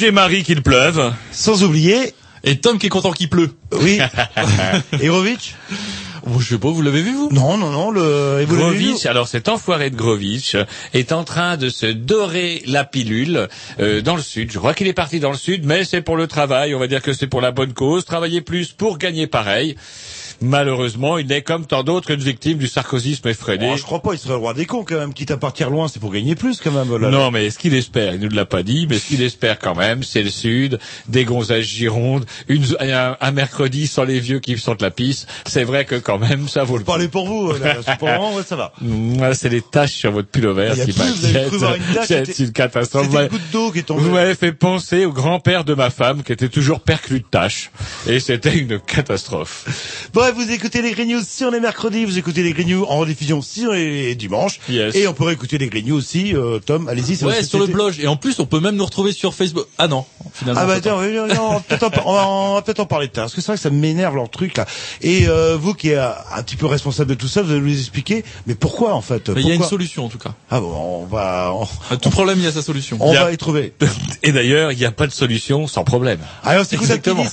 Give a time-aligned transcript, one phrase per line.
[0.00, 1.12] Roger Marie qu'il pleuve.
[1.30, 3.50] sans oublier, Et Tom qui est content qu'il pleut.
[3.72, 3.98] oui,
[5.02, 5.54] Erovic.
[6.24, 7.28] Bon, je sais pas, vous l'avez vu vous?
[7.32, 10.56] Non, non, non, le et vous l'avez vu Grovitch, alors cet enfoiré de Grovitch
[10.94, 14.50] est en train de se dorer la pilule euh, dans le sud.
[14.50, 16.74] Je crois qu'il est parti dans le sud, mais c'est pour le travail.
[16.74, 18.06] On va dire que c'est pour la bonne cause.
[18.06, 19.76] Travailler plus pour gagner pareil.
[20.42, 23.70] Malheureusement, il est comme tant d'autres une victime du sarkozysme effréné.
[23.72, 25.12] Oh, je crois pas, il serait le roi des cons quand même.
[25.12, 26.96] Quitte à partir loin, c'est pour gagner plus quand même.
[26.96, 27.10] Là.
[27.10, 29.74] Non, mais ce qu'il espère, il nous l'a pas dit, mais ce qu'il espère quand
[29.74, 34.58] même, c'est le Sud, des gonzesses girondes, une, un, un mercredi sans les vieux qui
[34.58, 35.26] sentent la pisse.
[35.46, 36.90] C'est vrai que quand même, ça vaut le coup.
[36.90, 38.72] Parlez pour vous, là, c'est pour le moment, ouais, ça va.
[39.34, 42.26] C'est les taches sur votre pullover qui m'inquiètent.
[42.32, 43.08] C'est une catastrophe.
[43.10, 44.02] C'était une goutte d'eau qui est tombée.
[44.02, 47.70] Vous m'avez fait penser au grand-père de ma femme qui était toujours perclus de taches.
[48.06, 50.08] Et c'était une catastrophe.
[50.14, 52.84] Bref, vous écoutez les Green News si on est mercredi, vous écoutez les Green News
[52.88, 54.60] en rediffusion si on est dimanche.
[54.68, 54.94] Yes.
[54.94, 57.16] Et on pourrait écouter les Green News aussi, euh, Tom, allez-y.
[57.16, 57.94] c'est Ouais, sur le blog.
[58.00, 59.66] Et en plus, on peut même nous retrouver sur Facebook.
[59.78, 60.60] Ah non, finalement.
[60.62, 60.94] Ah bah on peut tiens,
[62.04, 64.30] on va peut-être en, parler de ça, parce que c'est vrai que ça m'énerve leur
[64.30, 64.66] truc là.
[65.00, 67.78] Et euh, vous qui êtes un petit peu responsable de tout ça, vous allez nous
[67.78, 69.28] expliquer, mais pourquoi en fait?
[69.30, 70.34] Mais il y a une solution en tout cas.
[70.50, 72.96] Ah bon, on va, on, À tout problème, il y a sa solution.
[73.00, 73.74] on a- va y trouver.
[74.22, 76.20] Et d'ailleurs, il n'y a pas de solution sans problème.
[76.44, 77.24] Alors c'est un petit Exactement.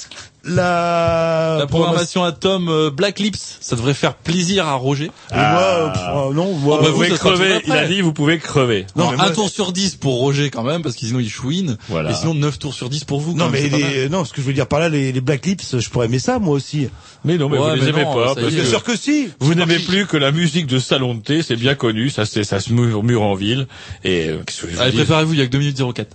[0.47, 5.11] La, La programmation à Tom euh, Black Lips, ça devrait faire plaisir à Roger.
[5.31, 7.61] Et moi, euh, pff, non, moi, Oh, bah, Vous pouvez crever.
[7.65, 8.85] Il a dit, vous pouvez crever.
[8.95, 11.19] Non, Non, mais moi, un tour sur 10 pour Roger quand même, parce que sinon
[11.19, 11.77] il chouine.
[11.89, 12.11] Voilà.
[12.11, 13.33] Et sinon 9 tours sur 10 pour vous.
[13.33, 15.77] non mais les, non, ce que je veux dire par là, les, les Black Lips,
[15.79, 16.87] je pourrais aimer ça moi aussi.
[17.25, 18.35] Mais non, mais Ouais, vous les aimez non, pas.
[18.35, 19.29] Bien que sûr que si.
[19.39, 22.43] Vous n'aimez plus que la musique de salon de thé, c'est bien connu, ça c'est
[22.43, 23.67] ça se murmure en ville.
[24.03, 26.07] Et euh, qu'est-ce que je veux Allez, préparez-vous, il y a que 2 minutes 04.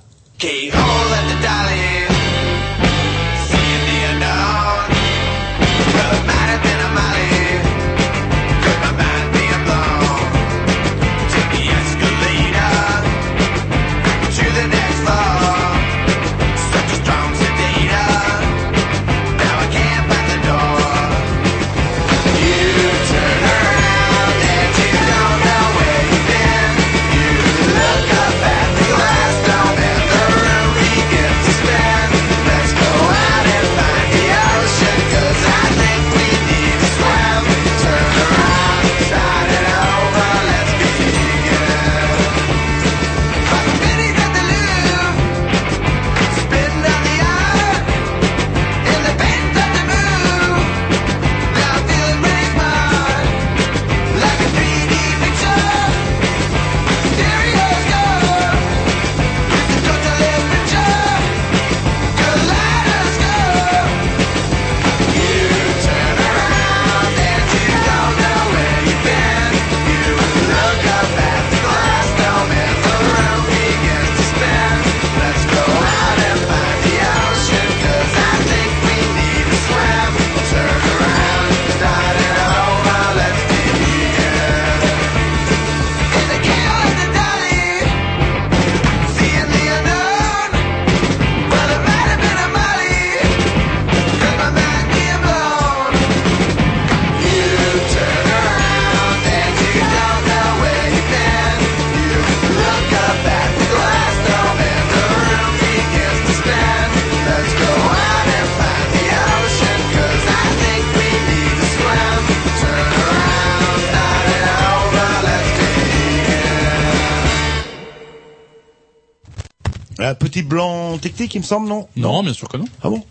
[121.03, 121.89] Technique, il me semble, non?
[121.97, 122.65] Non, bien sûr que non.
[122.83, 123.05] Ah bon?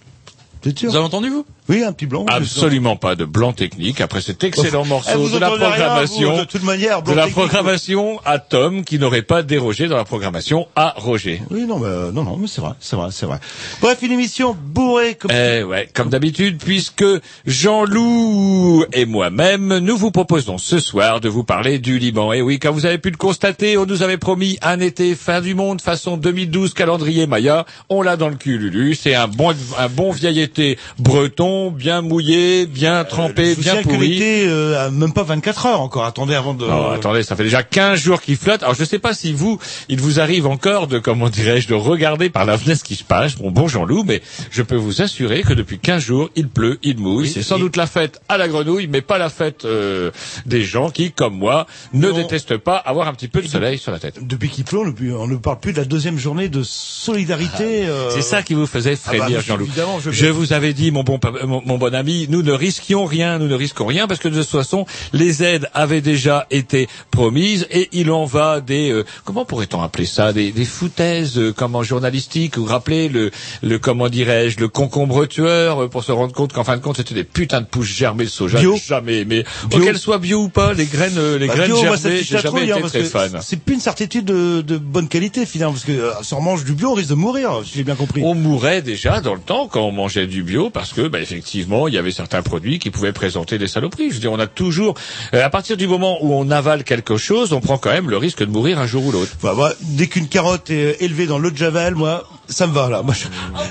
[0.61, 0.89] T'es sûr?
[0.89, 1.45] Vous avez entendu, vous?
[1.71, 2.25] Oui, un petit blanc.
[2.27, 6.33] Absolument pas de blanc technique après cet excellent Eh, morceau de la rien, programmation.
[6.33, 10.03] vous, de toute manière, de la programmation à Tom qui n'aurait pas dérogé dans la
[10.03, 11.41] programmation à Roger.
[11.49, 13.39] Oui, non, mais, euh, non, non, mais c'est vrai, c'est vrai, c'est vrai.
[13.81, 17.05] Bref, une émission bourrée comme Eh ouais, comme d'habitude, puisque
[17.45, 22.33] Jean-Loup et moi-même, nous vous proposons ce soir de vous parler du Liban.
[22.33, 25.39] Et oui, comme vous avez pu le constater, on nous avait promis un été fin
[25.39, 27.65] du monde façon 2012 calendrier Maya.
[27.87, 28.93] On l'a dans le cul, Lulu.
[28.95, 33.83] C'est un bon, un bon vieil été breton, bien mouillé, bien trempé, Je vous bien
[33.83, 34.09] que pourri.
[34.13, 36.05] l'été, euh, même pas 24 heures encore.
[36.05, 36.65] Attendez avant de.
[36.65, 38.63] Oh, attendez, ça fait déjà 15 jours qu'il flotte.
[38.63, 39.59] Alors je ne sais pas si vous,
[39.89, 43.03] il vous arrive encore de, comment dirais-je, de regarder par la fenêtre ce qui se
[43.03, 43.35] passe.
[43.35, 46.97] Bon, bon Jean-Loup, mais je peux vous assurer que depuis 15 jours, il pleut, il
[46.97, 47.29] mouille.
[47.29, 50.11] C'est sans et- doute la fête à la grenouille, mais pas la fête euh,
[50.45, 52.15] des gens qui, comme moi, ne Non.
[52.15, 54.25] détestent pas avoir un petit peu de soleil sur la tête.
[54.25, 57.85] Depuis qu'il pleut, on ne, parle plus de la deuxième journée de solidarité.
[57.87, 59.67] euh, C'est ça qui vous faisait ah bah, frémir, Jean-Loup.
[60.03, 61.19] je- Je vous avais dit, mon bon,
[61.51, 64.39] mon, mon bon ami, nous ne risquions rien, nous ne risquons rien, parce que de
[64.41, 69.45] toute façon, les aides avaient déjà été promises, et il en va des, euh, comment
[69.45, 73.31] pourrait-on appeler ça, des, des foutaises, euh, comment journalistiques, vous rappelez le,
[73.61, 76.97] le comment dirais-je, le concombre tueur, euh, pour se rendre compte qu'en fin de compte,
[76.97, 78.59] c'était des putains de pousses germées de soja.
[78.59, 78.77] Bio.
[78.87, 79.25] Jamais.
[79.25, 79.43] Bio.
[79.69, 82.71] Qu'elles soient bio ou pas, les graines, euh, les Bah, graines bio, germées, j'ai jamais
[82.71, 83.39] hein, été parce très fan.
[83.41, 86.63] C'est plus une certitude de, de bonne qualité finalement, parce que euh, si on mange
[86.63, 88.21] du bio, on risque de mourir, si j'ai bien compris.
[88.23, 91.87] On mourait déjà dans le temps quand on mangeait du bio parce que, bah, effectivement,
[91.87, 94.09] il y avait certains produits qui pouvaient présenter des saloperies.
[94.09, 94.95] Je veux dire, on a toujours,
[95.33, 98.17] euh, à partir du moment où on avale quelque chose, on prend quand même le
[98.17, 99.31] risque de mourir un jour ou l'autre.
[99.41, 103.01] Bah, dès qu'une carotte est élevée dans l'eau de javel, moi, ça me va là.
[103.01, 103.15] Moi,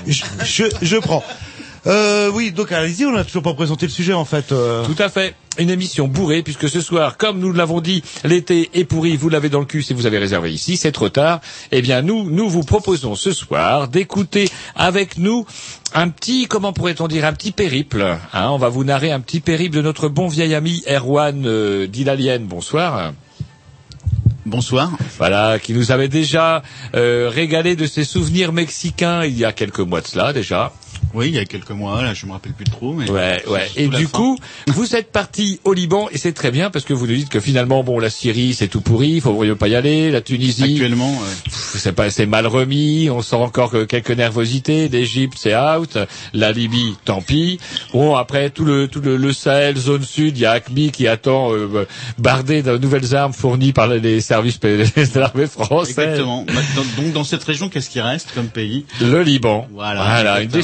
[0.07, 1.23] je prends.
[1.87, 4.51] Euh, oui, donc allez-y, on n'a toujours pas présenté le sujet en fait.
[4.51, 4.85] euh.
[4.85, 5.33] Tout à fait.
[5.57, 9.49] Une émission bourrée, puisque ce soir, comme nous l'avons dit, l'été est pourri, vous l'avez
[9.49, 11.41] dans le cul si vous avez réservé ici, c'est trop tard.
[11.71, 15.45] Eh bien, nous, nous vous proposons ce soir d'écouter avec nous
[15.93, 18.05] un petit, comment pourrait-on dire, un petit périple.
[18.31, 21.87] Hein, on va vous narrer un petit périple de notre bon vieil ami Erwan euh,
[21.87, 22.45] Dilalienne.
[22.45, 23.11] Bonsoir.
[24.45, 24.91] Bonsoir.
[25.17, 26.63] Voilà, qui nous avait déjà
[26.95, 30.71] euh, régalé de ses souvenirs mexicains il y a quelques mois de cela déjà.
[31.13, 33.09] Oui, il y a quelques mois, là, je me rappelle plus trop, mais.
[33.09, 33.69] Ouais, ouais.
[33.75, 34.17] Et du fin.
[34.17, 34.37] coup,
[34.67, 37.39] vous êtes parti au Liban et c'est très bien parce que vous nous dites que
[37.39, 40.11] finalement, bon, la Syrie c'est tout pourri, il faut pas y aller.
[40.11, 41.13] La Tunisie, Actuellement,
[41.43, 43.09] pff, c'est pas, c'est mal remis.
[43.09, 44.89] On sent encore que quelques nervosités.
[44.89, 45.97] L'Égypte c'est out.
[46.33, 47.59] La Libye, tant pis.
[47.93, 51.07] Bon, après tout le tout le, le Sahel, zone sud, il y a ACMI qui
[51.07, 51.85] attend euh,
[52.17, 55.89] bardé de nouvelles armes fournies par les services de l'armée française.
[55.89, 56.45] exactement.
[56.97, 58.85] Donc, dans cette région, qu'est-ce qui reste comme pays?
[59.01, 59.67] Le Liban.
[59.71, 60.61] Voilà, une exactement.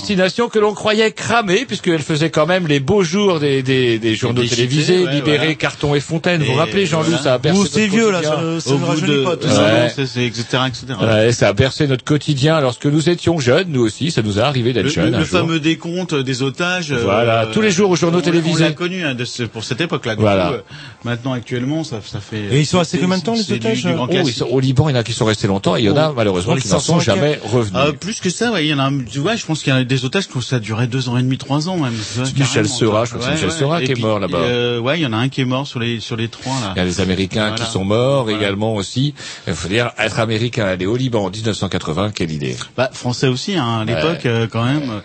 [0.47, 4.43] Que l'on croyait cramée, puisqu'elle faisait quand même les beaux jours des, des, des journaux
[4.43, 5.55] Des télévisés, cités, ouais, Libéré, voilà.
[5.55, 6.43] Carton et Fontaine.
[6.43, 7.23] vous vous rappelez, Jean-Loup, voilà.
[7.23, 8.35] ça a bercé Vous, notre c'est vieux là, quotidien.
[8.37, 9.37] ça, ne- ça Au ne bout rajeunit de pas.
[9.37, 9.87] tout ça.
[10.21, 10.83] Etc., etc.
[11.01, 14.43] Ouais, ça a bercé notre quotidien lorsque nous étions jeunes, nous aussi, ça nous a
[14.43, 15.09] arrivé d'être Le, jeunes.
[15.11, 15.39] le- un le jour.
[15.39, 16.91] fameux décompte des otages.
[16.91, 18.63] euh, Voilà, tous les jours aux journaux on- télévisés.
[18.65, 20.15] On l'a connu hein, de ce- pour cette époque-là.
[20.15, 20.47] Du Voilà.
[20.49, 20.61] coup, euh,
[21.03, 22.43] maintenant, actuellement, ça, ça fait.
[22.51, 24.95] Et ils sont restés c'est- combien de temps, les otages Oh, au Liban, il y
[24.95, 26.13] en a qui sont restés longtemps et il y en a Oh.
[26.15, 27.73] malheureusement qui n'en sont 500 jamais revenus.
[27.81, 28.91] Euh, plus que ça, il y en a.
[29.11, 31.17] Tu vois, je pense qu'il y a des otages que ça a duré deux ans
[31.17, 31.93] et demi, trois ans même.
[32.37, 34.37] Michel Seurat, je crois que c'est Michel Seurat qui est mort là-bas.
[34.37, 36.53] euh, ouais, il y en a un qui est mort sur les sur les trois
[36.61, 36.73] là.
[36.75, 37.63] Il y a les Américains Voilà.
[37.65, 38.37] qui sont morts Voilà.
[38.37, 39.13] également aussi.
[39.47, 42.55] Il faut dire, être Américain, aller au Liban en 1980, quelle idée.
[42.75, 45.01] Bah, français aussi, hein, à l'époque, euh, quand même,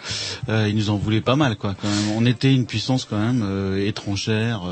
[0.49, 1.75] euh, ils nous en voulaient pas mal, quoi.
[1.81, 2.17] Quand même.
[2.17, 4.63] On était une puissance quand même euh, étrangère.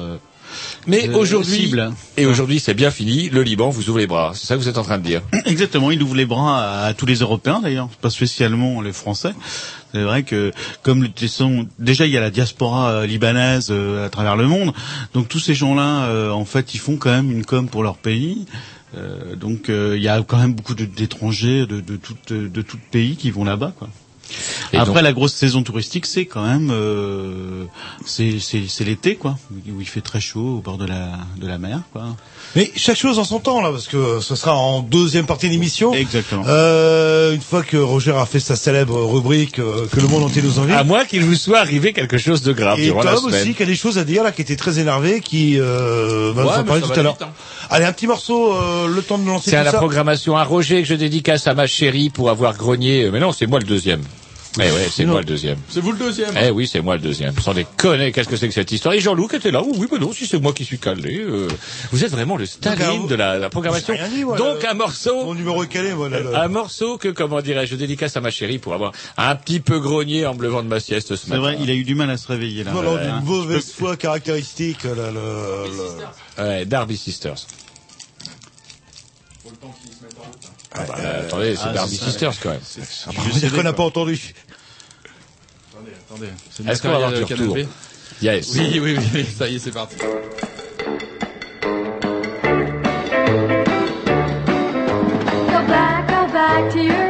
[0.87, 1.73] Mais euh, aujourd'hui,
[2.17, 4.33] et aujourd'hui c'est bien fini, le Liban vous ouvre les bras.
[4.35, 5.23] C'est ça que vous êtes en train de dire.
[5.47, 9.33] Exactement, il ouvre les bras à, à tous les Européens d'ailleurs, pas spécialement les Français.
[9.93, 10.53] C'est vrai que
[10.83, 11.09] comme
[11.79, 14.73] déjà il y a la diaspora euh, libanaise euh, à travers le monde,
[15.15, 17.97] donc tous ces gens-là, euh, en fait, ils font quand même une com pour leur
[17.97, 18.47] pays.
[19.37, 23.31] Donc il y a quand même beaucoup d'étrangers de, de tout de tout pays qui
[23.31, 23.89] vont là-bas, quoi.
[24.73, 27.65] Et Après donc- la grosse saison touristique, c'est quand même euh,
[28.05, 31.11] c'est c'est c'est l'été quoi, où il fait très chaud au bord de la
[31.41, 32.03] de la mer quoi.
[32.57, 35.53] Mais chaque chose en son temps là, parce que ce sera en deuxième partie de
[35.53, 35.93] l'émission.
[35.95, 36.45] Exactement.
[36.49, 40.43] Euh, une fois que Roger a fait sa célèbre rubrique euh, que le monde entier
[40.43, 40.73] nous envie.
[40.73, 43.43] À moins qu'il vous soit arrivé quelque chose de grave Et durant la Tom semaine.
[43.43, 46.43] aussi qui a des choses à dire là, qui était très énervé, qui euh, va
[46.43, 47.17] nous Ouais, en tout à l'heure.
[47.69, 49.79] Allez, un petit morceau, euh, le temps de lancer C'est à la ça.
[49.79, 53.05] programmation à Roger que je dédicace à ma chérie pour avoir grogné.
[53.05, 54.03] Euh, Mais non, c'est moi le deuxième.
[54.59, 55.13] Eh ouais, c'est Non.
[55.13, 55.59] moi le deuxième.
[55.69, 56.35] C'est vous le deuxième.
[56.37, 57.39] Eh oui, c'est moi le deuxième.
[57.39, 58.95] Sans déconner, qu'est-ce que c'est que cette histoire?
[58.95, 59.63] Et Jean-Loup qui était là.
[59.63, 61.19] Oui, mais non, si c'est moi qui suis calé.
[61.21, 61.47] euh,
[61.93, 63.95] vous êtes vraiment le Staline de la, la programmation.
[63.95, 66.19] J'ai rien dit, moi, Donc un morceau Mon numéro est calé, voilà.
[66.21, 69.61] le- Un morceau que, comment dirais-je, je dédicace à ma chérie pour avoir un petit
[69.61, 71.43] peu grogné en me levant de ma sieste ce C'est matin.
[71.43, 72.73] vrai, il a eu du mal à se réveiller là.
[72.73, 73.05] Voilà, Ouais.
[73.05, 74.83] d'une mauvaise foi caractéristique.
[74.83, 77.47] Là, le, le- Ouais, Darby Sisters.
[80.73, 82.61] Ah bah, attendez, c'est Ah, c'est ça, Sisters quand même.
[83.11, 84.35] Je veux dire qu'on n'a pas entendu.
[86.09, 87.57] Attendez, c'est Est-ce qu'on va avoir du retour
[88.23, 88.51] Yes.
[88.55, 89.97] Oui, oui, oui, oui, ça y est, c'est parti.
[89.97, 90.07] Go
[95.69, 97.10] back, go back to your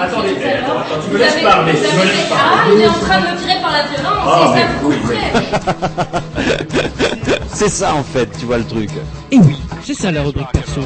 [0.00, 3.36] Attendez, tu me laisses parler, tu me laisses Ah, il est en train de me
[3.38, 4.60] tirer par la violence, Ah, et
[6.42, 7.42] ça.
[7.52, 8.88] C'est ça en fait, tu vois le truc.
[9.30, 10.80] Et oui, c'est ça la rubrique perso.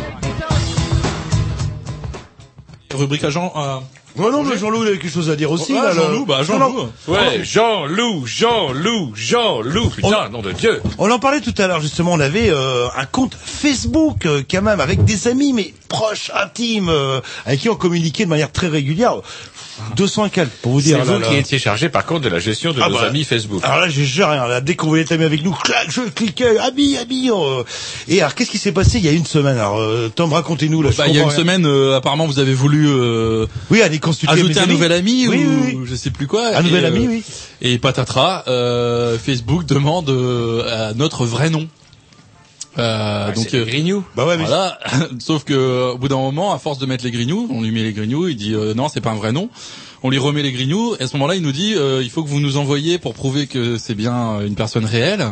[2.93, 3.53] Rubrique agent.
[3.57, 3.79] Euh...
[4.17, 5.75] Ouais, non, mais Jean-Loup, il avait quelque chose à dire aussi.
[5.75, 6.89] Là, Jean-Loup, bah, Jean-Loup.
[7.09, 9.91] Ouais, Jean-Loup, Jean-Loup, Jean-Loup.
[9.91, 10.81] Putain, nom de Dieu.
[10.99, 12.13] On en parlait tout à l'heure justement.
[12.13, 15.75] On avait euh, un compte Facebook euh, quand même avec des amis, mais
[16.15, 19.15] proches, intimes, euh, avec qui on communiquait de manière très régulière.
[19.97, 21.05] 200 et quelques pour vous C'est dire.
[21.05, 21.27] vous là, là.
[21.27, 23.61] qui étiez chargé par contre de la gestion de Ah nos bah, amis Facebook.
[23.65, 24.47] Alors là, j'ai rien.
[24.47, 27.29] Là, dès qu'on voulait être amis avec nous, clac, je cliquais, ami, ami.
[27.31, 27.65] euh.
[28.07, 30.81] Et alors, qu'est-ce qui s'est passé il y a une semaine Alors, euh, Tom, racontez-nous.
[30.81, 31.37] Là, je Bah, il y a une rien.
[31.37, 35.39] semaine, euh, apparemment, vous avez voulu euh, Oui, aller consulter ajouter un nouvel ami Oui,
[35.45, 35.79] ou oui, oui.
[35.87, 36.55] je sais plus quoi.
[36.55, 37.23] Un Et, nouvel euh, ami, oui.
[37.61, 41.67] Et patatras, euh, Facebook demande euh, à notre vrai nom.
[42.79, 44.05] Euh, donc c'est les Grignoux.
[44.17, 44.79] Bah ouais, mais voilà.
[45.19, 47.83] Sauf que au bout d'un moment, à force de mettre les grignoux, on lui met
[47.83, 49.49] les grignoux, il dit euh, non, c'est pas un vrai nom.
[50.07, 50.95] On lui remet les grignoux.
[51.01, 53.15] Et à ce moment-là, il nous dit euh, il faut que vous nous envoyiez pour
[53.15, 55.25] prouver que c'est bien une personne réelle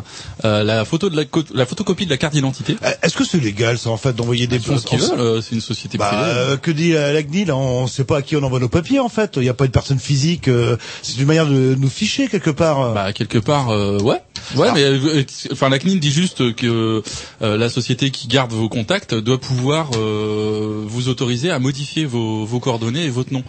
[0.46, 2.76] euh, la photo de la, la photocopie de la carte d'identité.
[2.82, 5.20] Euh, Est-ce que c'est légal, ça, en fait, d'envoyer des Ils ce qu'ils veulent.
[5.20, 6.22] euh, C'est une société Bah, privée.
[6.24, 8.98] euh, que dit euh, la CNIL On sait pas à qui on envoie nos papiers,
[8.98, 9.32] en fait.
[9.36, 10.48] Il n'y a pas une personne physique.
[10.48, 12.94] euh, c'est une manière de nous ficher quelque part.
[12.94, 14.22] Bah quelque part, euh, ouais,
[14.56, 14.72] ouais, Ah.
[14.74, 17.02] mais euh, enfin la CNIL dit juste que
[17.42, 22.46] euh, la société qui garde vos contacts doit pouvoir euh, vous autoriser à modifier vos,
[22.46, 23.44] vos coordonnées et votre nom.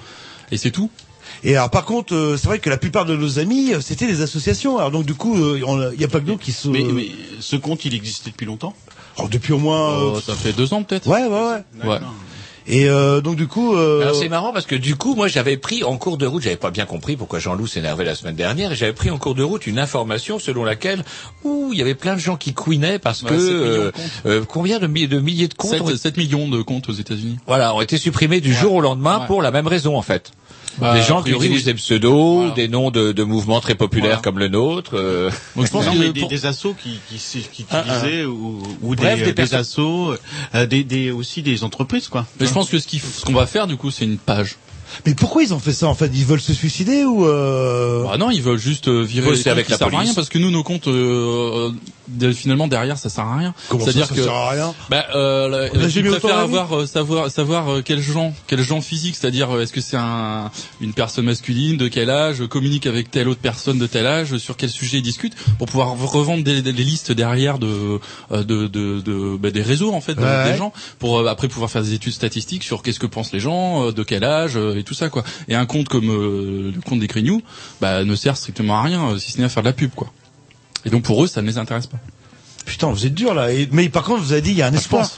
[0.51, 0.89] Et c'est tout.
[1.45, 4.07] Et alors, par contre, euh, c'est vrai que la plupart de nos amis, euh, c'était
[4.07, 4.77] des associations.
[4.77, 5.59] Alors donc, du coup, euh,
[5.93, 6.67] il n'y a pas que nous qui se.
[6.69, 7.07] Mais, mais
[7.39, 8.73] ce compte, il existait depuis longtemps?
[9.17, 9.91] Alors, depuis au moins.
[9.91, 11.07] euh, Oh, ça fait deux ans peut-être.
[11.07, 11.89] Ouais, ouais, ouais.
[11.89, 11.99] Ouais.
[12.65, 15.57] Et euh, donc du coup, euh, Alors c'est marrant parce que du coup, moi j'avais
[15.57, 18.71] pris en cours de route, j'avais pas bien compris pourquoi Jean-Loup s'énervait la semaine dernière,
[18.71, 21.03] et j'avais pris en cours de route une information selon laquelle,
[21.43, 23.67] ouh, il y avait plein de gens qui couinaient parce Ouais, que 7 millions de
[23.79, 23.91] euh,
[24.27, 27.37] euh, combien de, de milliers de comptes ont, 7, 7 millions de comptes aux États-Unis.
[27.47, 29.27] voilà, ont été supprimés du jour au lendemain Ouais.
[29.27, 30.31] pour la même raison en fait.
[30.79, 32.53] Bah, des gens qui utilisent des pseudos, Voilà.
[32.53, 34.21] des noms de, de mouvements très populaires Voilà.
[34.23, 34.91] comme le nôtre.
[34.95, 37.17] euh, Donc je pense Non, que mais des, pour- des assos qui, qui,
[37.51, 37.97] qui Ah, ah.
[37.99, 40.15] utilisaient ou, ou Bref, des, des des, assos,
[40.55, 42.25] euh, des, des, aussi des entreprises quoi.
[42.39, 44.57] mais je pense que ce f- ce qu'on va faire du coup, c'est une page.
[45.05, 46.09] mais pourquoi ils ont fait ça en fait?
[46.13, 48.03] Ils veulent se suicider ou euh...
[48.05, 49.99] Bah non, ils veulent juste euh, virer Bosser avec qui la police.
[49.99, 51.71] rien parce que nous nos comptes euh,
[52.07, 53.53] de- finalement derrière ça sert à rien.
[53.69, 55.47] C'est-à-dire que sert à rien bah euh,
[56.29, 56.43] d'amis.
[56.43, 59.97] avoir euh, savoir savoir euh, quel gens quel gens physique, c'est-à-dire euh, est-ce que c'est
[59.97, 64.37] un une personne masculine de quel âge communique avec telle autre personne de tel âge
[64.37, 67.99] sur quel sujet ils discutent pour pouvoir revendre des, des- listes derrière de
[68.31, 70.51] euh, de de, de- bah, des réseaux en fait Ouais.
[70.51, 73.39] des gens pour euh, après pouvoir faire des études statistiques sur qu'est-ce que pensent les
[73.39, 75.23] gens euh, de quel âge euh, et tout ça quoi.
[75.47, 77.41] Et un compte comme euh, le compte des Grignoux
[77.81, 79.91] bah ne sert strictement à rien euh, si ce n'est à faire de la pub
[79.95, 80.11] quoi.
[80.85, 81.97] Et donc pour eux ça ne les intéresse pas.
[82.65, 83.51] Putain, vous êtes dur là.
[83.51, 85.09] Et- Mais par contre, vous avez dit il y a un espoir.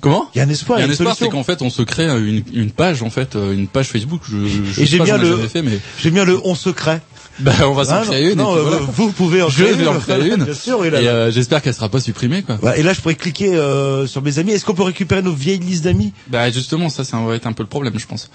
[0.00, 0.28] Comment?
[0.34, 0.78] Il y a un espoir.
[0.78, 3.10] Il y a un espoir, c'est qu'en fait, on se crée une, une page, en
[3.10, 4.20] fait, euh, une page Facebook.
[4.30, 7.00] Je, je Et pas, bien le- jamais fait, mais J'aime bien le on secret.
[7.40, 8.38] bah, on va s'en Hein, créer une.
[8.38, 8.86] non, et puis euh, voilà.
[8.92, 9.88] vous pouvez en Je créer vais une.
[9.88, 10.44] en créer une.
[10.44, 12.58] Bien sûr, et là, Et euh, j'espère qu'elle sera pas supprimée, quoi.
[12.76, 14.52] Et là, je pourrais cliquer euh, sur mes amis.
[14.52, 16.12] Est-ce qu'on peut récupérer nos vieilles listes d'amis?
[16.28, 18.30] Bah justement, ça, ça va être un peu le problème, je pense.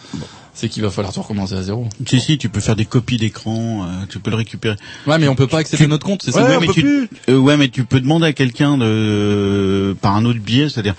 [0.55, 1.87] C'est qu'il va falloir tout recommencer à zéro.
[2.05, 4.75] Si si, tu peux faire des copies d'écran, euh, tu peux le récupérer.
[5.07, 6.43] Ouais, mais on peut pas accéder à notre compte, c'est ça.
[6.43, 7.09] Ouais, ouais, on mais peut tu, plus.
[7.29, 10.93] euh, ouais, mais tu peux demander à quelqu'un de par un autre biais, c'est-à-dire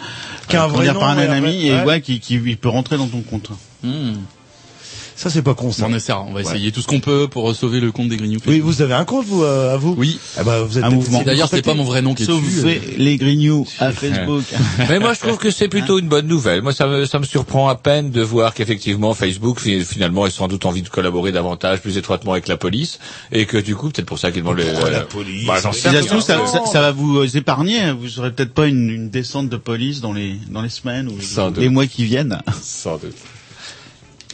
[0.53, 1.85] un dire, nom par un après- ami et ouais.
[1.85, 3.51] ouais, qui, qui il peut rentrer dans ton compte.
[3.85, 4.15] Hmm.
[5.17, 5.87] Ça, c'est pas con ça.
[5.89, 8.17] On essaiera, on va essayer tout ce qu'on peut pour euh, sauver le compte des
[8.17, 8.41] Grignoux.
[8.47, 10.19] Oui, vous avez un compte vous euh, à vous Oui.
[10.37, 10.85] Ah bah vous êtes
[11.25, 12.67] D'ailleurs, c'est pas mon vrai nom qui est Sauf dessus.
[12.67, 12.79] euh.
[12.99, 14.43] les grignoux à Facebook.
[14.89, 16.63] Mais moi, je trouve que c'est plutôt une bonne nouvelle.
[16.63, 20.31] Moi, ça me, ça me surprend à peine de voir qu'effectivement, Facebook, fi- finalement, a
[20.31, 22.99] sans doute envie de collaborer davantage, plus étroitement avec la police,
[23.33, 24.65] et que du coup, peut-être pour ça qu'ils demandent les...
[24.65, 26.21] Pourquoi la police Bah, j'en sais Si ça rien.
[26.21, 27.93] ça, ça, ça va vous euh, épargner.
[27.93, 31.17] Vous aurez peut-être pas une, une descente de police dans les dans les semaines ou
[31.19, 31.73] les doute.
[31.73, 32.41] mois qui viennent.
[32.63, 33.15] Sans doute.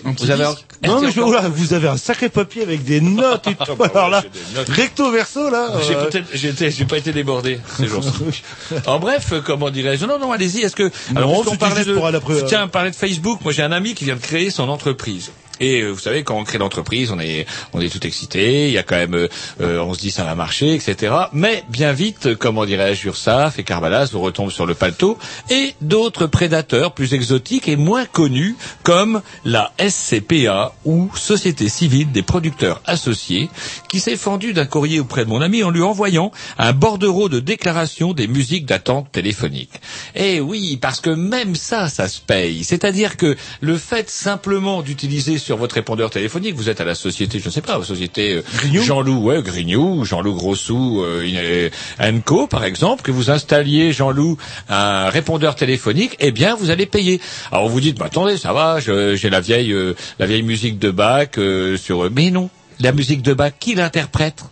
[0.04, 0.64] Un Vous avez disque.
[0.84, 3.82] Non mais je, vous avez un sacré papier avec des notes et tout.
[3.82, 4.68] Alors là, J'ai des notes.
[4.68, 5.68] recto verso là.
[5.86, 8.42] J'ai euh, peut-être, pas été débordé ces jours-ci.
[8.86, 10.06] En bref, euh, comment dirais-je?
[10.06, 10.62] Non, non, allez-y.
[10.62, 13.40] Est-ce que alors puisqu'on c'était parlait de, après, euh, tiens, parler de Facebook.
[13.42, 15.30] Moi, j'ai un ami qui vient de créer son entreprise.
[15.60, 18.68] Et euh, vous savez, quand on crée l'entreprise, on est, on est tout excité.
[18.68, 19.28] Il y a quand même, euh,
[19.60, 21.14] euh, on se dit ça va marcher, etc.
[21.32, 25.18] Mais bien vite, euh, comment dirais-je, Ursaf et Carvalas vous retombent sur le paletot
[25.50, 32.22] et d'autres prédateurs plus exotiques et moins connus comme la SCPA ou Société civile des
[32.22, 33.50] producteurs associés
[33.88, 37.40] qui s'est fendu d'un courrier auprès de mon ami en lui envoyant un bordereau de
[37.40, 39.72] déclaration des musiques d'attente téléphonique.
[40.14, 42.64] Eh oui, parce que même ça, ça se paye.
[42.64, 47.40] C'est-à-dire que le fait simplement d'utiliser sur votre répondeur téléphonique, vous êtes à la société,
[47.40, 48.42] je ne sais pas, la société euh,
[48.84, 54.38] Jean-Loup, ouais, Grignoux, Jean-Loup Grossou, euh, une- euh, Co, par exemple, que vous installiez, Jean-Loup,
[54.68, 57.20] un répondeur téléphonique, eh bien, vous allez payer.
[57.50, 60.92] Alors, vous dites, bah, attendez, ça va, j'ai la vieille, euh, la vieille musique de
[60.92, 62.08] Bach euh, sur...
[62.12, 64.44] Mais non, la musique de Bach, qui l'interprète?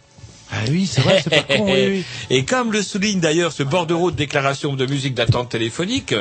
[0.50, 1.66] Ah oui, c'est vrai, c'est pas con.
[1.66, 2.04] Oui, oui.
[2.30, 6.14] et comme le souligne d'ailleurs ce bordereau de déclaration de musique d'attente téléphonique,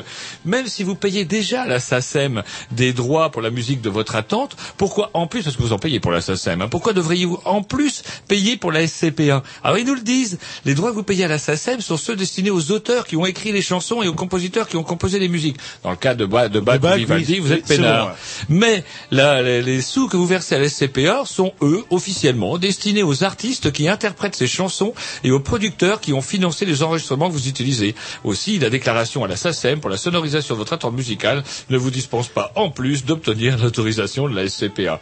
[0.43, 4.57] même si vous payez déjà la SACEM des droits pour la musique de votre attente,
[4.75, 7.63] pourquoi en plus, parce que vous en payez pour la SACEM, hein, pourquoi devriez-vous en
[7.63, 11.23] plus payer pour la SCP1 Alors ils nous le disent, les droits que vous payez
[11.23, 14.13] à la SACEM sont ceux destinés aux auteurs qui ont écrit les chansons et aux
[14.13, 15.55] compositeurs qui ont composé les musiques.
[15.83, 18.07] Dans le cas de, Ba- de Bach Bach, Vivaldi, oui, vous êtes peinard.
[18.49, 18.83] bon, ouais.
[19.11, 23.71] Mais les sous que vous versez à la SCPA sont, eux, officiellement destinés aux artistes
[23.71, 27.95] qui interprètent ces chansons et aux producteurs qui ont financé les enregistrements que vous utilisez.
[28.23, 31.91] Aussi, la déclaration à la SACEM pour la sonorisation de votre attente musicale ne vous
[31.91, 34.99] dispense pas en plus d'obtenir l'autorisation de la SCPA.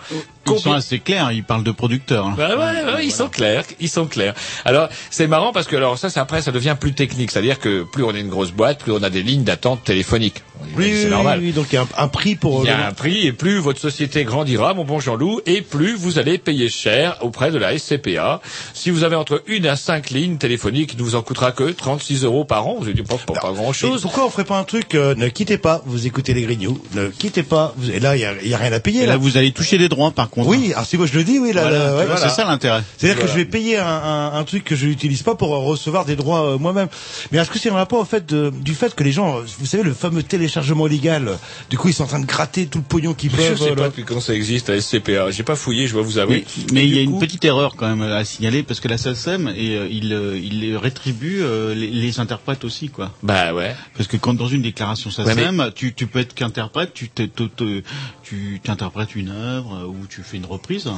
[0.47, 1.32] Ils sont assez clairs.
[1.32, 2.28] Ils parlent de producteurs.
[2.28, 2.36] hein.
[2.38, 4.34] Bah ouais, ouais, ils sont clairs, ils sont clairs.
[4.63, 7.84] Alors c'est marrant parce que alors ça, c'est après ça devient plus technique, c'est-à-dire que
[7.84, 10.43] plus on est une grosse boîte, plus on a des lignes d'attente téléphoniques.
[10.78, 11.39] Oui, c'est oui, normal.
[11.41, 12.63] oui, donc il y a un, un prix pour.
[12.63, 15.62] Il y euh, a un prix et plus votre société grandira, mon bon Jean-Loup, et
[15.62, 18.41] plus vous allez payer cher auprès de la SCPA.
[18.73, 21.72] Si vous avez entre une à cinq lignes téléphoniques, il ne vous en coûtera que
[21.72, 22.76] 36 euros par an.
[22.80, 24.02] Vous dites pas, pas, pas grand Et chose.
[24.02, 26.82] pourquoi on ferait pas un truc euh, Ne quittez pas, vous écoutez les grignoux.
[26.96, 27.74] Ne quittez pas.
[27.78, 29.13] Vous, et là, il y a, rien à payer Et là.
[29.13, 30.50] là, vous allez toucher des droits, par contrat.
[30.52, 32.18] Oui, alors si moi je le dis, oui, là, Voilà, ouais, voilà.
[32.30, 32.84] c'est ça l'intérêt.
[32.98, 36.06] C'est-à-dire que je vais payer un, un, un truc que je n'utilise pas pour recevoir
[36.06, 36.88] des droits euh, moi-même.
[37.32, 39.65] Mais est-ce que c'est un rapport au fait de- du fait que les gens, vous
[39.65, 41.38] savez, le fameux téléchargement légal,
[41.70, 43.58] du coup ils sont en train de gratter tout le pognon qu'ils Je peuvent.
[43.60, 45.30] sais euh, pas depuis quand ça existe la SCPA.
[45.32, 46.46] J'ai pas fouillé, je dois vous avouer.
[46.58, 48.94] Mais, mais il y a une petite erreur quand même à signaler parce que la
[48.97, 53.12] SACEM et euh, il euh, il rétribue euh, les, les interprètes aussi quoi.
[53.23, 53.75] Bah ouais.
[53.95, 57.43] Parce que quand dans une déclaration SACEM, tu, tu peux être qu'interprète, tu t'es- te-
[57.43, 57.81] te-
[58.23, 60.89] tu t'interprètes une œuvre euh, ou tu fais une reprise.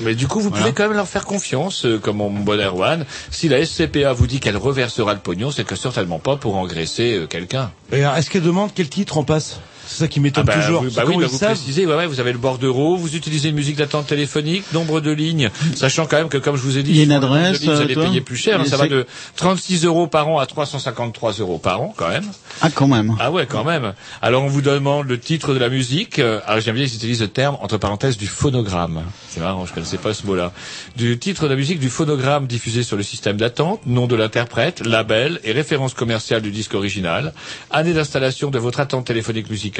[0.00, 0.64] Mais du coup, vous Voilà.
[0.64, 3.04] pouvez quand même leur faire confiance, euh, comme mon bon Erwan.
[3.30, 7.14] Si la SCPA vous dit qu'elle reversera le pognon, c'est que certainement pas pour engraisser
[7.16, 7.70] euh, quelqu'un.
[7.92, 9.60] Et est-ce qu'elle demande quel titre on passe?
[9.90, 10.82] C'est ça qui m'étonne Ah bah, toujours.
[10.82, 13.48] parce bah oui, bah vous savent précisez, ouais, ouais, vous avez le bordereau, vous utilisez
[13.48, 16.84] une musique d'attente téléphonique, nombre de lignes, sachant quand même que, comme je vous ai
[16.84, 18.76] dit, Il y a une adresse, lignes, vous allez toi payer plus cher, hein, ça
[18.76, 22.24] va de 36 euros par an à 353 euros par an, quand même.
[22.60, 23.16] Ah quand même.
[23.18, 23.92] Ah ouais, quand même.
[24.22, 26.20] Alors on vous demande le titre de la musique.
[26.20, 29.02] Alors j'aime bien qu'ils utilisent le terme entre parenthèses du phonogramme.
[29.28, 30.52] C'est marrant, je connaissais pas ce mot-là.
[30.96, 34.86] Du titre de la musique du phonogramme diffusé sur le système d'attente, nom de l'interprète,
[34.86, 37.32] label et référence commerciale du disque original,
[37.70, 39.79] année d'installation de votre attente téléphonique musicale.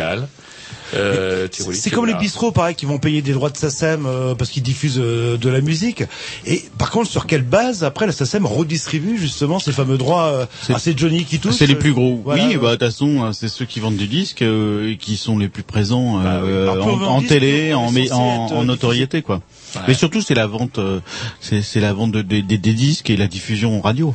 [0.92, 4.50] Euh, C'est comme les bistrots, pareil, qui vont payer des droits de SACEM euh, parce
[4.50, 6.02] qu'ils diffusent euh, de la musique.
[6.46, 10.46] Et par contre, sur quelle base après la SACEM redistribue justement ces fameux droits euh,
[10.62, 11.54] C'est- ah, C'est Johnny qui touche.
[11.54, 12.20] C'est les plus gros.
[12.24, 12.44] Voilà.
[12.44, 15.16] oui, bah de toute façon, euh, c'est ceux qui vendent du disque euh, et qui
[15.16, 16.48] sont les plus présents Bah oui.
[16.50, 18.16] euh, Alors, en, en télé, en, en,
[18.52, 19.42] en notoriété quoi.
[19.76, 19.82] Ouais.
[19.86, 20.98] Mais surtout, c'est la vente, euh,
[21.40, 24.12] c'est la vente de- des- disques et la diffusion radio.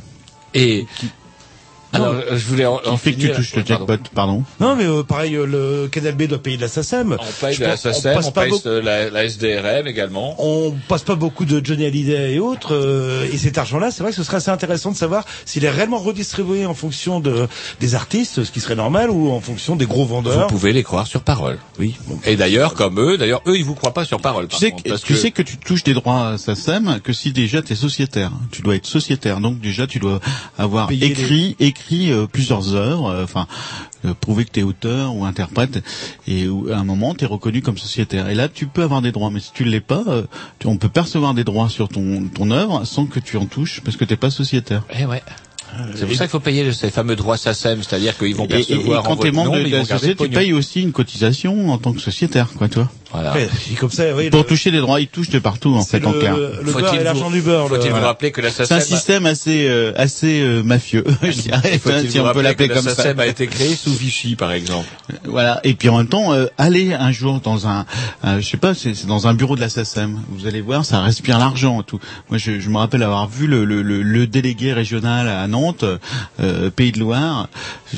[0.54, 0.86] Et
[1.96, 3.86] alors euh, je voulais en, Qui en fait que tu touches le Pardon.
[3.88, 4.44] jackpot, pardon.
[4.60, 7.18] Non, mais euh, pareil, euh, le Canal B doit payer de la SACEM.
[7.20, 10.36] On paye Je la SACEM, passe on pas paye beaucoup- la, la SDRM également.
[10.40, 14.12] on passe pas beaucoup de Johnny Hallyday et autres, euh, et cet argent-là, c'est vrai
[14.12, 17.48] que ce serait assez intéressant de savoir s'il est réellement redistribué en fonction de
[17.80, 20.48] des artistes, ce qui serait normal, ou en fonction des gros Vous vendeurs.
[20.48, 21.58] pouvez les croire sur parole.
[21.80, 21.96] Oui.
[22.26, 24.46] Et d'ailleurs, comme eux, d'ailleurs, eux, ils vous croient pas sur parole.
[24.48, 26.38] Tu par sais, contre, que, parce tu que- sais que tu touches des droits à
[26.38, 28.32] SACEM que si déjà tu es sociétaire.
[28.52, 29.40] Tu dois être sociétaire.
[29.40, 30.20] Donc déjà tu dois
[30.58, 31.56] avoir Payer écrit écrit
[31.92, 33.48] euh, plusieurs œuvres, euh, enfin
[34.06, 35.84] euh, prouver que tu es auteur ou interprète
[36.28, 38.30] et où, à un moment tu es reconnu comme sociétaire.
[38.30, 40.24] Et là tu peux avoir des droits mais si tu ne l'es pas, euh,
[40.60, 43.82] tu- on peut percevoir des droits sur ton ton œuvre sans que tu en touches
[43.84, 44.84] parce que tu pas sociétaire.
[45.00, 45.22] Eh ouais.
[45.96, 48.60] C'est pour ça qu'il faut payer ces fameux droits SACEM, c'est-à-dire qu'ils vont Et, et-
[48.60, 50.82] et percevoir en quand tu es votre membre de, ils la société, tu payes aussi
[50.82, 52.90] une cotisation en tant que sociétaire, quoi, toi.
[53.16, 53.34] Voilà.
[53.72, 56.00] Et comme ça, oui, Pour le- toucher des droits, ils touchent de partout en c'est
[56.00, 56.36] fait en le, clair.
[56.38, 57.68] le Faut-il beurre et vous- l'argent du beurre.
[57.68, 61.30] Faut-il vous rappeler que la C'est un SACEM, système assez euh, assez euh, mafieux, je
[61.42, 63.14] dirais, faut-il si vous on peut rappeler l'appeler comme ça.
[63.18, 64.88] A été créée sous Vichy, par exemple.
[65.26, 65.60] Voilà.
[65.64, 67.86] Et puis en même temps, euh, allez un jour dans un,
[68.24, 70.20] un- je sais pas, c'est dans un bureau de la SACEM.
[70.30, 72.00] Vous allez voir, ça respire l'argent tout.
[72.30, 75.86] Moi, je, je me rappelle avoir vu le, le, le, le délégué régional à Nantes,
[76.42, 77.48] euh, Pays de Loire.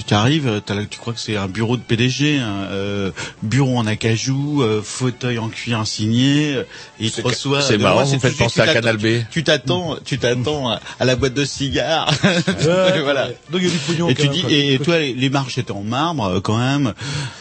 [0.08, 4.62] Tu arrives, tu crois que c'est un bureau de PDG, hein, euh, bureau en acajou,
[4.62, 6.56] euh, fauteuil en cuir signé.
[6.56, 6.64] euh,
[7.00, 7.62] il te C'est reçoit.
[7.62, 9.06] c'est marrant, vous faites penser à Canal B.
[9.32, 12.12] Tu t'attends, tu t'attends à- à la boîte de cigares.
[12.24, 13.28] Ouais, voilà.
[13.52, 14.10] Donc il y a du pognon.
[14.10, 16.94] Et tu dis, et, et toi, les, les marches étaient en marbre euh, quand même.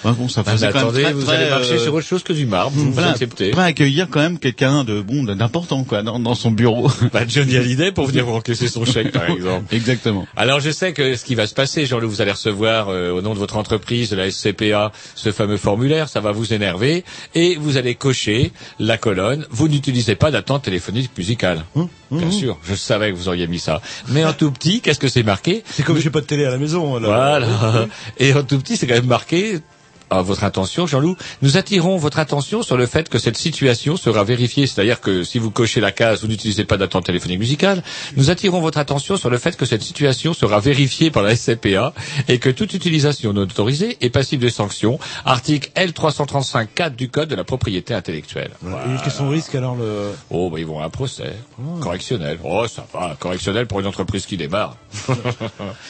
[0.05, 1.95] Bon, ça Ah, faisait mais quand attendez, même très, vous très, allez marcher euh, sur
[1.95, 3.51] autre chose que du marbre, vous, vous voilà, acceptez.
[3.51, 6.91] prêt à accueillir quand même quelqu'un de bon, d'important quoi, dans, dans son bureau.
[7.13, 9.75] Bah, Johnny Hallyday pour venir vous encaisser son chèque, par exemple.
[9.75, 10.27] Exactement.
[10.37, 13.23] Alors je sais que ce qui va se passer, Jean-Loup, vous allez recevoir euh, au
[13.23, 17.46] nom de votre entreprise, de la SCPA, ce fameux formulaire, ça va vous énerver, et
[17.55, 19.47] vous allez cocher la colonne.
[19.51, 21.65] Vous n'utilisez pas d'attente téléphonique musicale.
[22.11, 23.81] Bien sûr, je savais que vous auriez mis ça.
[24.09, 26.51] Mais en tout petit, qu'est-ce que c'est marqué C'est comme j'ai pas de télé à
[26.51, 26.99] la maison.
[26.99, 27.07] là.
[27.09, 27.87] Voilà.
[28.19, 29.61] Et en tout petit, c'est quand même marqué.
[30.09, 34.23] À votre attention, Jean-Loup, nous attirons votre attention sur le fait que cette situation sera
[34.23, 37.83] vérifiée, c'est-à-dire que si vous cochez la case, vous n'utilisez pas d'attente téléphonique musicale,
[38.17, 41.93] nous attirons votre attention sur le fait que cette situation sera vérifiée par la SCPA
[42.29, 45.01] et que toute utilisation non autorisée est passible de sanctions.
[45.25, 48.53] Article L335.4 du Code de la propriété intellectuelle.
[48.65, 51.33] Et qu'est-ce qu'on risque alors le Oh, bah, ils vont à un procès.
[51.81, 52.39] Correctionnel.
[52.45, 53.17] Oh, ça va.
[53.19, 54.77] Correctionnel pour une entreprise qui démarre.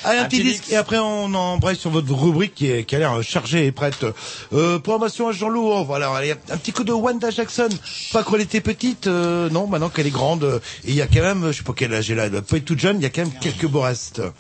[0.05, 2.85] Allez, un Un petit petit disque et après on embraye sur votre rubrique qui, est,
[2.85, 4.06] qui a l'air chargée et prête.
[4.53, 6.11] Euh, programmation à Jean-Loup, oh, voilà,
[6.51, 7.69] un petit coup de Wanda Jackson.
[8.13, 10.45] Pas quand elle était petite, euh, non, maintenant qu'elle est grande.
[10.45, 12.43] euh, il y a quand même, je sais pas quel âge elle a, elle doit
[12.43, 14.23] pas être toute jeune, il y a quand même quelques beaux restes.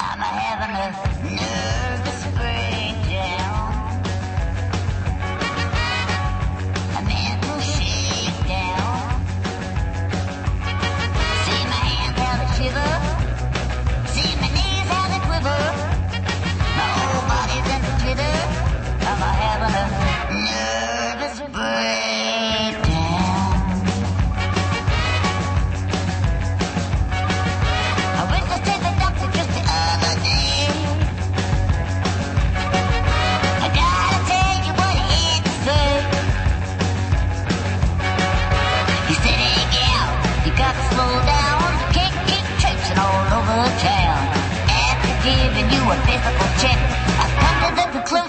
[0.00, 1.93] I'm a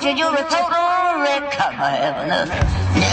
[0.05, 0.75] did you recover?
[1.23, 3.04] Recover, heaven.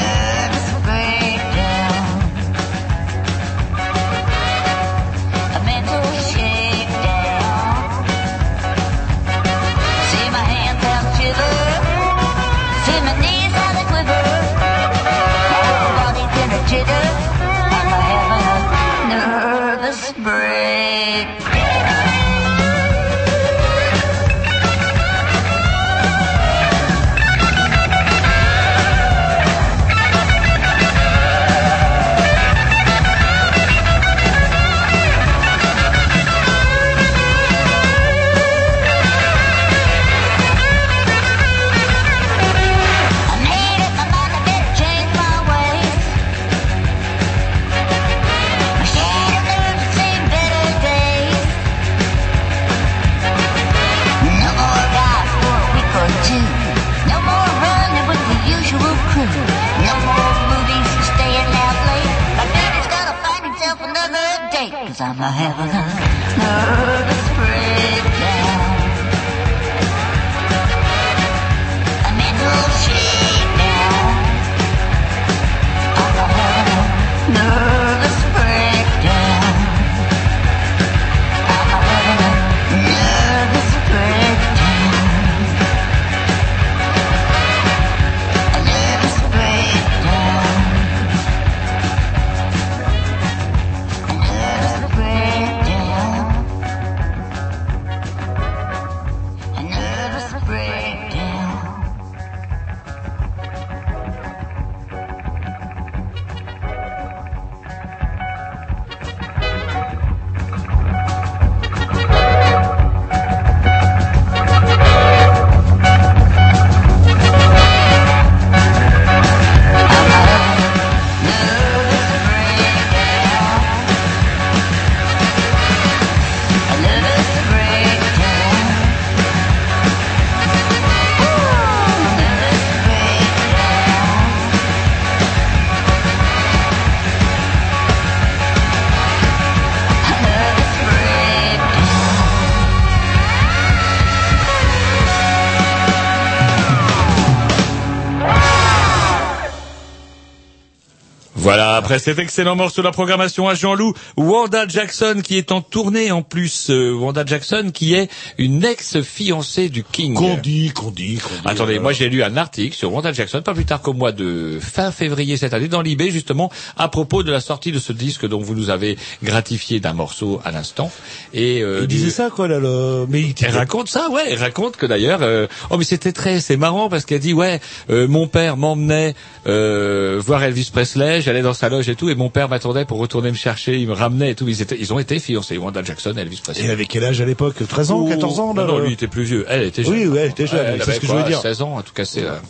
[151.93, 156.11] Après cet excellent morceau de la programmation à Jean-Loup, Wanda Jackson qui est en tournée
[156.11, 156.71] en plus.
[156.71, 160.15] euh, Wanda Jackson qui est une ex-fiancée du King.
[160.15, 161.41] Qu'on dit, qu'on dit, qu'on dit.
[161.45, 164.11] Attendez, euh, moi j'ai lu un article sur Wanda Jackson, pas plus tard qu'au mois
[164.13, 167.93] de fin février cette année, dans l'IB justement, à propos de la sortie de ce
[167.93, 170.91] disque dont vous nous avez gratifié d'un morceau à l'instant.
[171.35, 173.05] Et euh, Il du- disait ça, quoi, là, le...
[173.11, 174.23] mais il elle raconte ça, ouais.
[174.31, 177.61] Elle raconte que d'ailleurs, euh, oh mais c'était très, c'est marrant parce qu'elle dit ouais,
[177.91, 179.15] euh, mon père m'emmenait
[179.47, 182.99] euh, voir Elvis Presley, j'allais dans sa loge et tout, et mon père m'attendait pour
[182.99, 184.49] retourner me chercher, il me ramenait et tout.
[184.49, 186.67] Ils étaient, ils ont été fiancés, Wanda Jackson, et Elvis Presley.
[186.67, 187.57] Et avec quel âge à l'époque?
[187.67, 189.45] 13 ans, 14 ans, là Non, non, lui était plus vieux.
[189.49, 189.93] Elle était jeune.
[189.93, 191.41] Oui, oui, elle était jeune, c'est ce que je veux dire.
[191.41, 192.23] 16 ans, à tout casser.
[192.23, 192.41] là.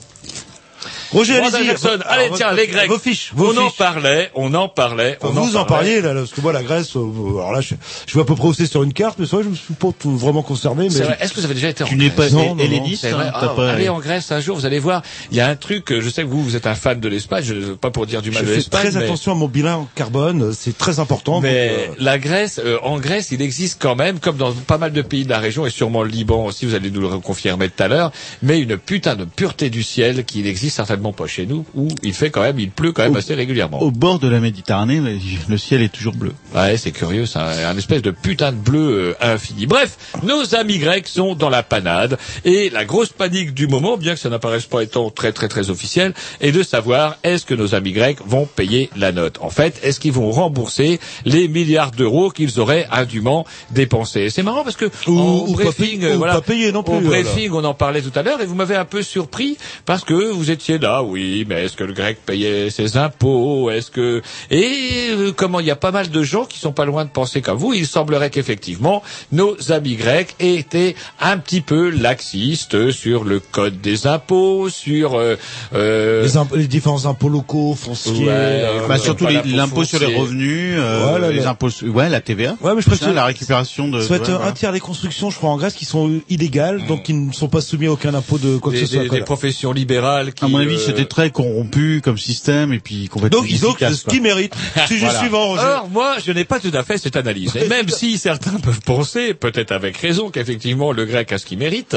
[1.12, 1.66] Roger, allez-y.
[1.66, 2.88] Jackson, allez votre- tiens, les Grecs.
[2.88, 5.66] Vos fiches, vos on en parlait, on en parlait, on vous en parlait.
[5.66, 7.00] parliez là, là, parce que moi la Grèce, euh,
[7.34, 7.74] alors là je,
[8.06, 9.54] je vois à peu près où c'est sur une carte, mais c'est vrai je me
[9.54, 10.84] suis pas tout vraiment concerné.
[10.84, 11.18] Mais C'est vrai.
[11.20, 13.26] Est-ce que vous avez déjà été en Tu n'es Grèce pas Non, helléniste, C'est vrai.
[13.26, 15.02] hein, t'as Ah, pas- allez en Grèce un jour, vous allez voir.
[15.30, 15.90] Il y a un truc.
[15.92, 17.44] euh, Je sais que vous, vous êtes un fan de l'Espagne.
[17.44, 18.88] Je, pas pour dire du je mal de fais l'Espagne.
[18.90, 21.40] très mais- attention à mon bilan carbone, euh, c'est très important.
[21.40, 24.92] Mais euh, la Grèce, euh, en Grèce, il existe quand même, comme dans pas mal
[24.92, 27.68] de pays de la région, et sûrement le Liban aussi, vous allez nous le reconfirmer
[27.68, 31.46] tout à l'heure, mais une putain de pureté du ciel qui n'existe certainement pas chez
[31.46, 33.82] nous, où il fait quand même, il pleut quand même Au- assez régulièrement.
[33.82, 35.00] Au bord de la Méditerranée,
[35.48, 36.32] le ciel est toujours bleu.
[36.54, 39.66] Ouais, c'est curieux, ça, un espèce de putain de bleu euh, infini.
[39.66, 44.14] Bref, nos amis grecs sont dans la panade, et la grosse panique du moment, bien
[44.14, 47.74] que ça n'apparaisse pas étant très très très officiel, est de savoir est-ce que nos
[47.74, 49.38] amis grecs vont payer la note?
[49.40, 54.28] En fait, est-ce qu'ils vont rembourser les milliards d'euros qu'ils auraient indûment dépensés?
[54.30, 56.94] C'est marrant parce que Ou- en ou briefing, payé- ou voilà, pas payé non plus,
[56.96, 60.04] au briefing, on en parlait tout à l'heure, et vous m'avez un peu surpris parce
[60.04, 63.70] que vous étiez là, oui, mais est-ce que le grec payait ses impôts?
[63.70, 66.84] Est-ce que et euh, comment il y a pas mal de gens qui sont pas
[66.84, 67.72] loin de penser comme vous.
[67.72, 74.06] Il semblerait qu'effectivement nos amis grecs étaient un petit peu laxistes sur le code des
[74.06, 75.36] impôts, sur euh,
[75.74, 78.26] euh, les, imp- les différents impôts locaux, fonciers.
[78.26, 80.20] Ouais, euh, Bah, euh, surtout pas les- l'impôt sur les foncier.
[80.20, 82.56] revenus, euh, Voilà, les le- impôts, ouais, la TVA.
[82.60, 83.98] Ouais, mais je préfère- la récupération de.
[84.08, 84.52] Ouais, un voilà.
[84.52, 87.60] tiers des constructions, je crois, en Grèce, qui sont illégales, donc qui ne sont pas
[87.60, 89.02] soumis à aucun impôt de quoi que des, ce soit.
[89.02, 89.18] des- quoi.
[89.18, 93.40] des professions libérales qui À mon avis, c'était très corrompu comme système et puis complètement
[93.40, 94.54] Donc ils ont ce qu'ils méritent.
[94.86, 95.18] Sujet Voilà.
[95.18, 95.62] suivant, Roger.
[95.62, 97.56] Or, moi, je n'ai pas tout à fait cette analyse.
[97.56, 101.58] Et même si certains peuvent penser, peut-être avec raison, qu'effectivement le grec a ce qu'il
[101.58, 101.96] mérite,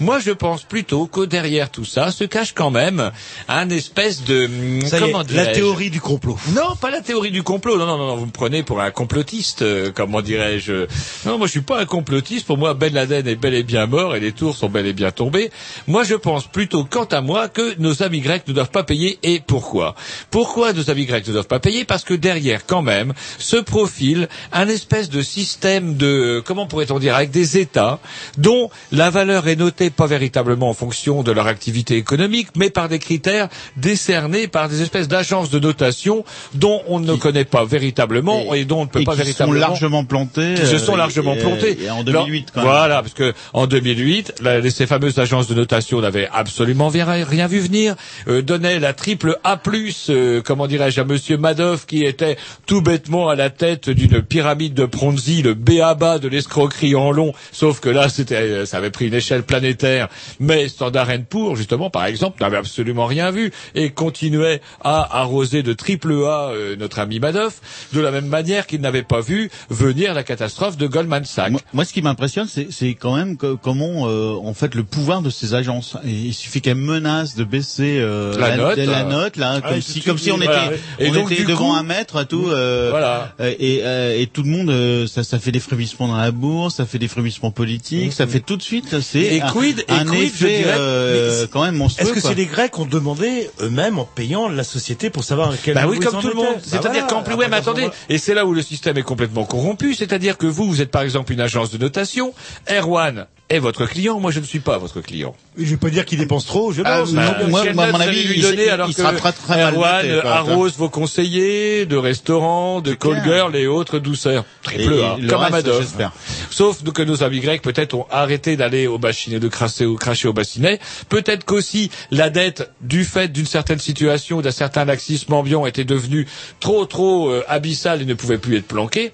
[0.00, 3.10] moi je pense plutôt qu'au derrière tout ça se cache quand même
[3.48, 4.46] un espèce de...
[4.46, 6.38] hum, Ça y est, comment la théorie du complot.
[6.54, 7.78] Non, pas la théorie du complot.
[7.78, 10.86] Non, non, non, non, vous me prenez pour un complotiste, euh, comment dirais-je.
[11.26, 12.46] Non, moi je suis pas un complotiste.
[12.46, 14.92] Pour moi, Ben Laden est bel et bien mort et les tours sont bel et
[14.92, 15.50] bien tombées.
[15.86, 19.18] Moi, je pense plutôt, quant à moi, que nos amis grecs ne doivent pas payer.
[19.22, 19.94] Et pourquoi?
[20.30, 21.84] Pourquoi nos amis grecs ne doivent pas payer?
[21.84, 27.14] Parce que derrière, quand même, se profile un espèce de système de, comment pourrait-on dire,
[27.14, 27.98] avec des États
[28.38, 32.88] dont la valeur est notée pas véritablement en fonction de leur activité économique, mais par
[32.88, 38.54] des critères décernés par des espèces d'agences de notation dont on ne connaît pas véritablement
[38.54, 40.54] et, dont on ne peut et pas qui sont véritablement largement plantés.
[40.54, 41.78] qui se euh, sont largement et- plantés.
[41.82, 42.70] et en Alors, 2008 quand même.
[42.70, 47.46] Voilà, parce que en 2008, la- ces fameuses agences de notation n'avaient absolument rien, rien
[47.46, 47.94] vu venir,
[48.28, 49.60] euh, donnaient la triple A+,
[50.08, 52.36] euh, comment dirais-je, à Monsieur Madoff qui était
[52.66, 57.32] tout bêtement à la tête d'une pyramide de Ponzi, le béaba de l'escroquerie en long,
[57.52, 60.08] sauf que là, c'était, euh, ça avait pris une échelle planétaire,
[60.40, 65.72] mais Standard Poor's, justement, par exemple, n'avait absolument rien vu et continuait à arroser de
[65.72, 67.60] triple A euh, notre ami Madoff,
[67.92, 71.52] de la même manière qu'il n'avait pas vu venir la catastrophe de Goldman Sachs.
[71.72, 75.30] Moi, ce qui m'impressionne, c'est, quand même que- comment, euh, en fait, le pouvoir de
[75.30, 75.96] ces agences.
[76.04, 79.80] Il suffit qu'elles menacent de baisser euh, La note, la euh, note, là, ah, comme
[79.80, 80.52] si, comme de si on était.
[80.98, 82.48] Et on donc, était devant coup- un maître, tout.
[82.48, 83.34] euh, Voilà.
[83.40, 86.30] euh, Et, euh, et tout le monde, euh, ça, ça fait des frémissements dans la
[86.30, 89.84] bourse, ça fait des frémissements politiques, ça fait tout de suite, c'est Et un, quid-
[89.88, 92.06] un quid, effet dirais, euh, quand même monstrueux.
[92.08, 95.54] Est-ce que c'est les Grecs ont demandé eux-mêmes en payant la société pour savoir à
[95.62, 96.46] quel Bah oui, comme tout le monde.
[96.56, 97.06] Bah C'est-à-dire voilà.
[97.06, 97.88] qu'en plus, Après, ouais, mais à ce attendez.
[98.08, 99.94] Et c'est là où le système est complètement corrompu.
[99.94, 102.34] C'est-à-dire que vous, vous êtes par exemple une agence de notation.
[102.70, 104.18] Erwan est votre client.
[104.18, 105.34] Moi, je ne suis pas votre client.
[105.58, 107.12] Je vais pas dire qu'il dépense trop, je Ah, pense.
[107.12, 109.62] moi, moi, à mon avis, lui il- donner il- alors il que sera très, très
[109.70, 114.44] Erwan noté, arrose vos conseillers de restaurants, de call girls et autres douceurs.
[114.62, 115.44] Triple A, le comme
[115.78, 116.12] j'espère.
[116.50, 120.32] Sauf que nos amis grecs peut-être ont arrêté d'aller au bassinet, de crasser cracher au
[120.32, 120.80] bassinet.
[121.10, 126.26] Peut-être qu'aussi la dette, du fait d'une certaine situation, d'un certain laxisme ambiant, était devenue
[126.60, 129.12] trop trop euh, abyssale et ne pouvait plus être planquée.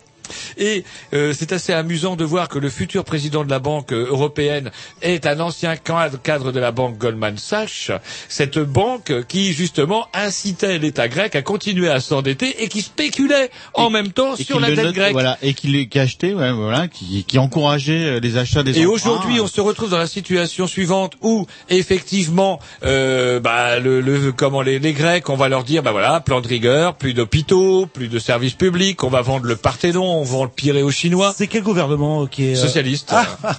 [0.56, 4.70] Et euh, c'est assez amusant de voir que le futur président de la Banque européenne
[5.02, 7.90] est un ancien cadre de la banque Goldman Sachs,
[8.28, 13.90] cette banque qui justement incitait l'État grec à continuer à s'endetter et qui spéculait en
[13.90, 15.12] même temps sur la dette note- grecque.
[15.12, 18.86] Voilà, et qui, les- achetait, ouais, voilà, qui, qui encourageait euh, les achats des Et
[18.86, 24.62] aujourd'hui, on se retrouve dans la situation suivante où, effectivement, euh, bah, le, le- comment
[24.62, 28.08] les, les Grecs, on va leur dire, bah voilà, plan de rigueur, plus d'hôpitaux, plus
[28.08, 31.34] de services publics, on va vendre le Parthénon, on vend le Pirée aux Chinois.
[31.36, 33.10] C'est quel gouvernement qui est euh, Socialiste.
[33.12, 33.58] Ah, ah.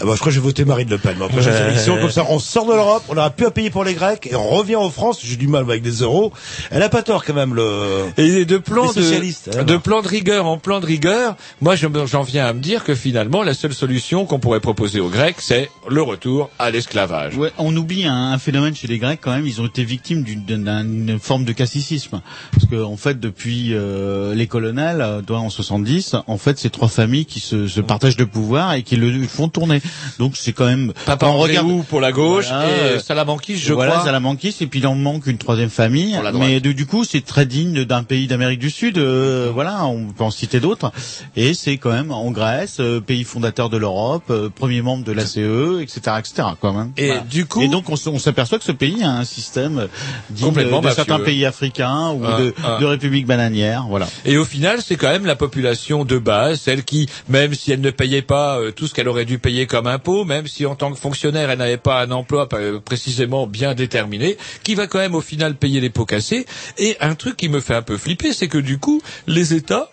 [0.00, 1.16] Ah bah, je crois que je vais voter Marine Le Pen.
[1.18, 1.70] Moi, prochaine Ouais.
[1.70, 4.26] élection, comme ça, on sort de l'Europe, on n'aura plus à payer pour les Grecs
[4.30, 5.20] et on revient en France.
[5.22, 6.32] J'ai du mal avec des euros.
[6.70, 8.06] Elle a pas tort quand même le.
[8.16, 9.64] Et de plan Les socialistes, de, hein.
[9.64, 12.94] de plan de rigueur en plan de rigueur, moi j'en viens à me dire que
[12.94, 17.36] finalement la seule solution qu'on pourrait proposer aux Grecs, c'est le retour à l'esclavage.
[17.36, 19.46] Ouais, on oublie un, un phénomène chez les Grecs quand même.
[19.46, 22.20] Ils ont été victimes d'une forme de cassicisme,
[22.52, 26.70] parce que en fait depuis euh, les colonels, euh, toi, en 70, en fait c'est
[26.70, 29.80] trois familles qui se, se partagent le pouvoir et qui le font tourner.
[30.18, 30.92] Donc c'est quand même.
[31.06, 34.04] Papa quand on regarde Andréou pour la gauche Voilà, et euh, Salamankis, je voilà, crois.
[34.04, 36.18] Salamankis, et puis il en manque une troisième famille.
[36.34, 38.98] Mais du, coup, c'est très digne d'un pays d'Amérique du Sud.
[38.98, 40.92] euh, voilà, on peut en citer d'autres.
[41.36, 45.12] Et c'est quand même en Grèce, euh, pays fondateur de l'Europe, euh, premier membre de
[45.12, 45.38] l'ACE,
[45.80, 46.48] etc., etc.
[46.60, 46.92] Quand même.
[46.96, 47.22] Et Voilà.
[47.22, 49.88] du coup, Et donc on, s'aperçoit que ce pays a un système
[50.30, 50.96] digne Complètement de, mafieux.
[51.04, 53.86] certains pays africains ou de, de républiques bananières.
[53.88, 54.08] Voilà.
[54.24, 57.80] Et au final, c'est quand même la population de base, celle qui, même si elle
[57.80, 60.76] ne payait pas euh, tout ce qu'elle aurait dû payer comme impôt, même si en
[60.76, 64.98] tant que fonctionnaire elle n'avait pas un emploi euh, précisément bien déterminé, qui va quand
[64.98, 66.46] même au final payer les pots cassés.
[66.78, 69.90] Et un truc qui me fait un peu flipper, c'est que du coup, les États,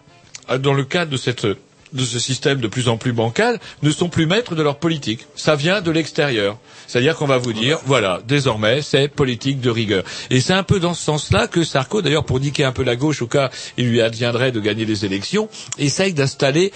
[0.50, 1.48] euh, dans le cadre de cette
[1.94, 5.26] de ce système de plus en plus bancal, ne sont plus maîtres de leur politique.
[5.36, 6.58] Ça vient de l'extérieur.
[6.88, 10.04] C'est-à-dire qu'on va vous dire, voilà, désormais, c'est politique de rigueur.
[10.30, 12.96] Et c'est un peu dans ce sens-là que Sarko, d'ailleurs, pour niquer un peu la
[12.96, 16.72] gauche au cas il lui adviendrait de gagner les élections, essaye d'installer,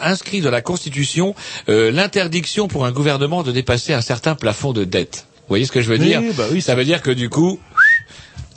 [0.00, 1.34] inscrit dans la Constitution,
[1.68, 5.26] euh, l'interdiction pour un gouvernement de dépasser un certain plafond de dette.
[5.46, 7.28] Vous voyez ce que je veux Oui, dire bah oui, Ça veut dire que du
[7.28, 7.60] coup,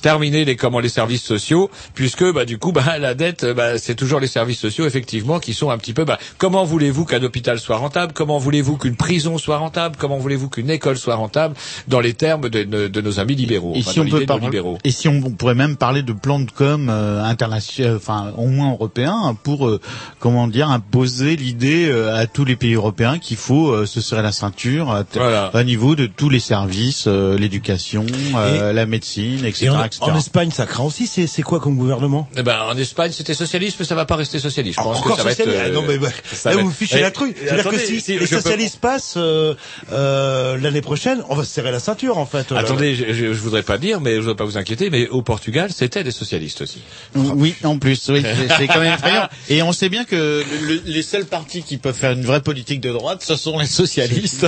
[0.02, 3.96] terminer les comment les services sociaux, puisque bah du coup bah la dette bah, c'est
[3.96, 7.60] toujours les services sociaux effectivement qui sont un petit peu bah comment voulez-vous qu'un hôpital
[7.60, 11.56] soit rentable, comment voulez-vous qu'une prison soit rentable, comment voulez-vous qu'une école soit rentable
[11.88, 14.46] dans les termes de, de- de nos amis libéraux, Et enfin, si on peut parler,
[14.46, 14.78] libéraux?
[14.84, 18.72] et si on pourrait même parler de plan de com euh, international, enfin au moins
[18.72, 19.80] européen, pour euh,
[20.20, 24.22] comment dire imposer l'idée euh, à tous les pays européens qu'il faut euh, se serrer
[24.22, 25.52] la ceinture à, Voilà.
[25.54, 30.12] à niveau de tous les services, euh, l'éducation, euh, la médecine, etc., Et etc.
[30.12, 31.06] en Espagne, ça craint aussi.
[31.08, 32.28] C'est c'est quoi comme gouvernement?
[32.38, 34.80] Eh ben, en Espagne, c'était socialiste, mais ça va pas rester socialiste.
[34.80, 35.38] Je pense Encore que ça va être.
[35.44, 35.66] socialiste?
[35.68, 37.36] Euh, non, mais, bah, ça là, va vous fichez Eh, la truc.
[37.38, 39.54] C'est-à-dire attendez, que si, si, les peux- socialistes passent euh,
[39.92, 42.52] euh, l'année prochaine, on va se serrer la ceinture, en fait.
[42.52, 45.22] Attendez, je, je, je voudrais pas dire, mais je voudrais pas vous inquiéter, mais au
[45.22, 46.82] Portugal, c'était des socialistes aussi.
[47.16, 49.28] Oui, en plus, oui, c'est- c'est quand même effrayant.
[49.50, 52.82] Et on sait bien que le- les seuls partis qui peuvent faire une vraie politique
[52.82, 54.46] de droite, ce sont les socialistes.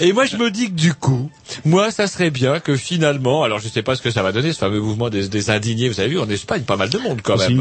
[0.00, 1.30] Et moi, je me dis que du coup,
[1.64, 4.52] moi, ça serait bien que finalement, alors je sais pas ce que ça va donner,
[4.54, 5.88] ce fameux mouvement des, des indignés.
[5.88, 7.58] Vous avez vu, en Espagne, pas mal de monde quand même.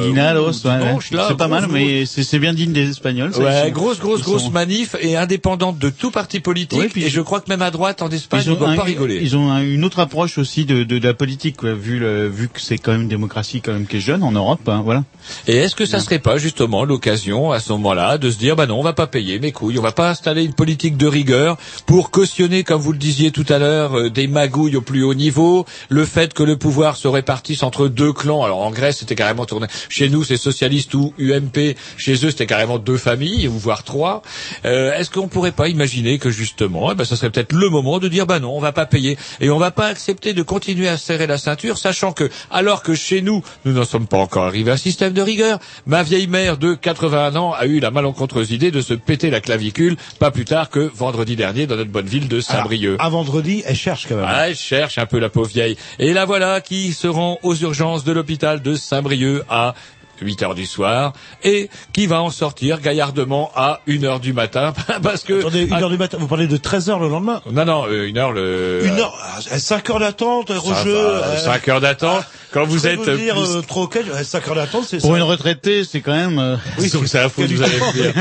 [0.70, 3.34] ouais, là, c'est pas mal, mais c'est bien digne des Espagnols.
[3.34, 6.80] ça, Ouais, sont- grosse, grosse, grosse sont- manif et indépendante de tout parti politique.
[6.80, 9.20] Ouais, puis et je- crois que même à droite, en Espagne, Ils on pas rigoler.
[9.22, 12.28] ils ont un- une autre approche aussi de, de, de la politique, quoi, vu, le,
[12.30, 14.68] vu que c'est quand même une démocratie quand même qui est jeune en Europe.
[14.68, 15.04] hein, voilà.
[15.48, 18.66] Et est-ce que ça serait pas justement l'occasion à ce moment-là de se dire bah
[18.66, 21.58] non on va pas payer mes couilles, on va pas installer une politique de rigueur
[21.86, 25.14] pour cautionner comme vous le disiez tout à l'heure euh, des magouilles au plus haut
[25.14, 28.44] niveau, le fait que le pouvoir se répartisse entre deux clans.
[28.44, 29.68] Alors en Grèce c'était carrément tourné.
[29.90, 31.76] Chez nous c'est socialiste ou UMP.
[31.98, 34.22] Chez eux c'était carrément deux familles ou voire trois.
[34.66, 38.00] Euh, est-ce qu'on pourrait pas imaginer que justement eh ben ça serait peut-être le moment
[38.00, 40.88] de dire bah non on va pas payer et on va pas accepter de continuer
[40.88, 44.44] à serrer la ceinture sachant que alors que chez nous nous n'en sommes pas encore
[44.44, 45.60] arrivés à un système de rigueur.
[45.86, 49.42] Ma vieille mère de 81 ans a eu la malencontreuse idée de se péter la
[49.42, 52.98] clavicule pas plus tard que vendredi dernier dans notre bonne ville de Saint-Brieuc.
[53.00, 54.26] À vendredi, elle cherche quand même.
[54.28, 55.78] Ah, elle cherche un peu la pauvre vieille.
[56.00, 59.76] Et la voilà qui se rend aux urgences de l'hôpital de Saint-Brieuc à
[60.22, 64.74] 8 heures du soir et qui va en sortir gaillardement à 1 heure du matin
[65.04, 67.66] parce que Attendez, une heure du matin, vous parlez de 13 heures le lendemain non
[67.66, 71.20] non euh, une heure le Une heure, ah, 5 heures d'attente, Roger.
[71.44, 74.86] 5 heures d'attente quand vous êtes Vous dire, plus- euh, trop ok, 5 heures d'attente,
[74.88, 76.38] c'est Pour une retraitée, c'est quand même.
[76.38, 78.14] euh, Oui, c'est un fou, vous allez me dire.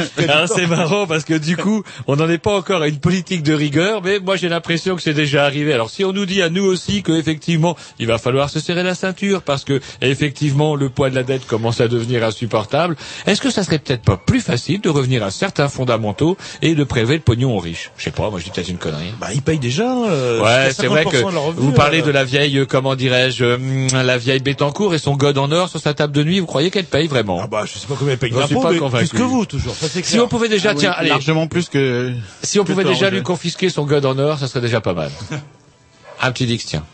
[0.49, 3.53] C'est marrant parce que du coup, on n'en est pas encore à une politique de
[3.53, 5.75] rigueur, mais moi j'ai l'impression que c'est déjà arrivé.
[5.75, 8.95] Alors si on nous dit à nous aussi qu'effectivement, il va falloir se serrer la
[8.95, 13.51] ceinture parce que effectivement le poids de la dette commence à devenir insupportable, est-ce que
[13.51, 17.21] ça serait peut-être pas plus facile de revenir à certains fondamentaux et de prélever le
[17.23, 19.13] pognon aux riches Je sais pas, moi je dis peut-être une connerie.
[19.21, 19.91] Bah, ils payent déjà.
[19.93, 22.07] euh, Ouais, c'est vrai 50% que revenu, vous parlez euh.
[22.07, 25.69] de la vieille, euh, comment dirais-je, hum, la vieille Bettencourt et son god en or
[25.69, 26.41] sur sa table de nuit.
[26.41, 27.41] Vous croyez qu'elle paye vraiment?
[27.43, 29.09] Ah bah, je sais pas combien ils payent J'en suis pas convaincu.
[29.09, 29.75] plus que vous, toujours.
[29.75, 32.13] Ça, Si on pouvait déjà, ah oui, tiens, allez, largement plus que.
[32.43, 35.11] si on pouvait déjà lui confisquer son god en or, ça serait déjà pas mal.
[36.21, 36.85] Un petit Dix, tiens.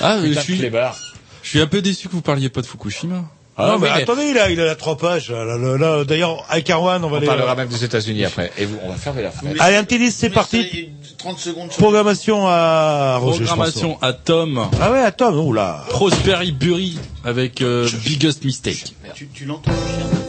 [0.00, 3.24] Ah, je suis, je suis un peu déçu que vous parliez pas de Fukushima.
[3.58, 5.30] Ah, non, mais mais attendez, il a, il a la trois pages.
[5.30, 6.04] Là, là, là, là.
[6.04, 7.26] D'ailleurs, avec Arwan, on va on aller.
[7.26, 8.52] parlera même des États-Unis après.
[8.58, 9.56] Et vous, on va fermer la fenêtre.
[9.62, 10.90] Allez, un petit liste, c'est parti.
[11.16, 11.70] 30 secondes.
[11.72, 13.44] sur- Programmation à Roger.
[13.44, 14.68] Programmation à Tom.
[14.80, 15.84] Ah ouais, attends, oh là.
[15.88, 18.94] Prosperi Bury avec euh, Biggest Mistake.
[19.14, 20.25] Tu, tu l'entends, le chien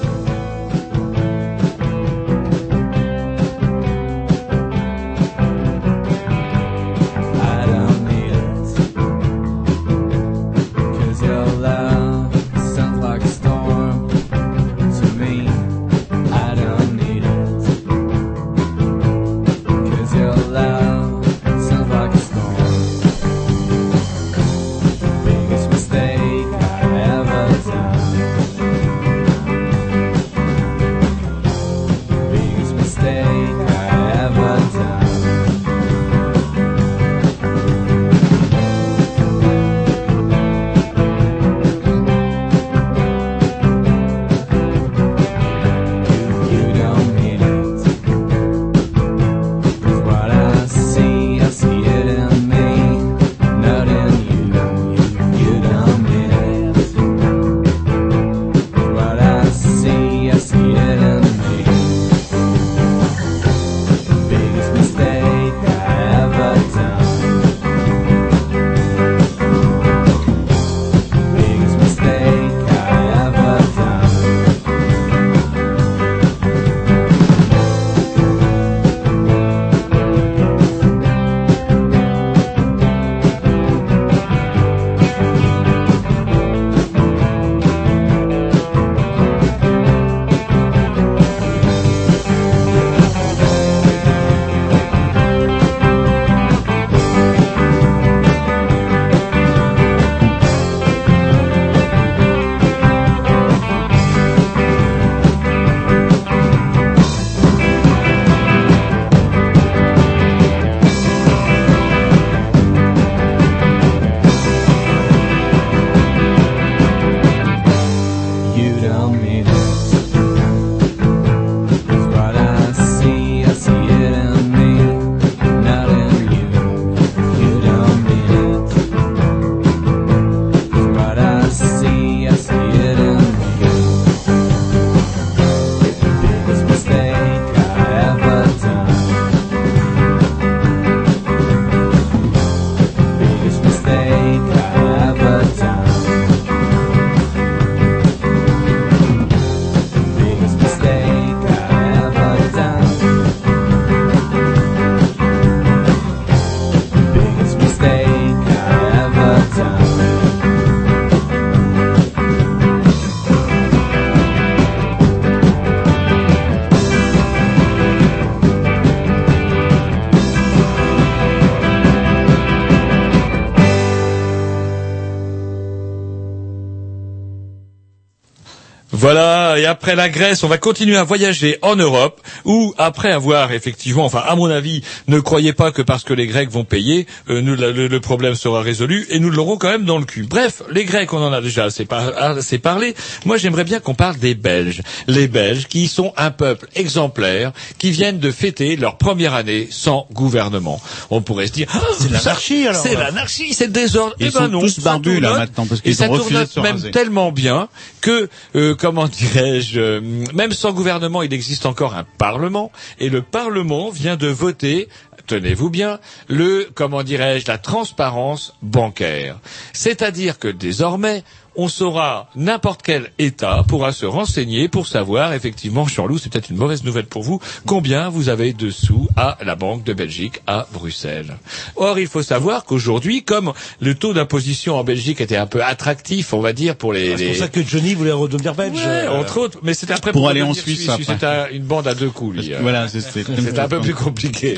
[179.12, 183.54] Voilà, et après la Grèce, on va continuer à voyager en Europe, où après avoir
[183.54, 187.08] effectivement, enfin à mon avis, ne croyez pas que parce que les Grecs vont payer,
[187.30, 190.24] euh, nous, le, le problème sera résolu, et nous l'aurons quand même dans le cul.
[190.24, 192.96] Bref, les Grecs, on en a déjà assez, par- assez parlé.
[193.24, 194.82] Moi, j'aimerais bien qu'on parle des Belges.
[195.08, 200.06] Les Belges, qui sont un peuple exemplaire, qui viennent de fêter leur première année sans
[200.12, 200.82] gouvernement.
[201.12, 202.82] On pourrait se dire, ah, C'est l'anarchie, alors.
[202.84, 204.16] C'est l'anarchie, c'est le désordre.
[204.20, 206.44] Ils Eh ben sont non, tous barbus, là, maintenant, parce Et qu'ils ça ont refusé
[206.44, 206.92] de se même raser.
[206.92, 207.70] tellement bien
[208.02, 208.28] que,
[208.58, 210.02] euh, comment dirais-je, euh,
[210.34, 214.90] même sans gouvernement, il existe encore un Parlement, et le Parlement vient de voter
[215.28, 219.38] tenez-vous bien, le, comment dirais-je, la transparence bancaire.
[219.74, 221.24] C'est-à-dire que désormais,
[221.58, 226.58] on saura, n'importe quel État pourra se renseigner pour savoir, effectivement, Jean-Loup, c'est peut-être une
[226.58, 230.68] mauvaise nouvelle pour vous, combien vous avez de sous à la Banque de Belgique à
[230.72, 231.36] Bruxelles.
[231.76, 236.34] Or, il faut savoir qu'aujourd'hui, comme le taux d'imposition en Belgique était un peu attractif,
[236.34, 237.14] on va dire, pour les...
[237.14, 238.76] Ah, C'est pour les- ça que Johnny voulait redevenir belge.
[238.78, 241.10] Ouais, Euh, entre autres, mais c'était après Pour aller en Suisse, Suisse.
[241.24, 242.52] un- une bande à deux coups, lui.
[242.62, 244.58] Voilà, c'est c'est- C'était un peu plus compliqué.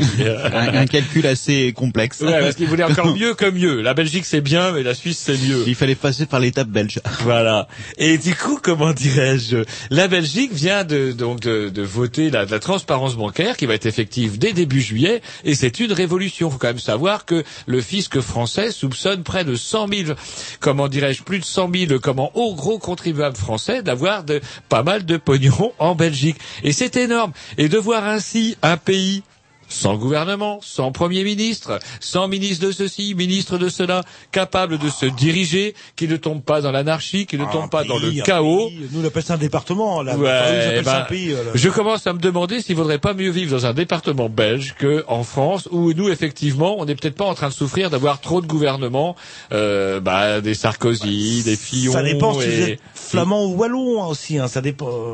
[0.54, 2.20] un, un calcul assez complexe.
[2.22, 3.82] Ouais, parce qu'il voulait encore mieux que mieux.
[3.82, 5.64] La Belgique c'est bien, mais la Suisse c'est mieux.
[5.68, 6.89] Il fallait passer par l'étape belge.
[7.22, 7.68] Voilà.
[7.98, 9.58] Et du coup, comment dirais-je
[9.90, 13.86] La Belgique vient de donc de, de voter la, la transparence bancaire qui va être
[13.86, 16.48] effective dès début juillet, et c'est une révolution.
[16.50, 20.14] Il faut quand même savoir que le fisc français soupçonne près de 100 000,
[20.60, 25.06] comment dirais-je, plus de 100 000, comment hauts gros contribuables français d'avoir de pas mal
[25.06, 26.38] de pognon en Belgique.
[26.64, 27.32] Et c'est énorme.
[27.58, 29.24] Et de voir ainsi un pays
[29.70, 35.06] sans gouvernement, sans premier ministre, sans ministre de ceci, ministre de cela, capable de se
[35.06, 38.68] diriger, qui ne tombe pas dans l'anarchie, qui ne un tombe pas dans le chaos.
[38.68, 38.90] pays.
[38.92, 40.02] Nous, on appelle ça un département.
[40.02, 40.18] Là.
[40.18, 41.32] Ouais, ça ben, un pays.
[41.32, 41.52] euh, là.
[41.54, 45.06] je commence à me demander s'il vaudrait pas mieux vivre dans un département belge que
[45.08, 48.42] en France, où nous effectivement, on n'est peut-être pas en train de souffrir d'avoir trop
[48.42, 49.16] de gouvernements,
[49.52, 51.94] euh, bah, des Sarkozy, des Fillon.
[51.94, 54.38] Ça dépend si et- vous êtes flamand ou wallon hein, aussi.
[54.40, 55.14] Hein, ça dépend.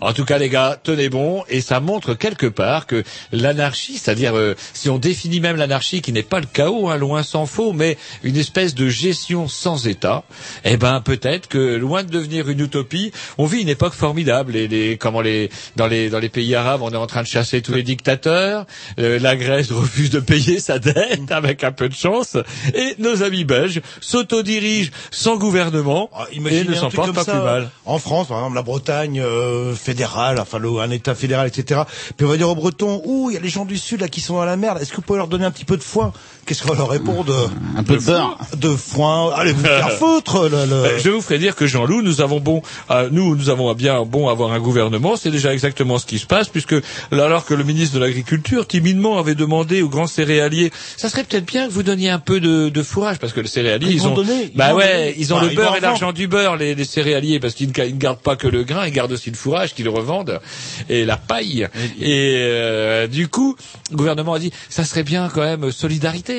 [0.00, 4.36] En tout cas, les gars, tenez bon, et ça montre quelque part que l'anarchie, c'est-à-dire
[4.36, 7.72] euh, si on définit même l'anarchie, qui n'est pas le chaos, hein, loin s'en faut,
[7.72, 10.24] mais une espèce de gestion sans État,
[10.64, 14.56] eh ben peut-être que loin de devenir une utopie, on vit une époque formidable.
[14.56, 17.26] Et les, comment les dans les dans les pays arabes, on est en train de
[17.26, 18.66] chasser tous les dictateurs.
[18.98, 22.36] Euh, la Grèce refuse de payer sa dette avec un peu de chance,
[22.74, 27.42] et nos amis belges s'autodirigent sans gouvernement Ah, et ne s'en portent pas ça, plus
[27.42, 27.70] mal.
[27.84, 31.82] En France, par exemple, la Bretagne euh, fédérale, enfin le- un État fédéral, etc.
[32.16, 34.08] Puis on va dire aux Bretons, ouh, il y a les gens du Sud là
[34.08, 34.78] qui sont dans la merde.
[34.80, 36.12] Est-ce que vous pouvez leur donner un petit peu de foin
[36.50, 38.36] Qu'est-ce qu'on va leur répondre Un peu de beurre.
[38.56, 39.30] De foin.
[39.36, 40.48] Allez vous faire foutre.
[40.48, 43.50] Le, le- Euh, Je vous ferai dire que Jean-Loup, nous avons bon, euh, nous, nous
[43.50, 45.14] avons bien bon avoir un gouvernement.
[45.14, 46.74] C'est déjà exactement ce qui se passe, puisque
[47.12, 51.46] alors que le ministre de l'Agriculture timidement avait demandé aux grands céréaliers, ça serait peut-être
[51.46, 54.20] bien que vous donniez un peu de, de fourrage, parce que le céréalier, Ils ont,
[54.20, 56.84] ils bah ouais, ils ont Bah, le ils beurre et l'argent du beurre, les, les
[56.84, 59.36] céréaliers, parce qu'ils ne, ils ne gardent pas que le grain, ils gardent aussi le
[59.36, 60.40] fourrage qu'ils revendent
[60.88, 61.68] et la paille.
[62.00, 63.54] Et euh, du coup,
[63.92, 65.70] le gouvernement a dit, ça serait bien quand même euh,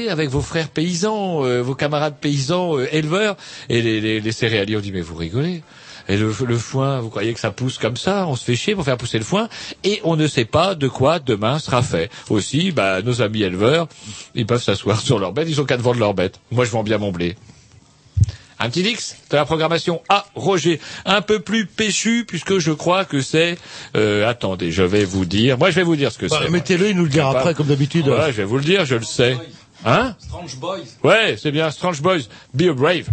[0.09, 3.35] avec vos frères paysans, euh, vos camarades paysans euh, éleveurs.
[3.69, 5.61] Et les, les, les céréaliers ont dit, mais vous rigolez.
[6.09, 8.25] Et le, le foin, vous croyez que ça pousse comme ça?
[8.27, 9.47] On se fait chier pour faire pousser le foin
[9.83, 12.09] et on ne sait pas de quoi demain sera fait.
[12.29, 13.87] Aussi, bah, nos amis éleveurs,
[14.33, 16.39] ils peuvent s'asseoir sur leur bête, ils ont qu'à vendre leur bête.
[16.51, 17.35] Moi, je vends bien mon blé.
[18.59, 23.05] Un petit X de la programmation à Roger, un peu plus péchu puisque je crois
[23.05, 23.57] que c'est.
[23.95, 25.57] Euh, attendez, je vais vous dire.
[25.57, 26.49] Moi, je vais vous dire ce que Bah, c'est.
[26.49, 28.05] Mettez-le, il nous le dira Pas- après, comme d'habitude.
[28.05, 29.35] Je vais vous le dire, je le sais.
[29.86, 30.86] Hein Strange Boys.
[31.03, 32.21] Ouais, c'est bien, Strange Boys,
[32.53, 33.07] Be a Brave.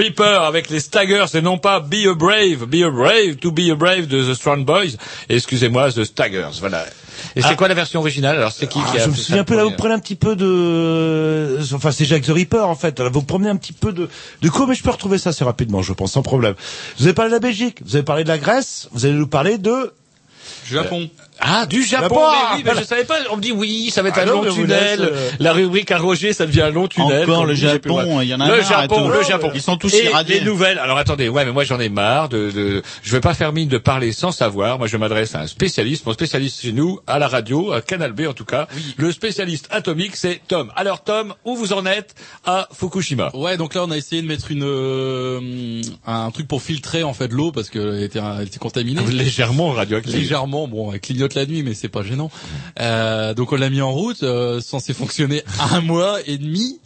[0.00, 3.70] Reaper avec les Staggers et non pas Be a Brave, Be a Brave, To Be
[3.70, 4.96] a Brave de The Strong Boys.
[5.28, 6.86] Excusez-moi, The Staggers, voilà.
[7.36, 7.54] Et c'est Ah.
[7.54, 9.54] quoi la version originale Alors c'est qui Ah, qui a je me souviens un peu
[9.56, 12.98] là, vous prenez un petit peu de, enfin c'est Jack the Ripper en fait.
[12.98, 14.08] Là, vous prenez un petit peu de,
[14.40, 16.54] de quoi, mais je peux retrouver ça assez rapidement, je pense, sans problème.
[16.98, 19.26] Vous avez parlé de la Belgique, vous avez parlé de la Grèce, vous allez nous
[19.26, 19.92] parler de
[20.66, 21.08] Japon.
[21.40, 23.16] Ah, du Japon, mais oui, mais je savais pas.
[23.30, 25.00] On me dit oui, ça va être Ah un non, long tunnel.
[25.00, 27.22] laisse, euh, La rubrique à Roger, ça devient un long tunnel.
[27.22, 29.50] Encore le Japon, le il y en a Le marre et Japon, le Japon.
[29.54, 30.40] Ils sont tous Et irradiés.
[30.40, 30.78] les nouvelles.
[30.78, 33.68] Alors attendez, ouais, mais moi j'en ai marre de, de, je vais pas faire mine
[33.68, 34.78] de parler sans savoir.
[34.78, 36.04] Moi je m'adresse à un spécialiste.
[36.06, 38.66] Mon spécialiste chez nous, à la radio, à Canal B en tout cas.
[38.96, 40.70] Le spécialiste atomique, c'est Tom.
[40.76, 42.14] Alors Tom, où vous en êtes
[42.44, 43.30] à Fukushima?
[43.34, 47.14] Ouais, donc là on a essayé de mettre une euh, un truc pour filtrer en
[47.14, 49.00] fait l'eau parce qu'elle était, elle était contaminée.
[49.10, 50.14] Légèrement radioactif.
[50.14, 52.30] Légèrement, bon, elle clignote la nuit, mais c'est pas gênant.
[52.80, 56.80] Euh, donc on l'a mis en route, euh, censé fonctionner un mois et demi,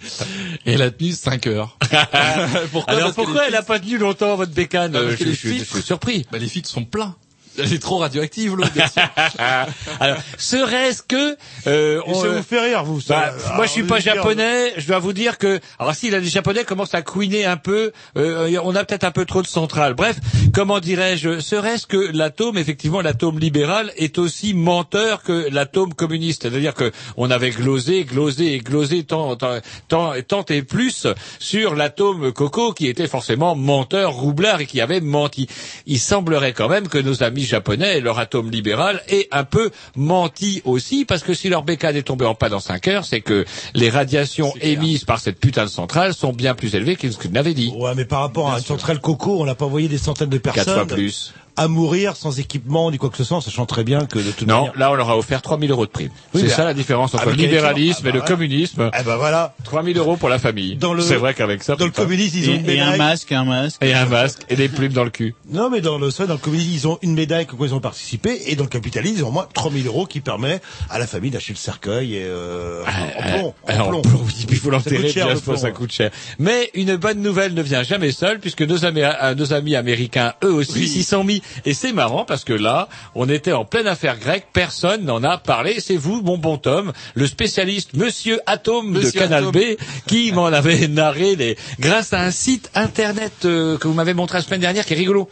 [0.67, 1.79] et elle a tenu 5 heures.
[2.73, 2.93] pourquoi?
[2.95, 4.95] Alors pourquoi elle a pas tenu longtemps votre bécane?
[4.97, 6.27] Euh, je, les je- je suis surpris.
[6.33, 7.15] Bah, les filtres sont pleins.
[7.59, 8.65] Elle est trop radioactive l'eau.
[8.75, 9.03] bien sûr.
[10.01, 11.37] Alors, serait-ce que
[11.67, 13.15] euh, Et on, ça vous fait rire, vous ça.
[13.15, 14.73] Bah, Alors, moi, je suis pas japonais.
[14.77, 17.93] Je dois vous dire que, alors si là, les japonais commencent à couiner un peu,
[18.17, 19.95] euh, on a peut-être un peu trop de centrales.
[19.95, 20.17] Bref,
[20.53, 26.43] comment dirais-je Serait-ce que l'atome, effectivement, l'atome libéral est aussi menteur que l'atome communiste?
[26.43, 31.07] C'est-à-dire que on avait glosé, glosé et glosé tant, tant, tant, tant et plus
[31.39, 35.49] sur l'atome coco qui était forcément menteur, roublard et qui avait menti.
[35.87, 40.63] Il semblerait quand même que nos amis japonais, leur atome libéral, aient un peu menti
[40.65, 43.45] aussi, parce que si leur bécane est tombée en panne en 5 heures, c'est que
[43.75, 47.33] les radiations émises par cette putain de centrale sont bien plus élevées que ce qu'ils
[47.33, 47.73] n'avaient dit.
[47.77, 50.39] Ouais, mais par rapport à une centrale coco, on n'a pas envoyé des centaines de
[50.39, 50.65] personnes.
[50.65, 51.33] Quatre fois plus.
[51.57, 54.49] À mourir sans équipement ni quoi que ce soit, sachant très bien que de toute
[54.49, 54.73] Non, manière.
[54.77, 56.11] là on leur a offert 3000 euros de prime.
[56.35, 58.03] Oui, c'est ça la différence entre le libéralisme.
[58.05, 58.37] Ah, et le bah voilà.
[58.37, 58.91] communisme.
[58.99, 59.55] Eh ben voilà.
[59.63, 60.75] 3000 euros pour la famille.
[60.77, 62.85] Dans le- C'est vrai qu'avec ça, Dans le communisme, ils ont une Et, et un
[62.93, 62.99] médaille.
[62.99, 63.85] masque, un masque.
[63.85, 65.37] et un masque et des plumes dans le cul.
[65.53, 67.79] Non, mais dans le ça, dans le communisme, ils ont une médaille quoi ils ont
[67.81, 71.07] participé, et dans le capitalisme, ils ont au moins 3000 euros qui permet à la
[71.07, 73.55] famille d'acheter le cercueil et euh, en plomb.
[73.69, 74.03] Euh, En en plomb.
[74.03, 76.11] plomb, oui, puis il faut l'enterrer, bien le plomb, ça coûte cher.
[76.41, 80.33] Mais une bonne nouvelle ne vient jamais seule, puisque nos amis, euh, nos amis américains,
[80.43, 81.43] eux aussi, s'y sont mis.
[81.65, 85.39] Et c'est marrant, parce que là, on était en pleine affaire grecque, personne n'en a
[85.39, 85.81] parlé.
[85.81, 89.61] C'est vous, mon bon Tom, le spécialiste Monsieur Atome de Monsieur Canal Atome.
[89.61, 89.77] B,
[90.07, 94.39] qui m'en avait narré les, grâce à un site internet euh, que vous m'avez montré
[94.39, 95.29] la semaine dernière, qui est rigolo.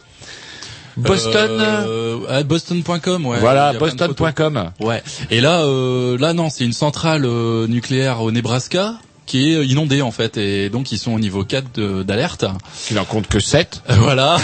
[0.97, 1.49] Boston.
[1.59, 3.39] Euh, Boston.com, ouais.
[3.39, 3.79] voilà, de.
[3.79, 4.71] Boston.com.
[4.79, 5.01] Ouais.
[5.31, 8.95] Et là, euh, là non, c'est une centrale euh, nucléaire au Nebraska
[9.33, 12.45] qui est inondée en fait, et donc ils sont au niveau 4 de- d'alerte.
[12.85, 13.81] Qui n'en compte que 7.
[13.89, 14.37] Euh, Voilà.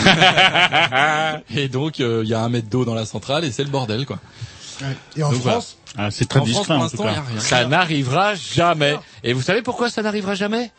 [1.55, 3.69] et donc euh, il y a un mètre d'eau dans la centrale et c'est le
[3.69, 4.17] bordel quoi.
[5.15, 5.59] Et en Donc, voilà.
[5.59, 7.21] France, Ah, c'est très discret en tout il cas.
[7.37, 8.95] Ça n'arrivera jamais.
[9.23, 10.71] Et vous savez pourquoi ça n'arrivera jamais?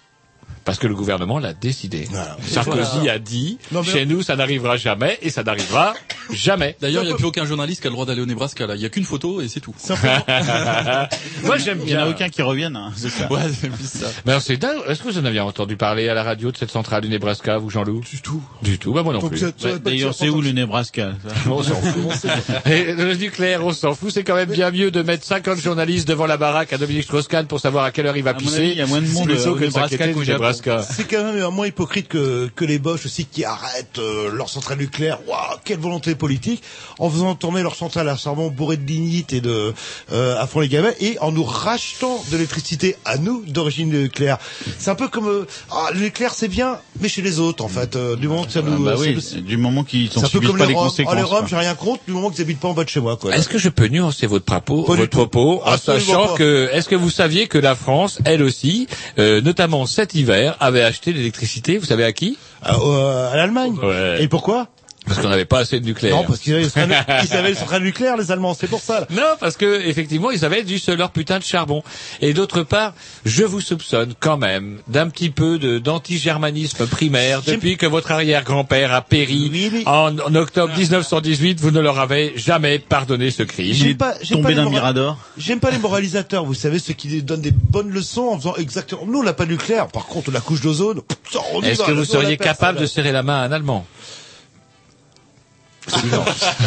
[0.70, 2.06] Parce que le gouvernement l'a décidé.
[2.10, 2.36] Voilà.
[2.46, 5.94] Sarkozy a dit, Non, mais- chez nous, ça n'arrivera jamais, et ça n'arrivera
[6.32, 6.76] jamais.
[6.80, 8.76] D'ailleurs, il n'y a plus aucun journaliste qui a le droit d'aller au Nebraska là.
[8.76, 9.74] Il y a qu'une photo et c'est tout.
[11.44, 12.10] Moi, j'aime Il y en a bien.
[12.14, 13.30] aucun qui revienne, hein, c'est ça.
[13.32, 14.06] Ouais, c'est plus ça.
[14.24, 14.78] Mais alors, c'est dingue.
[14.88, 17.58] Est-ce que vous en aviez entendu parler à la radio de cette centrale du Nebraska,
[17.58, 18.02] vous, Jean-Loup?
[18.08, 18.42] Du tout.
[18.62, 18.92] Du tout.
[18.92, 19.42] Bah, moi non Donc, plus.
[19.44, 21.12] Ouais, D'ailleurs, c'est où le Nebraska?
[21.50, 22.30] On s'en fout.
[22.66, 24.10] Et le nucléaire, on s'en fout.
[24.12, 27.46] C'est quand même bien mieux de mettre 50 journalistes devant la baraque à Dominique Strauss-Kahn
[27.46, 28.68] pour savoir à quelle heure il va pisser.
[28.68, 30.06] il y a moins de monde, au Nebraska
[30.82, 34.78] C'est quand même moins hypocrite que, que les Bosch aussi qui arrêtent euh, leur centrale
[34.78, 35.18] nucléaire.
[35.26, 36.62] Waouh, quelle volonté politique
[36.98, 39.72] En faisant tourner leur centrale à charbon bourrée de lignite et de
[40.12, 44.38] euh, à fond les gamins et en nous rachetant de l'électricité à nous d'origine nucléaire.
[44.78, 47.68] C'est un peu comme euh, ah, le nucléaire c'est bien, mais chez les autres en
[47.68, 47.96] fait.
[47.96, 50.14] euh, du moment que ça Ah, nous, bah ça oui, nous- du moment qu'ils c'est
[50.14, 50.88] sont un peu subissent comme pas les les Roms.
[50.88, 51.12] conséquences.
[51.14, 53.00] Oh, les Roms, j'ai rien contre du moment qu'ils habitent pas en bas de chez
[53.00, 53.16] moi.
[53.16, 53.34] Quoi.
[53.34, 56.34] Est-ce que je peux nuancer votre propos, Pas votre propos, en sachant pas.
[56.34, 58.86] que, est-ce que vous saviez que la France, elle aussi,
[59.18, 62.38] euh, notamment cet hiver, avait acheté l'électricité, vous savez à qui?
[62.62, 63.76] À, euh, à l'Allemagne.
[63.82, 64.22] Ouais.
[64.22, 64.68] Et pourquoi?
[65.06, 66.14] Parce qu'on n'avait pas assez de nucléaire.
[66.16, 67.34] Non, parce qu'ils avaient, les centrales- ils
[68.06, 68.54] avaient les Allemands.
[68.54, 69.06] C'est pour ça.
[69.10, 71.82] Non, parce que effectivement, ils avaient juste leur putain de charbon.
[72.20, 72.92] Et d'autre part,
[73.24, 78.12] je vous soupçonne quand même d'un petit peu de d'anti-germanisme primaire J'aime- depuis que votre
[78.12, 81.60] arrière-grand-père a péri Oui, en, en octobre 1918.
[81.60, 83.72] Vous ne leur avez jamais pardonné ce crime.
[83.72, 85.18] J'aime pas, j'aime Tombé pas les d'un mora- mirador.
[85.38, 89.02] J'aime pas les moralisateurs, vous savez, ceux qui donnent des bonnes leçons en faisant exactement.
[89.06, 89.88] Nous, on n'a pas de nucléaire.
[89.88, 91.00] Par contre, la couche d'ozone.
[91.62, 93.86] Est-ce que vous seriez capable de serrer la main à un Allemand?
[95.92, 96.24] Absolument.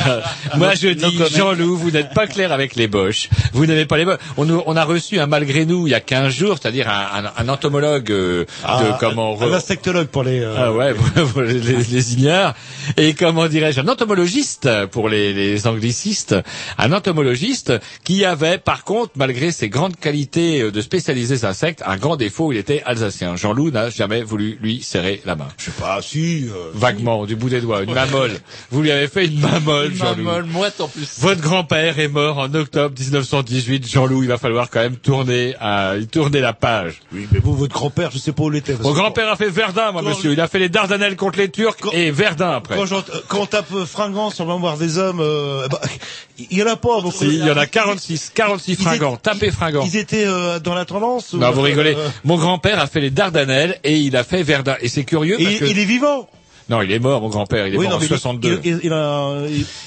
[0.58, 1.20] Moi, je dis.
[1.36, 3.30] Jean-Loup, vous n'êtes pas clair avec les Boches.
[3.54, 4.20] Vous n'avez pas les Boches.
[4.38, 7.32] On, on a reçu un malgré nous il y a 15 jours, c'est-à-dire un, un-
[7.38, 10.40] un entomologue euh, de Ah, comment un insectologue pour les.
[10.40, 10.94] euh, Ah ouais,
[11.34, 12.54] pour, les, les ignares.
[12.98, 16.36] Et comment dirais-je, un entomologiste pour les, les anglicistes,
[16.78, 21.82] un entomologiste qui avait, par contre, malgré ses grandes qualités euh, de spécialiser les insectes,
[21.86, 23.36] un grand défaut, il était alsacien.
[23.36, 25.48] Jean-Loup n'a jamais voulu lui serrer la main.
[25.58, 26.46] Je sais pas, si.
[26.46, 28.32] euh, Vaguement, du bout des doigts, une main molle.
[28.72, 30.46] Vous lui avez fait une main molle, Une Jean-Loup.
[30.48, 31.08] moite en plus.
[31.20, 33.88] Votre grand-père est mort en octobre 1918.
[33.88, 37.02] Jean-Loup, il va falloir quand même tourner, à, tourner la page.
[37.14, 38.76] Oui, mais vous, votre grand-père, je sais pas où il était.
[38.82, 40.34] Mon grand-père a fait Verdun, moi, Quand- monsieur.
[40.34, 42.76] Il a fait les Dardanelles contre les Turcs et Verdun après.
[42.76, 45.80] Quand, euh, quand on tape euh, fringant sur le mémoire des hommes, euh, bah,
[46.40, 47.12] il y en a pas beaucoup.
[47.18, 49.18] Si, il y en a 46, 46 Ils fringants.
[49.18, 49.84] Tapez fringants.
[49.86, 51.34] Ils étaient euh, dans la tendance.
[51.34, 51.94] ou- Non, vous rigolez.
[51.96, 54.76] euh, Mon grand-père a fait les Dardanelles et il a fait Verdun.
[54.82, 55.66] Et c'est curieux et parce que...
[55.66, 56.28] il est vivant.
[56.70, 57.68] Non, il est mort, mon grand-père.
[57.68, 58.62] Il est Oui, mort non, en mais il- 62.
[58.64, 59.36] Il, il- il a,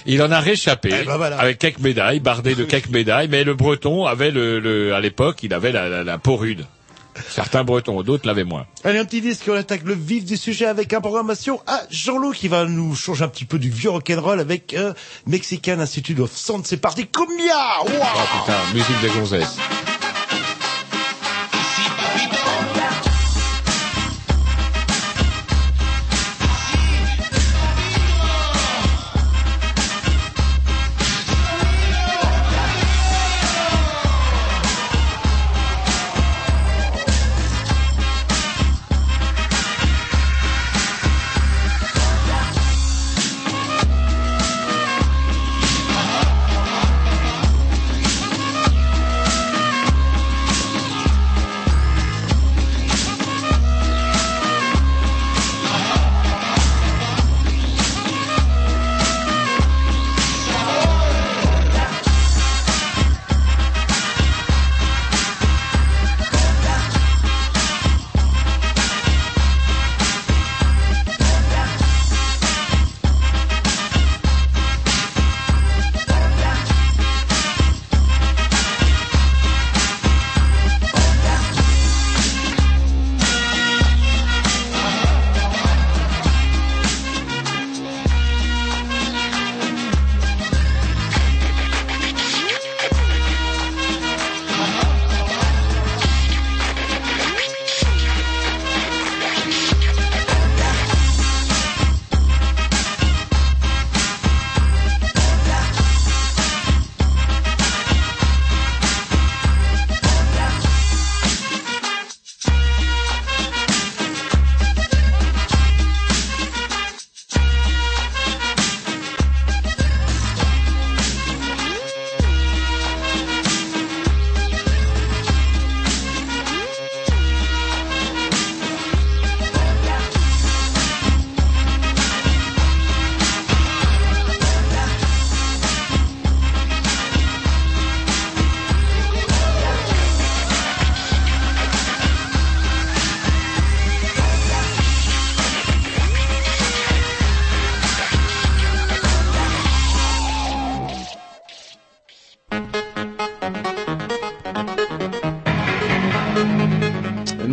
[0.07, 1.39] il- en a réchappé Eh ben voilà.
[1.39, 5.39] avec quelques médailles, bardé de quelques médailles, mais le breton avait le, le- à l'époque,
[5.43, 6.67] il avait la, la, la peau rude.
[7.31, 8.67] Certains bretons, d'autres l'avaient moins.
[8.85, 12.33] Allez, un petit disque, on attaque le vif du sujet avec un programmation à Jean-Loup
[12.33, 14.93] qui va nous changer un petit peu du vieux rock'n'roll avec euh,
[15.27, 16.67] Mexican Institute of Sound.
[16.67, 19.57] C'est parti, combien Oh putain, musique des gonzesses.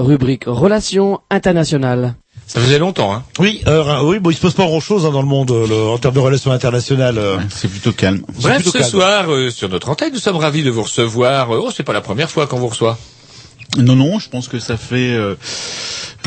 [0.00, 2.14] Rubrique Relations internationales.
[2.46, 3.22] Ça faisait longtemps, hein.
[3.38, 5.88] Oui, euh, oui, bon, il se passe pas grand-chose hein, dans le monde euh, le-
[5.88, 7.16] en termes de relations internationales.
[7.18, 7.36] euh.
[7.54, 8.22] C'est plutôt calme.
[8.42, 8.90] Bref, plutôt ce calme.
[8.90, 11.50] soir, euh, sur notre antenne, nous sommes ravis de vous recevoir.
[11.50, 12.98] Oh, c'est pas la première fois qu'on vous reçoit.
[13.78, 15.36] Non, non, je pense que ça fait euh,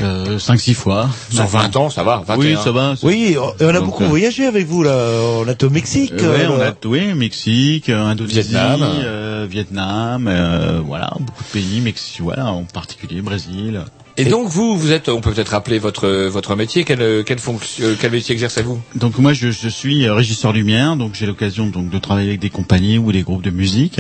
[0.02, 1.10] euh, 5-6 fois.
[1.30, 2.24] Sur 20 ans, ça va.
[2.26, 2.38] 21.
[2.38, 2.96] Oui, ça va.
[2.96, 4.98] ça- Oui, on a Donc, beaucoup euh, voyagé avec vous là.
[5.42, 6.14] On a été au Mexique.
[6.14, 8.82] Euh, ouais, on a oui, Mexique, euh, Indonésie, Vietnam.
[8.84, 13.82] euh, Vietnam, euh, voilà, beaucoup de pays, Mexique, voilà, en particulier Brésil.
[14.16, 16.84] Et donc vous, vous êtes, on peut peut-être rappeler votre votre métier.
[16.84, 18.80] Quel euh, quelle fonction, euh, quel métier exercez-vous?
[18.94, 22.40] Donc moi je, je suis euh, régisseur lumière, donc j'ai l'occasion donc de travailler avec
[22.40, 24.00] des compagnies ou des groupes de musique,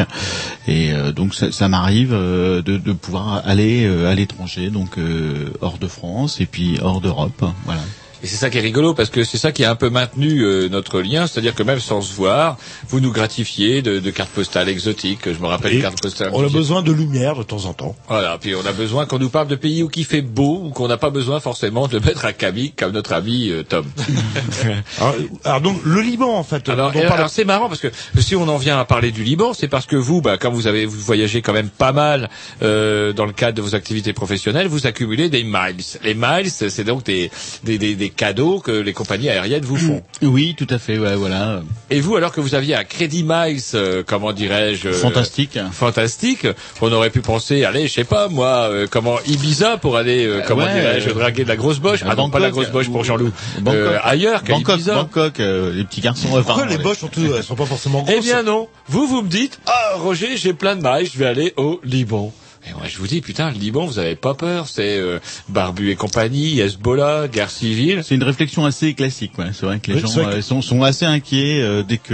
[0.67, 4.99] et euh, donc ça, ça m'arrive euh, de, de pouvoir aller euh, à l'étranger, donc
[4.99, 7.81] euh, hors de France et puis hors d'Europe, voilà.
[8.23, 10.41] Et c'est ça qui est rigolo parce que c'est ça qui a un peu maintenu
[10.45, 12.57] euh, notre lien, c'est-à-dire que même sans se voir,
[12.87, 15.31] vous nous gratifiez de, de cartes postales exotiques.
[15.31, 16.31] Je me rappelle Et cartes postales.
[16.33, 17.95] on a besoin de lumière de temps en temps.
[18.07, 20.69] Voilà, puis on a besoin qu'on nous parle de pays où il fait beau ou
[20.69, 23.85] qu'on n'a pas besoin forcément de mettre à Camille comme notre ami euh, Tom.
[24.99, 26.67] alors, alors donc le Liban en fait.
[26.69, 29.53] Alors, parle- alors, c'est marrant parce que si on en vient à parler du Liban,
[29.53, 32.29] c'est parce que vous, bah, comme vous avez vous voyagez quand même pas mal
[32.61, 35.83] euh, dans le cadre de vos activités professionnelles, vous accumulez des miles.
[36.03, 37.29] Les miles, c'est donc des,
[37.63, 40.01] des, des, des cadeaux que les compagnies aériennes vous font.
[40.21, 40.97] Oui, tout à fait.
[40.97, 41.61] Ouais, voilà.
[41.89, 45.57] Et vous, alors que vous aviez un crédit miles, euh, comment dirais-je euh, Fantastique.
[45.71, 46.47] fantastique,
[46.81, 50.41] on aurait pu penser, allez, je sais pas moi, euh, comment Ibiza pour aller, euh,
[50.47, 51.99] comment ouais, dirais-je, euh, draguer de la grosse boche.
[52.07, 53.31] Ah non, pas la Bangkok, grosse boche pour ou- Jean-Loup.
[53.59, 53.75] Bangkok.
[53.81, 54.95] Euh, ailleurs qu'à Bangkok, Ibiza.
[54.95, 56.29] Bangkok, euh, les petits garçons.
[56.37, 58.67] euh, Pourquoi les boches surtout elles sont pas forcément grosses Eh bien non.
[58.87, 62.31] Vous, vous me dites, ah Roger, j'ai plein de mailles, je vais aller au Liban.
[62.65, 65.91] Et moi, je vous dis, putain, le Liban, vous avez pas peur, c'est euh, Barbu
[65.91, 68.01] et compagnie, Hezbollah, guerre civile.
[68.05, 69.37] C'est une réflexion assez classique.
[69.37, 69.47] Ouais.
[69.53, 72.13] C'est vrai que les Oui, gens que- euh, sont, sont assez inquiets euh, dès qu'on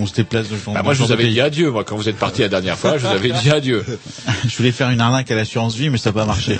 [0.00, 0.74] on se déplace de gens.
[0.74, 2.98] Bah, moi, je vous avais dit adieu, moi, quand vous êtes parti la dernière fois,
[2.98, 3.84] je vous avais dit adieu.
[4.46, 6.58] Je voulais faire une arnaque à l'assurance vie, mais ça n'a pas marché.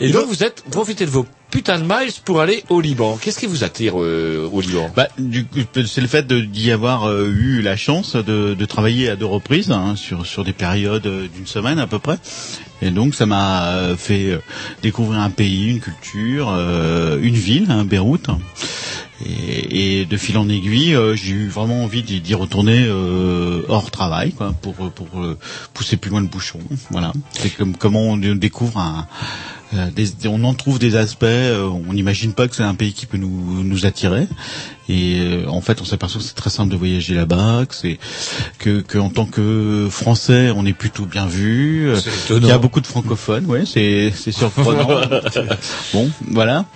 [0.00, 3.18] Et donc, vous êtes profitez de vos putains de miles pour aller au Liban.
[3.20, 4.90] Qu'est-ce qui vous attire euh, au Liban?
[4.94, 5.08] Bah,
[5.86, 9.70] c'est le fait d'y avoir euh, eu la chance de, de travailler à deux reprises
[9.70, 12.18] hein, sur sur des périodes euh, d'une semaine à peu près.
[12.82, 14.38] Et donc ça m'a euh, fait
[14.82, 18.28] découvrir un pays, une culture, euh, une ville, hein, Beyrouth.
[19.24, 22.86] Et, et de fil en aiguille, j'ai eu vraiment envie d'y retourner
[23.66, 25.08] hors travail, quoi, pour pour
[25.72, 26.58] pousser plus loin le bouchon.
[26.90, 27.14] Voilà.
[27.30, 29.06] C'est comme comment on découvre un
[29.72, 33.06] des- on en trouve des aspects, euh, on n'imagine pas que c'est un pays qui
[33.06, 34.26] peut nous, nous attirer.
[34.88, 37.98] Et euh, en fait, on s'aperçoit que c'est très simple de voyager là-bas, que c'est
[38.60, 41.88] que, que en tant que Français, on est plutôt bien vu.
[41.88, 41.96] euh,
[42.36, 44.88] Il y a beaucoup de francophones, ouais, c'est c'est surprenant.
[45.92, 46.66] bon, voilà.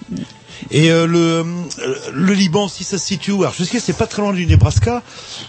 [0.71, 3.43] Et euh, le euh, le Liban, si ça se situe où?
[3.43, 5.03] Alors je sais que c'est pas très loin du Nebraska,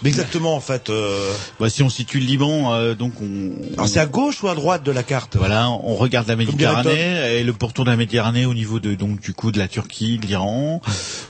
[0.04, 0.90] mais exactement en fait.
[0.90, 1.32] Euh...
[1.60, 4.56] Bah, si on situe le Liban, euh, donc on, Alors c'est à gauche ou à
[4.56, 5.36] droite de la carte?
[5.36, 9.20] Voilà, on regarde la Méditerranée et le pourtour de la Méditerranée au niveau de donc
[9.22, 10.82] du coup de la Turquie, de l'Iran,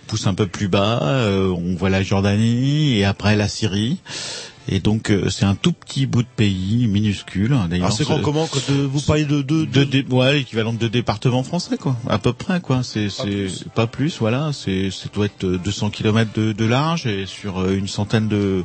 [0.08, 4.00] pousse un peu plus bas, euh, on voit la Jordanie et après la Syrie.
[4.68, 7.50] Et donc euh, c'est un tout petit bout de pays minuscule.
[7.70, 10.78] D'ailleurs, Alors c'est comment quand euh, vous parlez de deux de, dé- ouais, l'équivalent de
[10.78, 12.82] deux départements français, quoi, à peu près, quoi.
[12.84, 14.52] C'est, c'est pas plus, voilà.
[14.54, 18.64] C'est, ça doit être 200 km de, de large et sur euh, une centaine de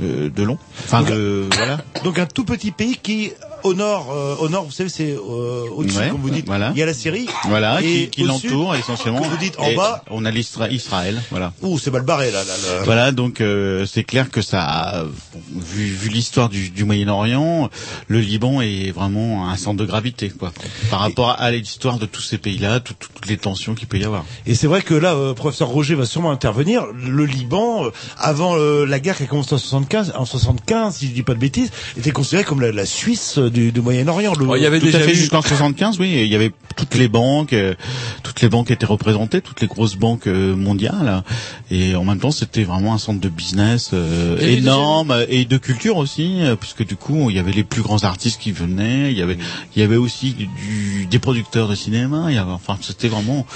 [0.00, 0.58] de, de long.
[0.84, 1.78] Enfin, de voilà.
[2.04, 3.30] Donc un tout petit pays qui
[3.64, 6.46] au nord, euh, au nord, vous savez, c'est euh, au-dessus, Ouais, comme vous dites.
[6.46, 6.70] voilà.
[6.74, 7.26] Il y a la Syrie.
[7.48, 9.22] Voilà, et qui, qui l'entoure essentiellement.
[9.22, 10.04] vous dites en Et bas.
[10.10, 11.52] on a Israël, voilà.
[11.62, 12.44] Ouh, c'est mal barré là.
[12.44, 12.82] là, là.
[12.84, 15.04] Voilà, donc euh, c'est clair que ça, a-
[15.54, 17.70] vu, vu l'histoire du, du Moyen-Orient,
[18.08, 20.52] le Liban est vraiment un centre de gravité, quoi,
[20.90, 24.04] par rapport à l'histoire de tous ces pays-là, tout- toutes les tensions qu'il peut y
[24.04, 24.24] avoir.
[24.46, 26.84] Et c'est vrai que là, euh, professeur Roger va sûrement intervenir.
[26.94, 31.08] Le Liban, euh, avant euh, la guerre qui a commencé en 75, en 75, si
[31.08, 34.34] je dis pas de bêtises, était considéré comme la, la Suisse du, du Moyen-Orient.
[34.38, 36.12] Le- Oh, il y avait Tout déjà à fait eu- jusqu'en 75, oui.
[36.14, 37.74] Il y avait toutes les banques, euh,
[38.22, 41.22] toutes les banques étaient représentées, toutes les grosses banques euh, mondiales,
[41.70, 45.96] et en même temps c'était vraiment un centre de business euh, énorme et de culture
[45.96, 49.18] aussi, euh, puisque du coup il y avait les plus grands artistes qui venaient, il
[49.18, 49.38] y avait,
[49.76, 53.08] il y avait aussi du, du- des producteurs de cinéma, il y avait, enfin c'était
[53.08, 53.46] vraiment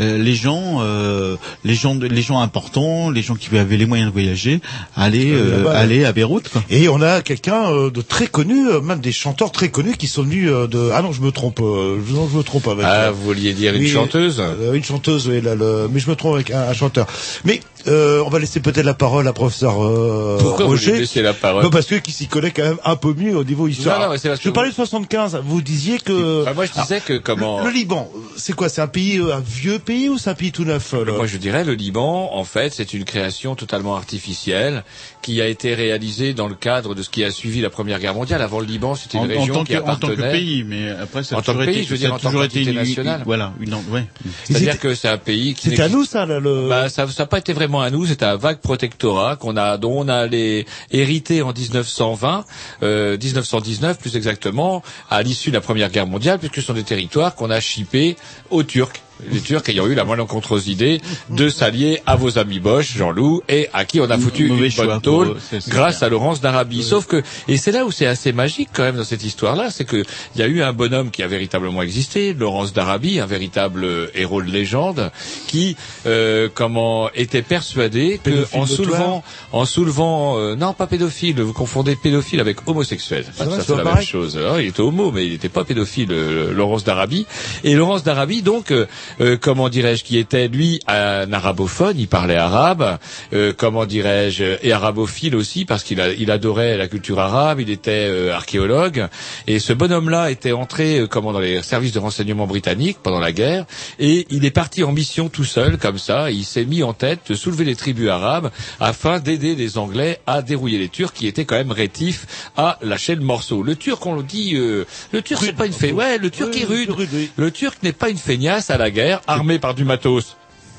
[0.00, 4.08] euh, les gens, euh, les gens, les gens importants, les gens qui avaient les moyens
[4.08, 4.60] de voyager,
[4.96, 6.48] allaient, euh, là-bas, allaient à Beyrouth.
[6.48, 6.62] Quoi.
[6.70, 10.48] Et on a quelqu'un de très connu, même des chanteurs très connus qui sont venus
[10.50, 10.90] euh, de.
[10.94, 11.60] Ah non, je me trompe.
[11.60, 12.84] euh, non, je me trompe avec.
[12.86, 14.42] Ah, euh, vous vouliez dire une oui, chanteuse
[14.72, 17.06] Une chanteuse, oui, là, le- mais je me trompe avec un, un chanteur.
[17.44, 20.98] Mais euh, on va laisser peut-être la parole à professeur euh, Pourquoi vous Roger.
[20.98, 23.44] laissez la parole Non, parce que qui s'y connaît quand même un peu mieux au
[23.44, 23.98] niveau histoire.
[23.98, 25.40] Non, non, mais c'est parce je que parlais de 75.
[25.44, 26.44] Vous disiez que.
[26.44, 27.60] Bah, Moi, je disais que comment...
[27.60, 30.52] Le, le Liban, c'est quoi C'est un pays, un vieux pays ou c'est un pays
[30.52, 34.84] tout neuf là Moi, je dirais le Liban, en fait, c'est une création totalement artificielle
[35.22, 38.14] qui a été réalisée dans le cadre de ce qui a suivi la Première Guerre
[38.14, 38.42] mondiale.
[38.42, 41.36] Avant le Liban, c'était En, tant qui que, en tant que pays, mais après ça
[41.36, 42.44] a En tant toujours que pays, été, je veux ça dire, a en tant toujours
[42.44, 43.22] été qu'entité une- une- nationale.
[43.24, 44.06] Voilà, une, ouais.
[44.44, 46.68] C'est-à-dire que c'est un pays qui C'était à nous ça, là, le.
[46.68, 49.92] Bah, ça n'a pas été vraiment à nous, c'était un vague protectorat qu'on a, dont
[50.04, 52.44] on a les, hérité en 1920,
[52.82, 56.82] euh, 1919 plus exactement, à l'issue de la Première Guerre mondiale, puisque ce sont des
[56.84, 58.16] territoires qu'on a chippés
[58.50, 58.92] aux Turcs.
[59.30, 61.00] Les Turcs ayant eu la malencontreuse idée
[61.30, 65.00] de s'allier à vos amis Bosch, Jean-Loup, et à qui on a foutu une bonne
[65.00, 65.36] tôle
[65.68, 66.82] grâce à Laurence d'Arabie.
[66.82, 69.84] Sauf que, et c'est là où c'est assez magique quand même dans cette histoire-là, c'est
[69.84, 70.02] que
[70.34, 74.06] il y a eu un bonhomme qui a véritablement existé, Laurence d'Arabie, un véritable euh,
[74.14, 75.10] héros de légende,
[75.46, 81.52] qui, euh, comment, était persuadé que en soulevant, en soulevant, euh, non pas pédophile, vous
[81.52, 83.24] confondez pédophile avec homosexuel.
[83.36, 84.38] C'est la même chose.
[84.42, 87.26] Ah, il était homo, mais il n'était pas pédophile, euh, Laurence d'Arabie.
[87.62, 88.72] Et Laurence d'Arabie, donc,
[89.20, 92.98] euh, comment dirais-je, qui était lui un arabophone, il parlait arabe,
[93.32, 98.08] euh, comment dirais-je, et arabophile aussi parce qu'il il adorait la culture arabe, il était
[98.08, 99.08] euh, archéologue,
[99.46, 103.32] et ce bonhomme-là était entré euh, comment dans les services de renseignement britanniques pendant la
[103.32, 103.64] guerre,
[103.98, 106.92] et il est parti en mission tout seul comme ça, et il s'est mis en
[106.92, 108.50] tête de soulever les tribus arabes
[108.80, 112.26] afin d'aider les Anglais à dérouiller les Turcs qui étaient quand même rétifs
[112.56, 113.62] à lâcher le morceau.
[113.62, 116.56] Le Turc, on le dit, euh, le Turc c'est pas une fait, ouais, le Turc
[116.56, 116.90] est rude.
[117.36, 120.36] Le Turc n'est pas une feignasse à la guerre, armé par du matos.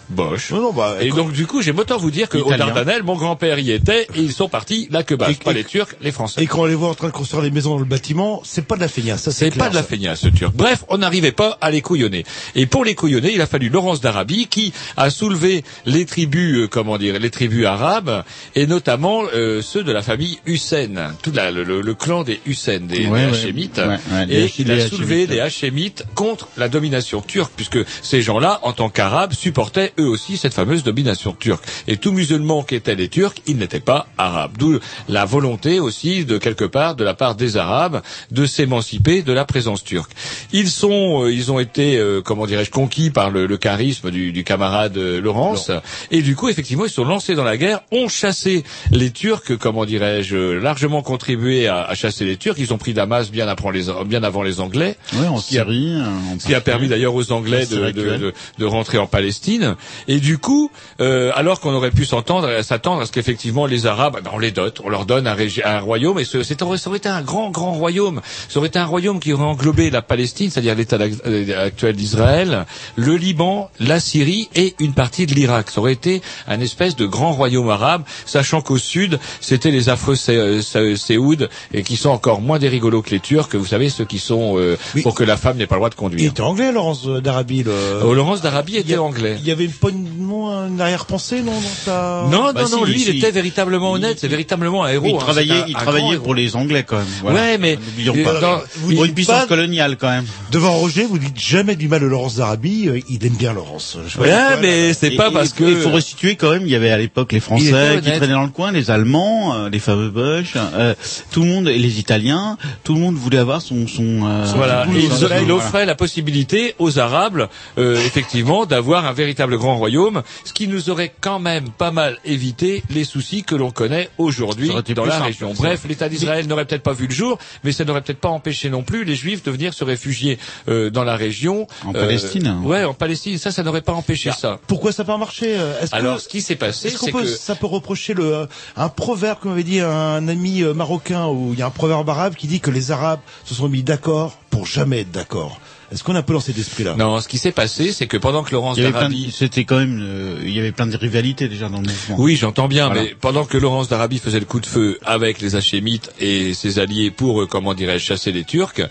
[0.09, 0.51] Bosch.
[0.75, 2.67] bah, et donc du coup, j'ai autant vous dire qu'au Italien.
[2.67, 5.27] Dardanelles, mon grand-père y était et ils sont partis là que bas.
[5.43, 6.41] Pas les Turcs, les Français.
[6.43, 8.65] Et quand on les voit en train de construire des maisons dans le bâtiment, c'est
[8.65, 10.53] pas de la feignasse, ça c'est C'est pas de la feignasse, ce turc.
[10.55, 12.23] Bref, on n'arrivait pas à les couillonner.
[12.55, 16.67] Et pour les couillonner, il a fallu Laurence d'Arabie qui a soulevé les tribus, euh,
[16.67, 18.23] comment dire, les tribus arabes,
[18.55, 22.39] et notamment euh, ceux de la famille Hussein, tout la- le, le- le clan des
[22.45, 23.31] Hussein, des, Ouais, des.
[23.37, 27.51] Hachémites, Ouais, ouais, les et il a les soulevé les Hachémites contre la domination turque,
[27.55, 31.63] puisque ces gens-là, en tant qu'arabes, supportaient eux aussi cette fameuse domination turque.
[31.87, 34.51] Et tout musulman qui était les Turcs, ils n'étaient pas arabes.
[34.57, 34.79] D'où
[35.09, 39.45] la volonté aussi, de quelque part, de la part des Arabes, de s'émanciper de la
[39.45, 40.11] présence turque.
[40.53, 44.31] Ils sont, euh, ils ont été, euh, comment dirais-je, conquis par le, le charisme du,
[44.31, 45.71] du camarade euh, Laurence,
[46.11, 49.85] et du coup, effectivement, ils sont lancés dans la guerre, ont chassé les Turcs, comment
[49.85, 52.55] dirais-je, largement contribué à, à chasser les Turcs.
[52.57, 54.97] Ils ont pris Damas bien, après les, bien avant les Anglais.
[55.13, 55.97] Ouais, en Ce qui a- Syrie.
[56.39, 59.07] ce qui a permis d'ailleurs aux Anglais La de, Syrie de, de, de rentrer en
[59.07, 59.75] Palestine.
[60.07, 60.71] Et du coup,
[61.01, 64.39] euh, alors qu'on aurait pu s'entendre, s'attendre à ce qu'effectivement les Arabes, eh ben, on
[64.39, 67.21] les dote, on leur donne un, un royaume, et ce, c'est- ça aurait été un
[67.21, 68.21] grand, grand royaume.
[68.49, 72.65] Ça aurait été un royaume qui aurait englobé la Palestine, c'est-à-dire l'État euh, actuel d'Israël,
[72.95, 75.69] le Liban, la Syrie et une partie de l'Irak.
[75.71, 80.15] Ça aurait été un espèce de grand royaume arabe, sachant qu'au sud, c'était les affreux
[80.15, 83.89] Sé- Sé- Séouds, et qui sont encore moins des rigolos que les Turcs, vous savez,
[83.89, 86.21] ceux qui sont euh, pour que la femme n'ait pas le droit de conduire.
[86.21, 87.63] Il était anglais, Laurence euh, d'Arabie.
[87.63, 87.73] Le...
[88.03, 89.35] Oh, Laurence d'Arabie était a- anglais.
[89.39, 92.23] Il y avait pas une, non, une arrière-pensée, non, dans sa...
[92.31, 93.09] Non, Bah non, non, si, lui, si.
[93.11, 95.05] il était véritablement honnête, c'est véritablement un héros.
[95.07, 96.23] Il hein, travaillait, un- il travaillait grand héros.
[96.23, 97.05] pour les Anglais quand même.
[97.21, 97.39] Voilà.
[97.41, 98.39] Ouais, mais N'oublions euh, pas.
[98.41, 100.25] dans- pour il une puissance pas- coloniale quand même.
[100.51, 103.97] Devant Roger, vous dites jamais du mal de Laurence d'Arabie, euh, il aime bien Laurence.
[104.07, 106.69] Je Ouais, pourquoi, mais c'est pas et- parce que Il faut restituer quand même, il
[106.69, 109.79] y avait à l'époque les Français qui traînaient dans le coin, les Allemands, euh, les
[109.79, 110.93] fameux Bosch, euh,
[111.31, 113.87] tout le monde, et les Italiens, tout le monde voulait avoir son...
[113.87, 117.47] son euh, Voilà, son et il, offrait la possibilité aux Arabes,
[117.77, 122.17] euh, effectivement, d'avoir un véritable grand royaume, ce qui nous aurait quand même pas mal
[122.23, 125.53] évité les soucis que l'on connaît aujourd'hui dans la région.
[125.53, 128.69] Bref, l'État d'Israël n'aurait peut-être pas vu le jour, mais ça n'aurait peut-être pas empêché
[128.69, 130.37] non plus les Juifs de venir se réfugier
[130.67, 131.67] euh, dans la région.
[131.85, 132.59] En Euh, Palestine.
[132.63, 133.37] Ouais, en Palestine.
[133.37, 134.59] Ça, ça n'aurait pas empêché ça.
[134.67, 137.05] Pourquoi ça n'a pas marché euh, est-ce que- Alors, ce qui s'est passé, Est-ce qu'on
[137.07, 138.47] c'est peut, que ça peut reprocher le,
[138.77, 142.35] un proverbe que m'avait dit un ami marocain où il y a un proverbe arabe
[142.35, 145.59] qui dit que les Arabes se sont mis d'accord pour jamais être d'accord.
[145.95, 148.43] Est-ce qu'on un peu dans cet esprit-là non, ce qui s'est passé, c'est que pendant
[148.43, 150.73] que Laurence Il y avait plein d'Arabie de- c'était quand même, euh, il y avait
[150.73, 152.15] plein de rivalités déjà dans le mouvement.
[152.19, 153.03] Oui, j'entends bien, Voilà.
[153.03, 156.79] mais pendant que Laurence d'Arabie faisait le coup de feu avec les Hachémites et ses
[156.79, 158.81] alliés pour, euh, comment dirais-je, chasser les Turcs,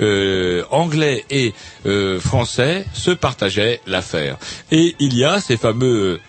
[0.00, 1.54] euh, Anglais et
[1.86, 4.36] euh, Français se partageaient l'affaire.
[4.70, 6.20] Et il y a ces fameux euh,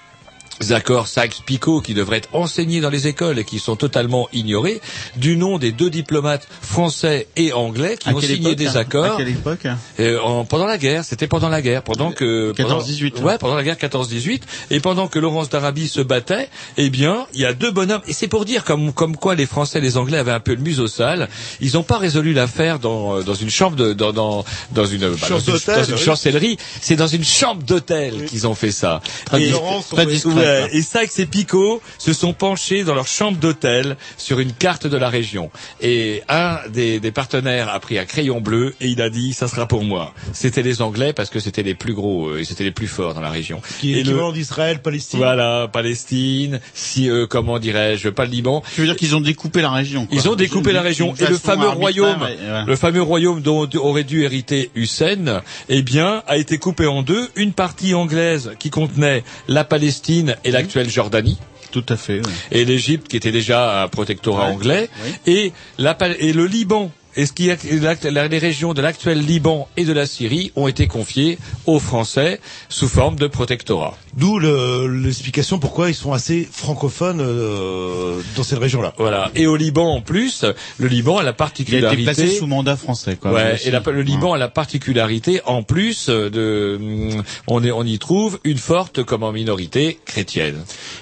[0.70, 4.82] accords Sykes-Picot qui devraient être enseignés dans les écoles et qui sont totalement ignorés,
[5.16, 8.76] du nom des deux diplomates français et anglais qui À ont signé époque, des hein?
[8.76, 9.14] Accords.
[9.16, 9.68] À quelle époque?
[10.00, 13.56] Euh, en- pendant la guerre, c'était pendant la guerre, pendant que 14-18, pendant- Ouais, pendant
[13.56, 17.54] la guerre 14-18, et pendant que Laurence d'Arabie se battait, eh bien, il y a
[17.54, 20.32] deux bonhommes, et c'est pour dire comme comme quoi les Français et les Anglais avaient
[20.32, 21.30] un peu le museau sale.
[21.62, 25.10] Ils n'ont pas résolu l'affaire dans euh, dans une chambre de dans dans dans une
[25.10, 26.00] bah, dans une, d'hôtel, dans une oui.
[26.02, 26.58] chancellerie.
[26.82, 29.02] C'est dans une chambre d'hôtel qu'ils ont fait ça.
[29.26, 29.56] Très Et- dis-
[29.92, 30.32] très discret.
[30.52, 34.88] Ouais, et ça, et Picot se sont penchés dans leur chambre d'hôtel sur une carte
[34.88, 35.52] de la région.
[35.82, 39.48] Et un des, des partenaires a pris un crayon bleu et il a dit ça
[39.48, 40.14] sera pour moi.
[40.34, 43.14] C'était les Anglais parce que c'était les plus gros euh, et c'était les plus forts
[43.14, 43.62] dans la région.
[43.80, 48.32] Qui est et le, l'équivalent d'Israël, Palestine voilà, Palestine, si euh, comment dirais-je, pas le
[48.32, 48.64] Liban.
[48.74, 50.18] Tu veux dire qu'ils ont découpé la région quoi.
[50.18, 52.66] Ils ont découpé la région et le fameux royaume, ouais, ouais.
[52.66, 57.30] le fameux royaume dont aurait dû hériter Hussein, eh bien, a été coupé en deux.
[57.36, 61.38] Une partie anglaise qui contenait la Palestine et l'actuelle Jordanie
[61.72, 62.22] Tout à fait.
[62.52, 64.54] et l'Égypte qui était déjà un protectorat Ouais.
[64.54, 65.14] anglais Oui.
[65.34, 68.82] et, la, Pal- et le Liban et ce qui est- l'act- la- les régions de
[68.82, 72.40] l'actuel Liban et de la Syrie ont été confiées aux Français
[72.70, 73.98] sous forme de protectorat.
[74.16, 78.94] D'où le- l'explication pourquoi ils sont assez francophones euh, dans cette région-là.
[78.98, 79.32] Voilà.
[79.36, 80.46] Et au Liban en plus,
[80.78, 82.04] le Liban a la Il a été particularité.
[82.04, 83.32] placé sous mandat français quoi.
[83.34, 87.84] Ouais, et la- le Liban a la particularité, en plus de, hum, on, est, on
[87.84, 90.58] y trouve une forte comme en minorité chrétienne,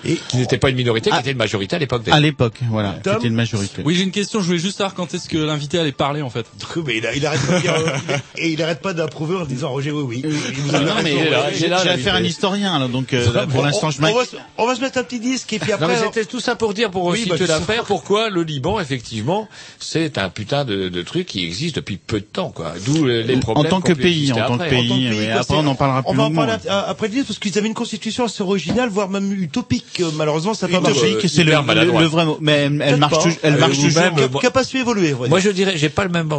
[0.06, 1.22] Et qui n'était pas une minorité, qui Ah.
[1.22, 2.04] était une majorité à l'époque.
[2.04, 3.82] des- À l'époque, voilà, Tom c'était une majorité.
[3.86, 4.40] Oui, j'ai une question.
[4.42, 6.46] Je voulais juste savoir quand est-ce que l'invité allait parler en fait.
[6.88, 9.46] Mais il, a- il arrête pas de dire, euh, et il arrête pas d'approuver en
[9.46, 10.22] disant Roger oui oui.
[10.24, 11.52] Il vous a Non, mais raison, euh, ouais.
[11.54, 14.02] j'ai j'ai affaire à un historien, là, donc euh, là, pour On- l'instant, je on,
[14.04, 14.18] m'inquiète.
[14.18, 15.88] va, se- on va se mettre un petit disque et puis Non après.
[15.88, 18.30] mais c'était tout ça pour dire, pour Oui, aussi bah, te la je- faire, pourquoi
[18.30, 19.48] le Liban, effectivement,
[19.80, 22.74] c'est un putain de, de truc qui existe depuis peu de temps, quoi.
[22.86, 23.70] D'où les les En problèmes.
[23.70, 25.54] tant que pays, en tant que pays, En tant que mais pays, quoi, après, c'est-
[25.54, 26.46] on en parlera On plus va en longuement.
[26.48, 30.00] parler à- après le disque parce qu'ils avaient une constitution assez originale, voire même utopique.
[30.00, 32.02] Euh, Malheureusement, ça n'a pas Utopique, c'est le, hyper le, maladroit.
[32.02, 32.38] le vrai mot.
[32.42, 33.24] Mais elle, elle Peut-être marche, pas.
[33.24, 34.02] toujours- elle Euh, marche ou toujours.
[34.02, 35.14] même, Qui a- moi- qui a pas su évoluer.
[35.14, 36.30] on va Moi je dirais, j'ai pas le même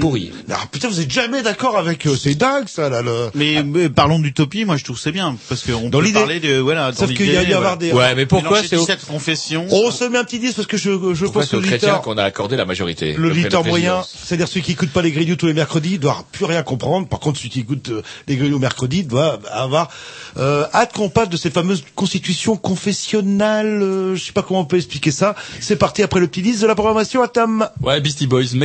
[0.00, 0.32] pourri.
[0.50, 2.16] Ah, putain, vous êtes jamais d'accord avec eux.
[2.16, 3.02] C'est dingue ça là.
[3.02, 3.30] Le...
[3.34, 6.40] Mais, mais parlons d'utopie, moi je trouve que c'est bien parce qu'on Dans peut parler
[6.40, 6.92] de voilà.
[6.92, 7.76] dans Sauf qu'il y a avoir voilà.
[7.76, 7.92] des.
[7.92, 9.66] Ouais, mais pourquoi c'est au, 17 confessions.
[9.70, 11.60] On se met un petit disque parce que je, je pourquoi pense c'est que aux
[11.60, 15.02] chrétiens l'auditeur, qu'on a accordé la majorité le président moyen, c'est-à-dire celui qui écoute pas
[15.02, 17.08] les grignoux tous les mercredis, doit plus rien comprendre.
[17.08, 19.90] Par contre, celui qui écoute euh, les grignoux mercredi doit avoir
[20.36, 23.82] euh, hâte qu'on parle de ces fameuses constitutions confessionnales.
[23.82, 25.34] euh, je sais pas comment on peut expliquer ça.
[25.60, 27.68] C'est parti après le petit disque de la programmation à Tam.
[27.80, 28.54] Ouais, Beastie Boys,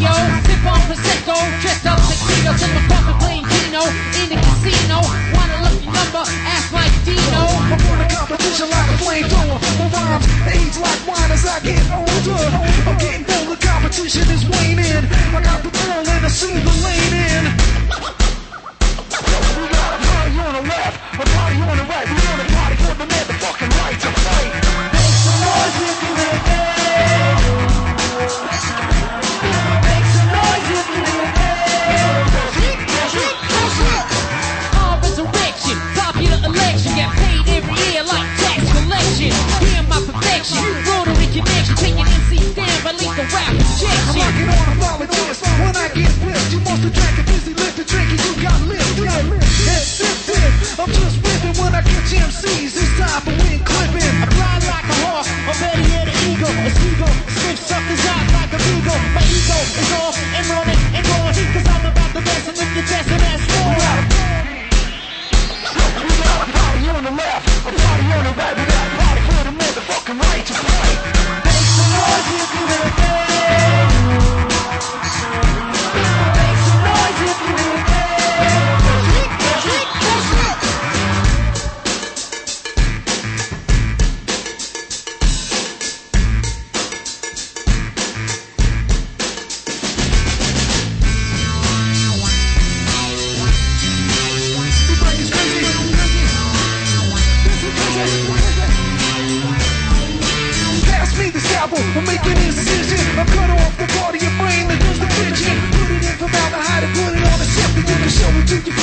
[0.00, 0.40] my.
[0.46, 3.82] Sip on prosecco, dressed up tuxedo, in my coffin playing Dino
[4.20, 4.98] in the casino.
[5.34, 6.24] Want a lucky number?
[6.48, 7.42] Ask Mike Dino.
[7.72, 9.58] I'm on the competition like a flamethrower.
[9.78, 12.40] My rhymes age like wine as I get older.
[12.88, 15.04] I'm getting older, competition is waning.
[15.34, 17.44] I got the ball and I see the lane in.
[19.52, 22.06] We got a party on the left, a party on the right.
[22.08, 24.21] We on a party for the motherfucking right to fight.
[41.82, 44.14] Connection, taking NC down by lethal rap I'm injection.
[44.14, 45.38] rocking on a volunteers.
[45.42, 48.20] When I get pissed, you must drank a busy lift and drinking.
[48.22, 49.08] You got lifted.
[49.66, 50.50] Head sifted.
[50.78, 52.72] I'm just whipping when I catch MCs.
[52.78, 54.14] It's time for wing clipping.
[54.22, 58.26] I fly like a hawk, I'm better yet an eagle, a seagull, sniff suckers out
[58.36, 59.00] like a beagle.
[59.14, 60.31] My ego is off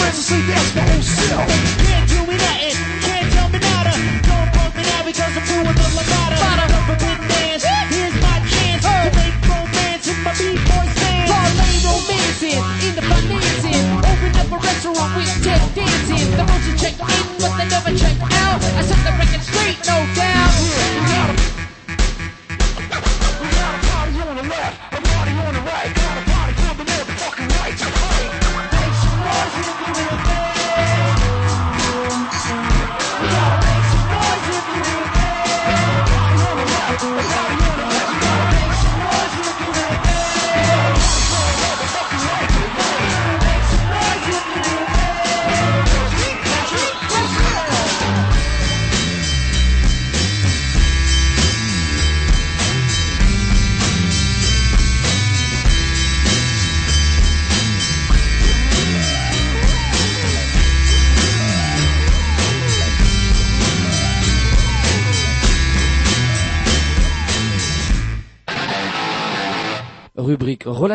[0.09, 1.47] it to your friends and say that's my own self.
[1.85, 2.75] Can't do me nothing,
[3.05, 3.93] can't tell me nada.
[4.25, 6.37] Don't punk me now because I'm doing the lambada.
[6.41, 7.63] Love forbidden dance,
[7.93, 11.29] here's my chance to make romance in my B-boys dance.
[11.29, 13.85] Parlay romancing, in the financing.
[14.01, 16.31] Open up a restaurant with Ted dancing.
[16.37, 18.38] The motion check in, but they never check out.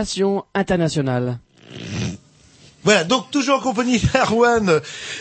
[0.04, 1.38] Relations internationales.
[2.84, 4.80] Voilà, donc toujours en compagnie d'Arwan,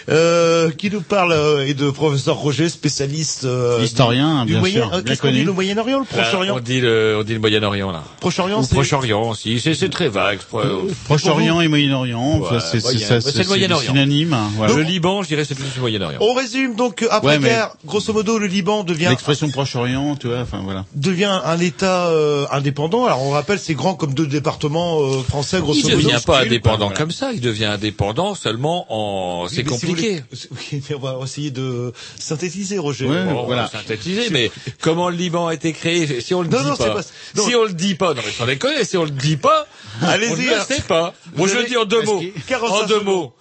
[0.09, 4.81] euh, qui nous parle, euh, et de professeur Roger, spécialiste euh, Historien, du, bien Moyen,
[4.87, 7.39] sûr, euh, Qu'est-ce qu'on dit, le Moyen-Orient, le Proche-Orient on dit le, on dit le
[7.39, 8.03] Moyen-Orient là.
[8.19, 9.59] Proche-Orient, c'est- Proche-Orient aussi.
[9.59, 10.39] C'est, c'est très vague.
[10.39, 10.61] Pro-
[11.05, 13.91] Proche-Orient et Moyen-Orient, c'est c'est Moyen- ça, ouais, c'est c'est le c'est Moyen-Orient.
[13.93, 14.37] synonyme.
[14.57, 14.73] voilà.
[14.73, 16.19] Le Liban, je dirais, c'est plus le Moyen-Orient.
[16.21, 20.27] On résume donc, euh, Ouais, mais- après-guerre, grosso modo, le Liban devient L'expression Proche-Orient, tu
[20.27, 20.85] vois, enfin voilà.
[20.95, 23.05] devient un État euh, indépendant.
[23.05, 25.97] Alors on rappelle, c'est grand comme deux départements euh, français, grosso Il modo.
[26.07, 27.31] devient pas indépendant comme ça.
[27.33, 29.47] Il devient indépendant seulement en.
[29.47, 30.23] C'est si compliqué.
[30.29, 33.05] voulez- Oui, mais on va essayer de synthétiser, Roger.
[33.07, 33.63] Ouais, Bon, voilà.
[33.63, 34.51] on va synthétiser, mais
[34.81, 37.63] comment le Liban a été créé Si on le Non, dit non, pas, si on
[37.63, 39.67] le dit pas, non mais sans déconner, si on le dit pas,
[40.01, 40.63] Allez-y, on ne le hein.
[40.67, 41.13] sait pas.
[41.35, 42.19] Moi je avez- le dis en deux mots.
[42.19, 43.33] qu'il- 45 En deux mots.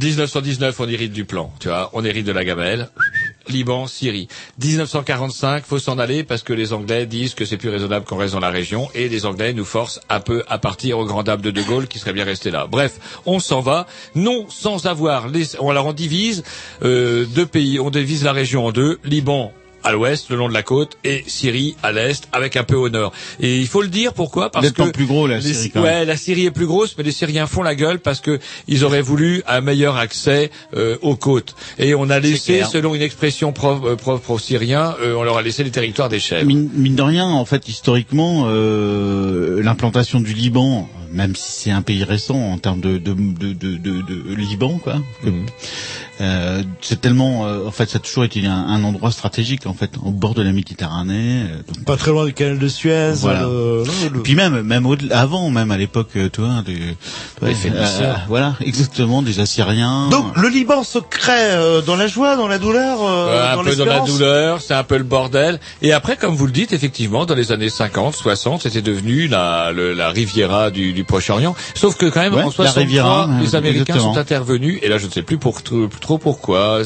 [0.00, 2.88] 1919, on hérite du plan, tu vois, on hérite de la gamelle.
[3.48, 4.28] Liban, Syrie.
[4.62, 8.34] 1945, faut s'en aller parce que les Anglais disent que c'est plus raisonnable qu'on reste
[8.34, 11.40] dans la région et les Anglais nous forcent un peu à partir au grand dame
[11.40, 12.66] de De Gaulle qui serait bien resté là.
[12.70, 16.42] Bref, on s'en va, non sans avoir, les, alors on divise
[16.82, 19.52] euh, deux pays, on divise la région en deux, Liban
[19.84, 22.88] à l'ouest, le long de la côte, et Syrie à l'est, avec un peu au
[22.88, 23.12] nord.
[23.40, 24.50] Et il faut le dire, pourquoi?
[24.50, 26.08] Parce que plus gros, la Syrie, quand ouais, même.
[26.08, 29.02] la Syrie est plus grosse, mais les Syriens font la gueule parce que ils auraient
[29.02, 31.54] voulu un meilleur accès euh, aux côtes.
[31.78, 35.36] Et on a laissé, selon une expression propre euh, propre aux Syriens, euh, on leur
[35.36, 36.46] a laissé les territoires des chèvres.
[36.46, 41.82] Mine, mine de rien, en fait, historiquement, euh, l'implantation du Liban, même si c'est un
[41.82, 45.46] pays récent en termes de, de, de, de, de- de Liban, quoi, Mhm.
[46.20, 49.72] euh, c'est tellement, euh, en fait, ça a toujours été un, un endroit stratégique, en
[49.74, 51.42] fait, au bord de la Méditerranée.
[51.50, 53.12] euh, donc, Pas très loin du canal de Suez.
[53.16, 53.42] Voilà.
[53.42, 56.78] le- le- le- Puis même, même au avant, même à l'époque, euh, tu vois, des,
[57.42, 58.02] ouais, Phéniciens.
[58.02, 60.08] euh, voilà, exactement, des Assyriens.
[60.10, 63.60] Donc le Liban se crée euh, dans la joie, dans la douleur, euh, Euh, dans
[63.60, 65.60] un peu dans la douleur, c'est un peu le bordel.
[65.82, 69.70] Et après, comme vous le dites, effectivement, dans les années 50, 60, c'était devenu la,
[69.72, 71.54] le- la Riviera du, du Proche-Orient.
[71.74, 74.14] Sauf que quand même, Ouais, en la 63, Riviera, les Américains exactement.
[74.14, 74.80] sont intervenus.
[74.82, 76.80] Et là, je ne sais plus pour, trop pourquoi.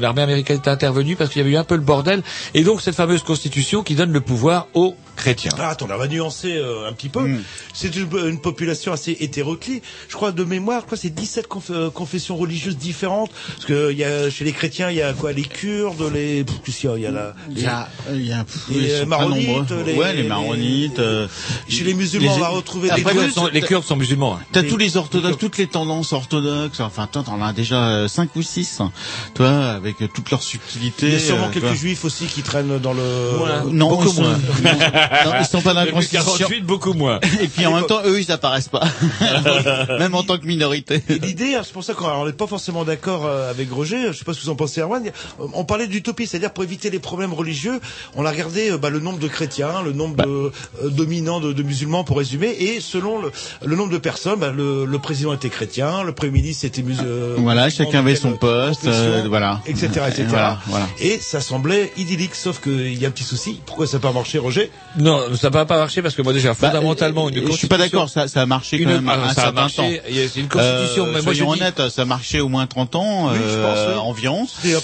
[0.00, 2.22] L'armée américaine est intervenue parce qu'il y avait eu un peu le bordel.
[2.54, 5.52] Et donc, cette fameuse constitution qui donne le pouvoir aux chrétiens.
[5.58, 7.20] Ah, attends, on va nuancer euh, un petit peu.
[7.20, 7.42] Mm.
[7.74, 9.82] C'est une, une population assez hétéroclite.
[10.08, 13.30] Je crois de mémoire, que c'est 17 conf- euh, confessions religieuses différentes.
[13.54, 16.44] Parce que il y a chez les chrétiens, il y a quoi Les Kurdes, les
[16.68, 19.06] Il y a la Il y a, il y a pff, Les ils sont très
[19.06, 19.82] Maronites, nombreux.
[19.84, 20.98] les- ouais, les les- Maronites.
[20.98, 21.28] euh,
[21.68, 23.14] chez les musulmans, les- on va retrouver Après, des Les.
[23.16, 24.34] Kurdes sont, les Kurdes sont musulmans.
[24.36, 24.44] hein.
[24.52, 26.80] T'as Les- tous les orthodoxes, toutes les tendances orthodoxes.
[26.80, 28.92] Enfin, toi, t'en as déjà euh, cinq ou six, hein,
[29.34, 31.06] toi, avec euh, toutes leurs subtilités.
[31.06, 31.74] Il y a sûrement euh, quelques toi.
[31.74, 33.00] juifs aussi qui traînent dans le.
[33.02, 34.38] Euh, Non, Beaucoup moins.
[35.24, 36.32] non, ils sont pas dans la constitution.
[36.38, 37.20] 48, beaucoup moins.
[37.40, 38.82] Et puis en même temps, eux, ils apparaissent pas,
[39.98, 41.02] même en tant que minorité.
[41.08, 44.08] Et L'idée, hein, c'est pour ça qu'on n'est pas forcément d'accord euh, avec Roger.
[44.12, 45.06] Je sais pas ce que vous en pensez, Erwan.
[45.06, 47.80] Euh, On parlait d'utopie, c'est-à-dire pour éviter les problèmes religieux,
[48.16, 50.52] on a regardé euh, bah, le nombre de chrétiens, le nombre de
[50.84, 53.32] euh, dominants de, de musulmans, pour résumer, et selon le,
[53.64, 57.36] le nombre de personnes, bah, le, le président était chrétien, le premier ministre était musulman.
[57.38, 59.60] Voilà, chacun avait son poste, euh, voilà.
[59.66, 60.22] etc., etc.
[60.22, 60.86] Et voilà, voilà.
[61.00, 63.60] Et ça semblait idyllique, sauf qu'il y a un petit souci.
[63.66, 64.70] Pourquoi ça n'a pas marché, Roger?
[64.98, 67.66] Non, ça va pas marcher parce que moi déjà, Bah, fondamentalement, une euh, je suis
[67.66, 69.52] pas constitution- d'accord, ça, ça a marché quand Une- même ah, un ça a certain
[69.52, 69.88] marché, temps.
[70.10, 72.04] il y a- c'est une constitution, Euh, mais moi je soyons dis- honnêtes, ça a
[72.04, 74.00] marché au moins 30 ans euh, pense, oui.
[74.00, 74.46] environ.
[74.64, 74.74] Mais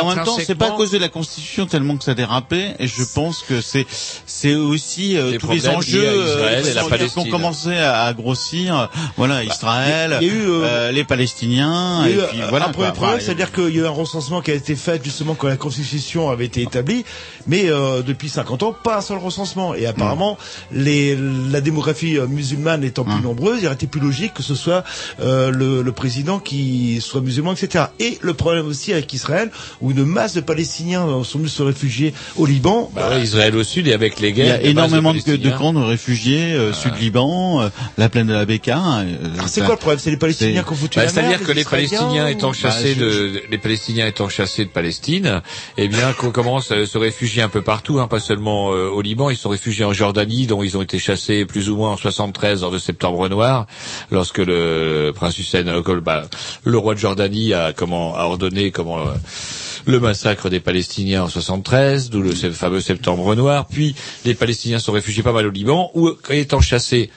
[0.00, 2.88] en même temps, c'est pas à cause de la Constitution tellement que ça dérapait, et
[2.88, 3.86] je pense que c'est
[4.26, 8.12] c'est aussi euh, Les tous les enjeux Israël euh, et qui ont commencé à, à
[8.14, 8.88] grossir.
[9.16, 12.66] Voilà, Israël, il y a eu, euh, euh, les Palestiniens, et a eu puis voilà.
[12.66, 15.34] un premier problème, c'est-à-dire qu'il y a eu un recensement qui a été fait justement
[15.34, 17.04] quand la Constitution avait été établie,
[17.46, 19.27] mais euh, depuis 50 ans, pas un seul recensement.
[19.74, 20.38] Et apparemment,
[20.72, 21.16] les,
[21.50, 23.22] la démographie euh, musulmane étant plus Hum.
[23.22, 24.84] nombreuse, il aurait été plus logique que ce soit
[25.20, 27.86] euh, le, le président qui soit musulman, etc.
[27.98, 29.50] Et le problème aussi avec Israël,
[29.80, 32.90] où une masse de Palestiniens euh, sont venus se réfugier au Liban.
[32.94, 34.54] Bah Israël au sud et avec les Il y guerres.
[34.56, 38.78] a énormément de, de camps de réfugiés euh, sud-Liban, euh, la plaine de la Beka.
[38.78, 39.98] euh, Alors, c'est quoi le problème?
[39.98, 43.00] C'est les Palestiniens ont foutu Bah, la C'est-à-dire que les Palestiniens étant ou- chassés Bah,
[43.10, 45.42] je- de, les Palestiniens étant chassés de Palestine,
[45.76, 49.00] eh bien, qu'on commence à se réfugier un peu partout, hein, pas seulement euh, au
[49.02, 51.96] Liban, ils sont réfugiés en Jordanie, dont ils ont été chassés plus ou moins en
[51.96, 53.66] 73 lors de Septembre Noir,
[54.10, 56.22] lorsque le prince Hussein, euh, bah,
[56.64, 59.14] le roi de Jordanie a ordonné euh,
[59.86, 63.66] le massacre des Palestiniens en 73, d'où le fameux Septembre Noir.
[63.66, 67.10] Puis les Palestiniens sont réfugiés pas mal au Liban, où étant chassés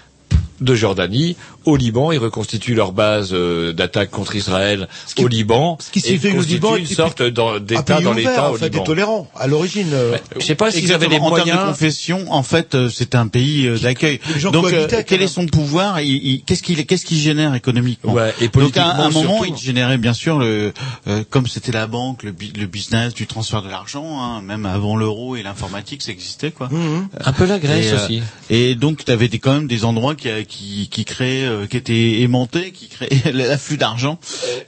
[0.62, 1.36] de Jordanie
[1.66, 6.00] au Liban, ils reconstituent leur base euh, d'attaque contre Israël qui- au Liban, ce qui
[6.08, 8.84] et le constituent Liban une sorte d'État dans l'État au fait, Liban.
[8.84, 9.90] tolérant à l'origine.
[9.94, 11.18] euh, Je sais pas s'ils avaient les.
[11.18, 11.70] En termes de moyens.
[11.70, 14.20] confession, en fait, euh, c'est un pays euh, d'accueil.
[14.52, 15.98] Donc, euh, quel est son pouvoir
[16.46, 19.54] Qu'est-ce qu'il qu'est-ce qu'il génère économiquement Ouais, et Donc, à un moment, surtout.
[19.56, 20.74] il générait bien sûr le,
[21.08, 25.36] euh, comme c'était la banque, le, business du transfert de l'argent, hein, même avant l'euro
[25.36, 26.70] et l'informatique, ça existait quoi.
[26.72, 27.08] Mhm.
[27.24, 28.22] Un peu la Grèce Et, euh, aussi.
[28.50, 30.51] Et donc, tu avais des, quand même des endroits qui, qui,
[30.90, 34.20] qui créaient euh, qui était aimanté, qui créait l'afflux d'argent,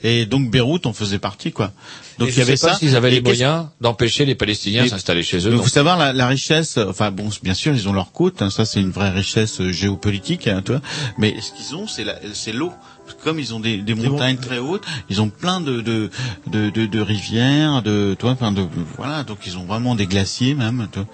[0.03, 1.71] et donc Beyrouth en faisait partie, quoi.
[2.19, 2.79] Donc il y avait sais pas ça.
[2.79, 5.49] s'ils avaient Et les moyens d'empêcher les Palestiniens s'installer chez eux.
[5.49, 5.63] donc, non.
[5.63, 6.77] faut savoir la, la richesse.
[6.77, 8.41] Enfin bon, bien sûr, ils ont leur côte.
[8.41, 10.81] hein, ça, c'est une vraie richesse euh, géopolitique, hein, tu vois.
[11.17, 12.71] Mais ce qu'ils ont, c'est l'eau.
[13.23, 16.09] Comme ils ont des, des montagnes très hautes, ils ont plein de de
[16.47, 18.65] de, de, de rivières, de toi, enfin de
[18.95, 19.23] voilà.
[19.23, 20.87] Donc ils ont vraiment des glaciers même.
[20.91, 21.07] Tu vois.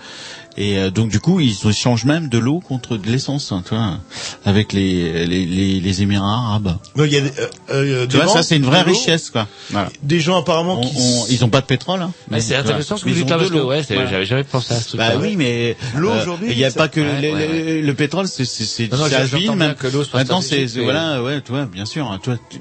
[0.58, 3.76] Et euh, donc du coup, ils échangent même de l'eau contre de l'essence, hein, tu
[3.76, 3.98] vois,
[4.46, 6.76] avec les les les, les Émirats arabes.
[6.98, 9.48] Il y a des, euh, euh, Tu vois, ça c'est une vraie richesse, quoi.
[9.70, 9.90] Voilà.
[10.04, 10.96] Des gens apparemment On- qui...
[10.98, 12.02] on- ils ont pas de pétrole.
[12.02, 13.70] Hein, Mais c'est intéressant ce que vous Ils dites ont là, de parce que l'eau.
[13.70, 15.00] ouais, j'avais jamais pensé à ce truc.
[15.00, 17.54] Bah oui, mais L'eau, euh, aujourd'hui, il n'y a pas que Ouais, le, ouais, le-
[17.78, 17.82] ouais.
[17.82, 19.76] le pétrole, c'est c'est habile, bien même.
[19.76, 22.12] que l'eau soit Maintenant, c'est voilà, ouais, tu vois, bien sûr.
[22.12, 22.60] hein, Toi, tu-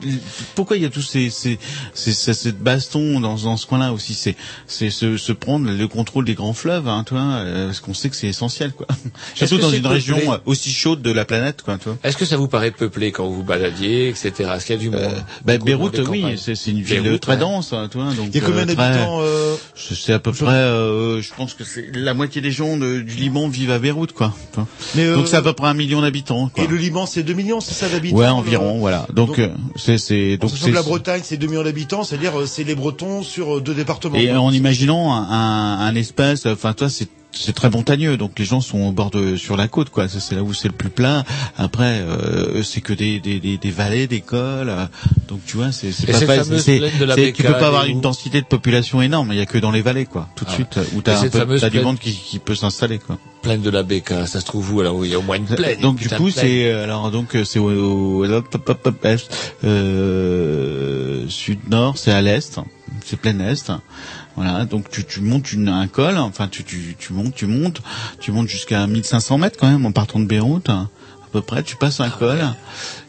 [0.55, 1.59] pourquoi il y a tous ces ces
[1.95, 4.15] ces, bastons dans dans ce coin-là aussi?
[4.15, 4.37] C'est
[4.67, 8.11] c'est se, se prendre le contrôle des grands fleuves, hein, tu vois, euh, qu'on sait
[8.11, 8.87] que c'est essentiel, quoi.
[9.35, 11.97] Surtout dans une région peuplé euh, aussi chaude de la planète, quoi, tu vois.
[12.05, 14.33] Est-ce que ça vous paraît peuplé quand vous vous baladiez, etc.
[14.57, 15.01] Est-ce qu'il y a du monde?
[15.45, 17.39] Bah, Beaucoup Beyrouth, oui, c'est une ville Beyrouth, très ouais.
[17.39, 18.13] dense, hein, tu vois.
[18.13, 21.33] Donc, Il y a combien euh, très- d'habitants euh, C'est à peu près, euh, je
[21.35, 24.35] pense que c'est la moitié des gens de- du Liban vivent à Beyrouth, quoi.
[24.95, 26.65] Mais, euh, Donc c'est à peu près un million d'habitants, quoi.
[26.65, 29.07] Et le Liban, c'est 2 millions, c'est ça d'habitants Ouais, euh, environ, voilà.
[29.15, 32.65] Donc euh, c'est donc c'est que la Bretagne, c'est 2 millions d'habitants, c'est-à-dire euh, c'est
[32.65, 34.17] les Bretons sur euh, deux départements.
[34.19, 38.45] et en imaginant un, un, un espace, enfin toi c'est c'est très montagneux, donc les
[38.45, 40.09] gens sont au bord de sur la côte, quoi.
[40.09, 41.25] C'est là où c'est le plus plat.
[41.57, 44.71] Après, euh, c'est que des, des, des, des vallées, des cols.
[44.71, 44.87] euh,
[45.29, 46.91] donc tu vois, c'est pas facile.
[47.35, 49.29] Tu peux pas avoir une densité de population énorme.
[49.33, 50.29] Il y a que dans les vallées, quoi.
[50.37, 50.55] Tout de Ah.
[50.55, 53.19] suite, où t'as t'as du monde qui, qui peut s'installer, quoi.
[53.43, 54.97] Plaine de la Becca, ça se trouve où alors?
[54.97, 55.81] Où il y a au moins une plaine.
[55.81, 58.57] Donc du coup c'est euh, alors donc euh, c'est au, au- hop,
[59.05, 59.29] est,
[59.65, 62.59] euh, sud nord c'est à l'est
[63.05, 63.71] c'est plein est.
[64.37, 67.83] Voilà donc tu, tu montes une, un col enfin tu, tu, tu montes tu montes
[68.21, 70.89] tu montes jusqu'à 1500 mètres quand même en partant de Beyrouth à
[71.33, 72.39] peu près tu passes un col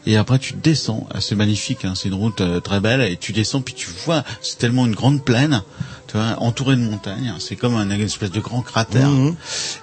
[0.06, 1.06] et après tu descends.
[1.14, 3.88] Ah, c'est magnifique hein, c'est une route euh, très belle et tu descends puis tu
[4.04, 5.62] vois c'est tellement une grande plaine
[6.08, 9.08] tu vois entourée de montagnes c'est comme un, une espèce de grand cratère.
[9.08, 9.36] Mhm.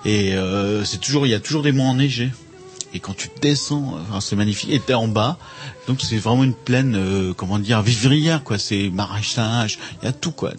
[0.06, 2.32] et euh, c'est toujours il y a toujours des mois enneigés
[2.98, 4.72] et quand tu descends, enfin, c'est magnifique.
[4.72, 5.38] Et t'es en bas,
[5.88, 8.58] donc c'est vraiment une plaine, euh, comment dire, vivrière, quoi.
[8.58, 10.54] C'est maraîchage, il y a tout, quoi.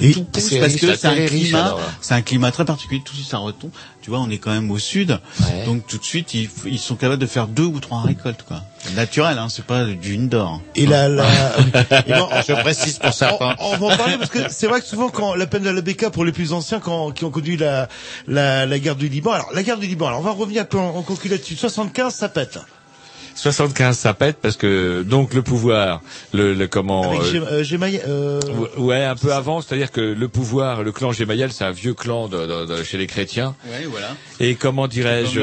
[0.00, 1.76] Et tout pousse c'est parce riche, que c'est un climat, là.
[2.00, 3.00] c'est un climat très particulier.
[3.04, 3.70] Tout de suite, ça retombe.
[4.02, 5.64] Tu vois, on est quand même au sud, Ouais.
[5.66, 8.62] donc tout de suite, ils, ils sont capables de faire deux ou trois récoltes, quoi.
[8.94, 10.60] Naturel, hein, c'est pas du indoor.
[10.74, 11.24] Et la, la...
[12.08, 13.54] Non, Je précise pour certains.
[13.58, 15.70] On, on va en parler parce que c'est vrai que souvent quand la peine de
[15.70, 17.88] la Becca pour les plus anciens quand, qui ont connu la,
[18.26, 19.32] la, la guerre du Liban.
[19.32, 21.56] Alors la guerre du Liban, alors on va revenir un peu en, en là-dessus.
[21.56, 22.58] 75, ça pète.
[23.40, 26.02] 75 ça pète parce que donc le pouvoir,
[26.34, 27.64] le, le comment Avec euh, euh,
[28.06, 28.40] euh,
[28.76, 32.28] Ouais, un peu avant, c'est-à-dire que le pouvoir, le clan Gémayel, c'est un vieux clan
[32.28, 33.54] de, de- de- chez les chrétiens.
[33.66, 34.08] Ouais, voilà.
[34.40, 35.40] Et comment dirais-je,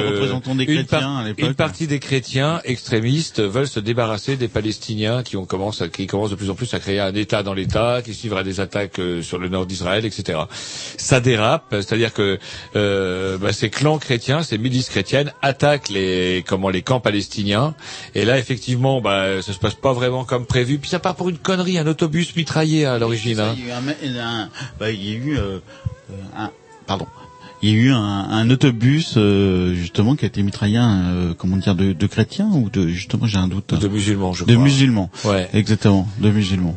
[0.58, 1.46] des une, chrétiens à l'époque.
[1.46, 6.06] une partie des chrétiens extrémistes veulent se débarrasser des Palestiniens qui ont commencé, à- qui
[6.08, 9.00] commencent de plus en plus à créer un État dans l'État, qui suivra des attaques
[9.00, 10.40] euh, sur le nord d'Israël, etc.
[10.98, 12.38] Ça dérape, c'est-à-dire que
[12.76, 17.74] euh, bah, ces clans chrétiens, ces milices chrétiennes attaquent les comment les camps palestiniens.
[18.16, 20.78] Et là, effectivement, bah, ça se passe pas vraiment comme prévu.
[20.80, 23.40] Puis ça part pour une connerie, un autobus mitraillé à l'origine.
[23.40, 23.56] hein.
[23.58, 24.50] Il y a eu un, me- un-
[24.80, 25.60] bah, il y a eu euh,
[26.12, 26.52] euh, un,
[26.86, 27.08] pardon.
[27.64, 31.58] Il y a eu un, un autobus euh, justement qui a été mitraillé, euh, comment
[31.58, 33.74] dire, de, de chrétiens ou de justement j'ai un doute.
[33.74, 34.64] De musulmans, je de crois.
[34.64, 35.10] musulmans.
[35.26, 35.50] Ouais.
[35.54, 36.76] Exactement, de musulmans.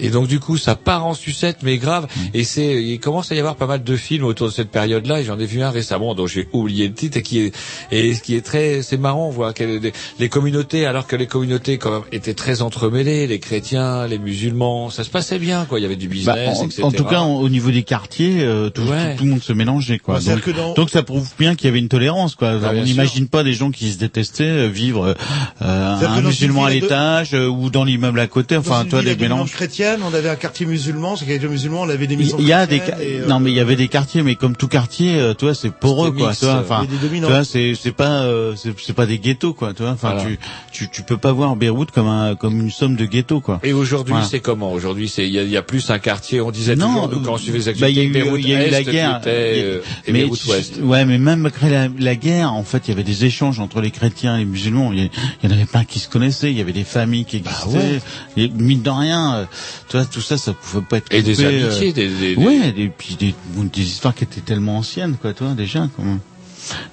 [0.00, 2.06] Et donc du coup, ça part en sucette, mais grave.
[2.14, 2.20] Mm.
[2.34, 5.20] Et c'est, il commence à y avoir pas mal de films autour de cette période-là.
[5.20, 7.54] Et j'en ai vu un récemment dont j'ai oublié le titre et qui est,
[7.90, 11.16] et ce qui est très, c'est marrant, on voit que les, les communautés, alors que
[11.16, 15.64] les communautés quand même étaient très entremêlées, les chrétiens, les musulmans, ça se passait bien,
[15.64, 15.78] quoi.
[15.78, 16.82] Il y avait du Bah, business, en, etc.
[16.84, 19.12] en tout cas, en- au niveau des quartiers, euh, tout, Ouais.
[19.12, 20.14] tout, tout le monde se mélangeait, quoi.
[20.14, 22.54] Ouais, c'est-à-dire donc, que dans- donc ça prouve bien qu'il y avait une tolérance, quoi.
[22.62, 25.14] On n'imagine pas des gens qui se détestaient euh, vivre
[25.62, 28.56] euh, un musulman à ville de- l'étage euh, ou dans l'immeuble à côté.
[28.56, 29.52] Enfin, toi, des mélanges.
[29.52, 32.52] chrétienne, on avait un quartier musulman, c'est quartier musulman, on avait des maisons Il y
[32.52, 32.82] a des et,
[33.20, 35.70] euh, non mais il y avait des quartiers mais comme tout quartier euh, toi c'est
[35.72, 36.86] poreux quoi vois euh, enfin
[37.22, 40.24] vois c'est c'est pas euh, c'est pas des ghettos quoi tu vois enfin Voilà.
[40.30, 40.38] tu,
[40.72, 43.72] tu tu peux pas voir Beyrouth comme un comme une somme de ghettos quoi Et
[43.72, 44.26] aujourd'hui, Voilà.
[44.26, 46.40] c'est comment Aujourd'hui, c'est il y a, il y a plus un quartier.
[46.40, 48.22] On disait Non, toujours nous, quand on suivait les bah, il y a activités, eu-
[48.22, 49.18] Beyrouth il y a eu la guerre.
[49.18, 50.74] était, a- euh, et mais Beyrouth Ouest.
[50.82, 53.80] Ouais, mais même après la, la guerre, en fait, il y avait des échanges entre
[53.80, 54.92] les chrétiens et les musulmans.
[54.92, 56.50] Il y, en avait plein qui se connaissaient.
[56.50, 57.68] Il y avait des familles qui existaient.
[57.78, 58.00] ouais.
[58.36, 61.12] Et mine de rien, euh, tu vois, tout ça, ça pouvait pas être.
[61.12, 64.24] Et des coupé, euh, amitiés, des, des, des- Ouais, et puis des, des histoires qui
[64.24, 66.20] étaient tellement anciennes, quoi, toi, déjà, quand même.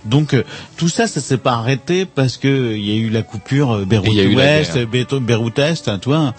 [0.06, 0.44] Donc euh,
[0.78, 3.86] tout ça, ça s'est pas arrêté parce que il y a eu la coupure euh,
[3.86, 4.78] Beyrouth Ouest.
[5.22, 6.34] Beyrouth Est, hein, tu vois.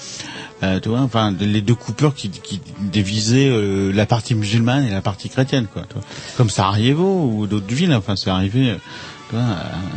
[0.64, 4.90] Euh, tu vois, enfin les deux coupures qui, qui divisaient euh, la partie musulmane et
[4.90, 5.84] la partie chrétienne, quoi.
[5.88, 6.02] tu vois.
[6.36, 8.70] Comme Sarajevo ou d'autres villes, enfin c'est arrivé.
[8.70, 8.74] euh,
[9.30, 9.54] Tu vois, euh,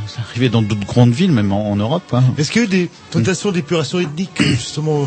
[0.07, 2.03] c'est arrivé dans d'autres grandes villes, même en, en Europe.
[2.13, 2.23] hein.
[2.37, 5.05] Est-ce qu'il y a eu des tentations d'épuration ethnique, justement, euh,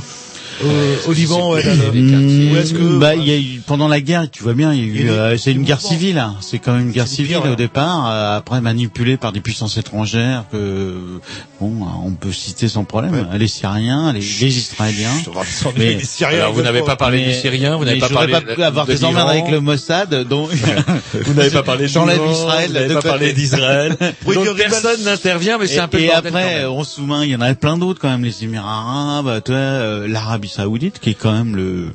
[1.06, 1.84] au Liban ouais, là, là.
[1.92, 4.72] Mmh, Ou est-ce que bah, il y a eu, pendant la guerre, tu vois bien,
[4.72, 6.18] il y a eu, Il y a eu euh, c'est une guerre civile.
[6.18, 6.36] hein.
[6.40, 10.44] C'est quand même une guerre civile au départ, euh, après manipulée par des puissances étrangères
[10.50, 10.96] que,
[11.60, 11.72] bon,
[12.04, 13.26] on peut citer sans problème.
[13.38, 15.10] Les Syriens, les, les Israéliens.
[15.76, 18.66] Mais les Syriens, Alors, vous n'avez pas parlé des Syriens, vous n'avez pas parlé pas
[18.66, 20.50] avoir de des emmerdes avec le Mossad, donc
[21.24, 23.96] Vous n'avez pas parlé de J'enlève Israël vous n'avez pas parlé d'Israël.
[24.56, 27.54] Personne n'intervient, mais c'est un peu et après, on se souvient, il y en a
[27.54, 30.06] plein d'autres quand même, les Émirats Arabes, toi, euh,
[30.47, 31.93] l'Arabie Saoudite, qui est quand même le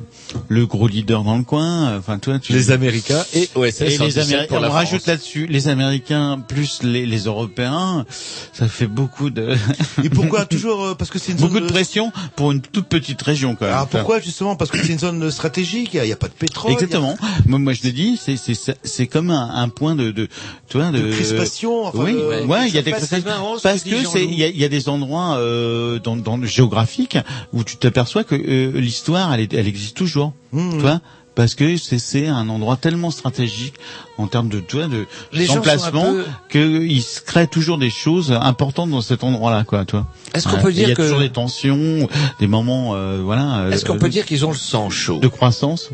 [0.48, 1.98] le gros leader dans le coin.
[1.98, 2.53] Enfin, toi, tu...
[2.53, 7.06] Les Américains et OSS Et les 117 Américains, on rajoute là-dessus les Américains plus les,
[7.06, 8.06] les Européens,
[8.53, 9.56] ça fait beaucoup de
[10.03, 12.88] Et pourquoi toujours euh, Parce que c'est une beaucoup zone de pression pour une toute
[12.88, 13.74] petite région quand même.
[13.74, 15.91] Alors pourquoi justement Parce que c'est une zone stratégique.
[15.94, 16.72] Il n'y a, pas de pétrole.
[16.72, 17.18] Exactement.
[17.45, 20.28] Moi, moi, je l'ai dit, c'est c'est c'est comme un, un point de de
[20.70, 23.58] tu vois de, De crispation, enfin, oui, ouais, il y a des crispations.
[23.62, 27.18] Parce que c'est il y a, y a des endroits euh, dans dans le géographique
[27.53, 30.20] où tu t'aperçois que euh, l'histoire elle elle existe toujours.
[30.53, 30.72] Mmh.
[30.72, 31.02] Tu vois
[31.34, 33.76] parce que c'est un endroit tellement stratégique
[34.18, 35.07] en termes de tu vois, de
[35.48, 39.95] d'emplacement peu- que il se crée toujours des choses importantes dans cet endroit-là quoi tu
[39.95, 40.07] vois.
[40.34, 40.61] Est-ce qu'on Ouais.
[40.61, 42.10] peut dire il y a que- toujours des tensions,
[42.41, 45.19] des moments euh, voilà Est-ce qu'on euh, peut dire qu'ils ont le sang chaud?
[45.19, 45.89] de croissance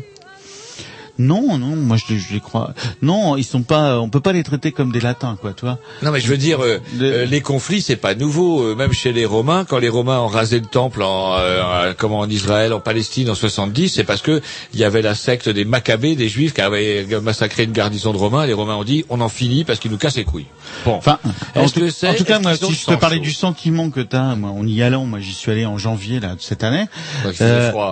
[1.18, 2.74] non, non, moi je, les- je les crois.
[3.02, 3.98] Non, ils sont pas.
[4.00, 5.78] On peut pas les traiter comme des latins, quoi, tu vois.
[6.02, 8.62] Non, mais je veux dire, euh, euh, les conflits, c'est pas nouveau.
[8.62, 11.94] Euh, même chez les Romains, quand les Romains ont rasé le temple, en, euh, euh,
[11.96, 14.40] comment en Israël, en Palestine, en 70, c'est parce que
[14.74, 18.18] il y avait la secte des Maccabées, des Juifs, qui avaient massacré une garnison de
[18.18, 18.46] Romains.
[18.46, 20.46] Les Romains ont dit, on en finit parce qu'ils nous cassent les couilles.
[20.84, 20.94] Bon.
[20.94, 21.18] Enfin,
[21.56, 24.50] en tout, en tout cas, moi, si je parler chaud du sentiment que t'as, moi,
[24.50, 26.86] en y allant, moi, j'y suis allé en janvier là de cette année.
[27.24, 27.90] Ouais, faisait froid.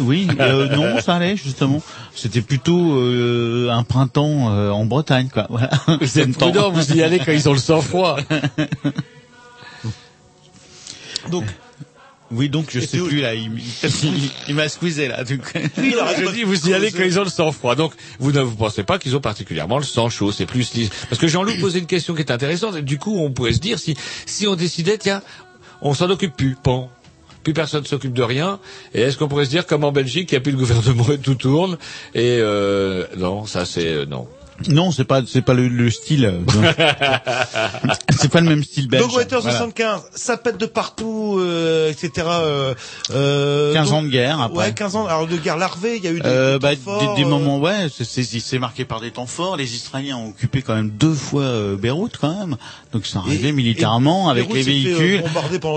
[0.00, 1.82] Oui, euh, non, ça allait justement.
[2.14, 5.46] C'était plutôt euh, un printemps euh, en Bretagne, quoi.
[5.50, 5.70] Voilà.
[6.00, 8.16] Vous êtes prudent, vous y allez quand ils ont le sang froid.
[11.30, 11.44] Donc.
[12.34, 13.34] Oui, donc je sais plus là.
[13.34, 15.22] Il, il- il m'a squeezé là.
[15.22, 15.40] donc.
[15.76, 17.74] Oui, alors, je dis, vous y allez quand ils ont le sang froid.
[17.74, 20.32] Donc, vous ne vous pensez pas qu'ils ont particulièrement le sang chaud.
[20.32, 20.72] C'est plus
[21.10, 22.76] parce que Jean-Loup posait une question qui est intéressante.
[22.76, 23.94] Et du coup, on pourrait se dire si
[24.24, 25.20] si on décidait, tiens,
[25.82, 26.56] on s'en occupe plus.
[26.64, 26.88] Bon.
[27.42, 28.58] Plus personne s'occupe de rien.
[28.94, 31.10] Et est-ce qu'on pourrait se dire, comme en Belgique, il n'y a plus le gouvernement
[31.12, 31.76] et tout tourne?
[32.14, 34.28] Et euh, non, ça c'est euh, non.
[34.68, 36.24] Non, c'est pas, c'est pas le, le style.
[36.26, 36.38] euh,
[38.18, 39.02] c'est pas le même style belge.
[39.02, 39.56] Donc Water Voilà.
[39.58, 42.26] 75, ça pète de partout, euh, etc.
[42.28, 42.74] Euh,
[43.10, 44.58] euh, 15 donc- ans de guerre après.
[44.66, 45.06] Ouais, 15 ans.
[45.06, 47.22] Alors de guerre larvée, il y a eu des, Euh, des bah, temps forts, des,
[47.22, 49.56] des euh, moments, ouais, c'est, c'est, c'est marqué par des temps forts.
[49.56, 52.56] Les Israéliens ont occupé quand même deux fois euh, Beyrouth quand même,
[52.92, 55.22] donc ils sont arrivés Et- militairement et avec Beyrouth les euh, véhicules.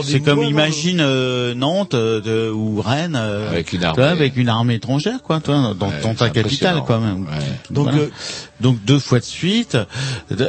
[0.03, 4.03] c'est comme mois, imagine euh, Nantes euh, de, ou Rennes euh, Avec une armée.
[4.03, 7.23] avec une armée étrangère, quoi, toi, dans, Ouais, dans ta c'est capitale, quand même.
[7.23, 7.29] Ouais.
[7.69, 8.07] Donc, Voilà.
[8.59, 9.77] Donc deux fois de suite.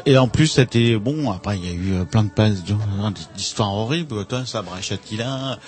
[0.07, 1.31] Et en plus, c'était bon.
[1.31, 2.63] Après, il y a eu euh, plein de passes
[3.37, 5.59] d'histoires horribles, toi, Sabra Chatila,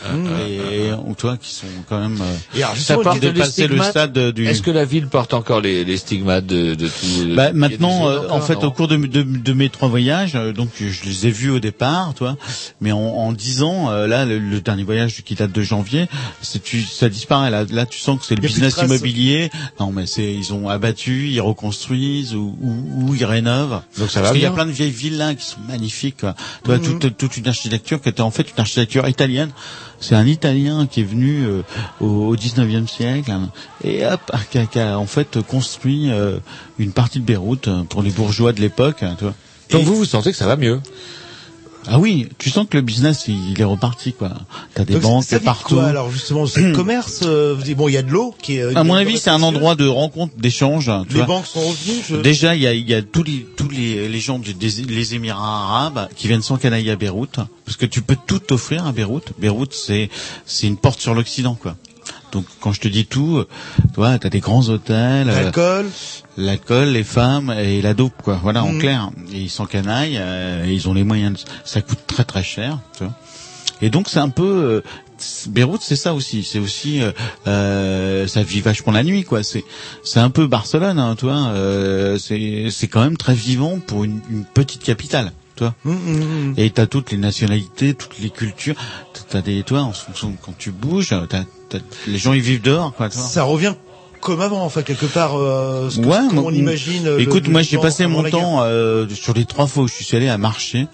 [0.49, 2.21] et ou toi qui sont quand même.
[2.21, 4.47] euh, Et alors, ça part les de passer le stade du.
[4.47, 8.29] Est-ce que la ville porte encore les, les stigmates de, de tout Bah, maintenant, euh,
[8.31, 11.31] en fait, au cours de, de, de mes trois voyages, euh, donc je les ai
[11.31, 12.37] vus au départ, toi,
[12.81, 16.09] mais en, dix ans, là, le, le dernier voyage qui date de janvier,
[16.43, 17.51] c'est tu, ça disparaît.
[17.51, 19.51] Là, là, tu sens que c'est le business immobilier.
[19.81, 23.81] Non, mais c'est ils ont abattu, ils reconstruisent ou, ou, ou ils rénovent.
[23.99, 26.19] Donc ça va Parce qu'il y a plein de vieilles villas qui sont magnifiques.
[26.21, 26.35] Quoi.
[26.63, 26.99] Tu vois, Mhm.
[27.01, 29.51] toute, toute une architecture qui était en fait une architecture italienne.
[30.01, 31.63] C'est un Italien qui est venu euh,
[32.01, 33.51] au, au 19e siècle hein,
[33.83, 36.39] et hop, qui a, qui a, en fait construit euh,
[36.79, 39.03] une partie de Beyrouth euh, pour les bourgeois de l'époque.
[39.03, 39.17] hein.
[39.71, 40.81] Donc Et- vous, vous sentez que ça va mieux
[41.91, 44.31] ah oui, tu sens que le business il, est reparti quoi.
[44.75, 45.77] T'as des donc, banques ça partout.
[45.77, 47.21] Quoi, alors justement, c'est le commerce.
[47.25, 48.77] euh, bon, il y a de l'eau qui est.
[48.77, 50.91] à mon avis, c'est un endroit de rencontre, d'échange.
[51.11, 51.25] Les vois.
[51.27, 52.03] banques sont revenues.
[52.09, 54.55] je- Déjà, il y a, il y a tous les tous les, les gens des,
[54.55, 58.87] des- les Émirats arabes qui viennent s'encanailler à Beyrouth, parce que tu peux tout offrir
[58.87, 59.33] à Beyrouth.
[59.39, 60.11] Beyrouth, c'est
[60.47, 61.77] c'est une porte sur l'Occident, quoi.
[62.33, 63.45] Donc, quand je te dis tout,
[63.79, 65.87] tu vois, t'as des grands hôtels, euh, L'alcool.
[66.37, 68.39] l'alcool, les femmes et la dope, quoi.
[68.43, 68.79] Voilà, en Mhm.
[68.81, 69.11] clair.
[69.33, 71.33] Et ils s'encanaillent, euh, et ils ont les moyens.
[71.45, 73.15] de- Ça coûte très très cher, tu vois.
[73.81, 74.81] Et donc c'est un peu euh,
[75.49, 76.43] Beyrouth, c'est ça aussi.
[76.45, 77.13] C'est aussi euh,
[77.47, 79.43] euh, ça vit vachement la nuit, quoi.
[79.43, 79.65] C'est
[80.05, 81.49] c'est un peu Barcelone, hein, tu vois.
[81.49, 85.33] Euh, c'est c'est quand même très vivant pour une, une petite capitale,
[85.63, 86.55] Hum, hum, hum.
[86.57, 88.75] Et t'as toutes les nationalités, toutes les cultures.
[89.31, 92.95] T'as des, toi, en fonction quand tu bouges, t'as, t'as- les gens ils vivent dehors,
[92.95, 93.11] quoi.
[93.11, 93.75] Ça revient
[94.21, 95.37] comme avant, enfin quelque part.
[95.37, 97.07] Euh, ce que- Ouais, moi, on imagine.
[97.07, 99.95] euh, Écoute, le- moi j'ai passé mon temps euh, sur les trois fois où je
[100.03, 100.87] suis allé à marcher.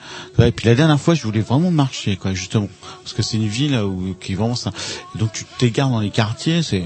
[0.43, 2.69] Et puis la dernière fois, je voulais vraiment marcher, quoi, justement,
[3.03, 4.73] parce que c'est une ville où qui est vraiment ça.
[5.15, 6.85] Et donc tu t'égares dans les quartiers, c'est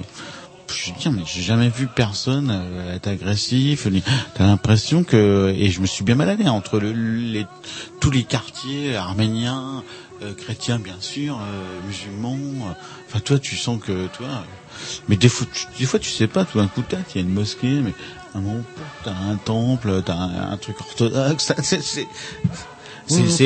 [0.70, 3.86] je veux dire, mais j'ai jamais vu personne euh, être agressif.
[4.35, 7.47] T'as l'impression que et je me suis bien baladé entre le, les
[8.01, 9.82] tous les quartiers arméniens,
[10.23, 12.36] euh, chrétiens bien sûr, euh, musulmans.
[12.69, 12.73] euh,
[13.09, 14.45] Enfin, toi, tu sens que toi.
[15.09, 16.45] mais des fois, tu, des fois, tu sais pas.
[16.45, 17.95] Tout d'un coup, t'as- il y a une mosquée, mais
[18.35, 18.62] à un moment,
[19.05, 21.53] t'as un temple, t'as un, truc orthodoxe.
[21.62, 22.09] C'est
[23.30, 23.44] c'est-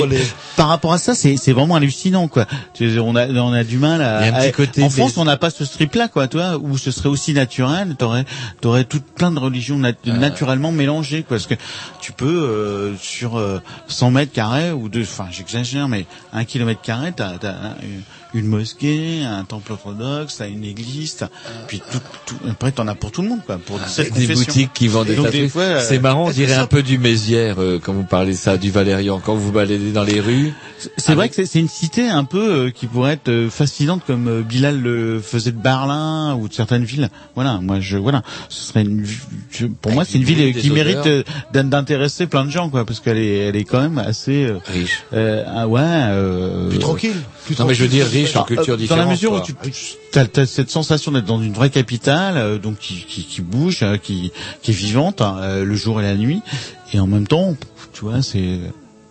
[0.57, 2.47] par rapport à ça, c'est c'est vraiment hallucinant, quoi.
[2.75, 4.19] Tu sais, On a on a du mal à.
[4.21, 6.77] Un petit à- côté en des- France, on n'a pas ce strip-là, quoi, toi, où
[6.79, 7.95] ce serait aussi naturel.
[7.99, 8.25] T'aurais
[8.61, 11.37] t'aurais toute plein de religions nat- naturellement mélangées, quoi.
[11.37, 11.55] Parce que
[12.01, 16.81] tu peux euh, sur euh, 100 mètres carrés ou deux, enfin, j'exagère, mais un kilomètre
[16.83, 17.77] carré, t'as t'as un-
[18.35, 21.31] une mosquée, un temple orthodoxe, t'as une église, t'as-
[21.69, 24.73] puis tout, tout, après t'en as pour tout le monde, quoi, pour cette des boutiques
[24.73, 27.57] qui vendent des Donc, des fois, euh, C'est marrant, on dirait un peu du Mézières
[27.61, 29.21] euh, quand vous parlez ça, du Valérian.
[29.25, 30.53] Quand vous baladez dans les rues,
[30.97, 34.03] C'est vrai que c'est- c'est une cité un peu euh, qui pourrait être euh, fascinante
[34.07, 37.09] comme euh, Bilal le faisait de Berlin ou de certaines villes.
[37.37, 39.07] Voilà, moi je voilà, ce serait une,
[39.51, 41.23] je- pour moi c'est une ville euh, qui mérite euh,
[41.53, 45.05] d'intéresser plein de gens quoi, parce qu'elle est elle est quand même assez euh, riche.
[45.13, 45.81] Euh, ah ouais.
[45.85, 47.15] Euh, Plus tranquille.
[47.47, 48.22] Plus Non, mais je veux dire tranquille.
[48.25, 49.55] Riche en culture Dans la mesure où tu
[50.19, 53.97] as, cette sensation d'être dans une vraie capitale, euh, donc qui, qui, qui bouge, euh,
[53.97, 54.33] qui,
[54.63, 56.43] qui est vivante hein, euh, le jour et la nuit,
[56.93, 57.57] et en même temps,
[57.93, 58.59] tu vois, c'est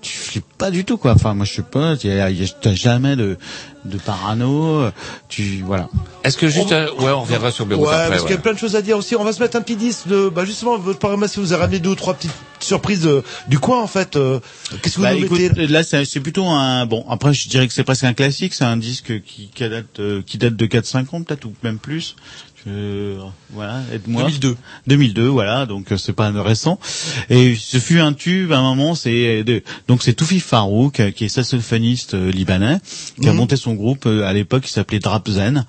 [0.02, 1.14] tu flippes pas du tout quoi.
[1.14, 3.38] Enfin moi je sais pas, y a- y a- t'as jamais de
[3.84, 4.92] de parano, euh,
[5.28, 5.90] tu voilà.
[6.24, 8.10] Est-ce que juste, euh, ouais, on reviendra sur Beyrouth Ouais, après.
[8.10, 9.16] parce qu'il y a plein de choses à dire aussi.
[9.16, 11.80] On va se mettre un petit disque de, bah justement, votre programmation vous a ramené
[11.80, 12.30] deux ou trois petites
[12.60, 14.16] surprises de- du coin en fait.
[14.18, 14.40] euh,
[14.84, 17.50] Qu'est-ce que vous Bah, nous écoute, mettez là c'est c'est plutôt un bon après je
[17.50, 20.56] dirais que c'est presque un classique, c'est un disque qui, qui date euh, qui date
[20.56, 22.16] de 4 5 ans peut-être ou même plus.
[22.66, 23.18] Je,
[23.52, 24.22] voilà, aide-moi.
[24.24, 24.56] 2002.
[24.88, 26.80] 2002, voilà, donc euh, c'est pas récent.
[27.30, 31.12] Et ce fut un tube à un moment, c'est de- donc c'est Toufi Farouk euh,
[31.12, 32.78] qui est saxophoniste euh, libanais
[33.20, 33.38] qui a Mhm.
[33.38, 35.66] monté son groupe euh, à l'époque qui s'appelait Drapzen.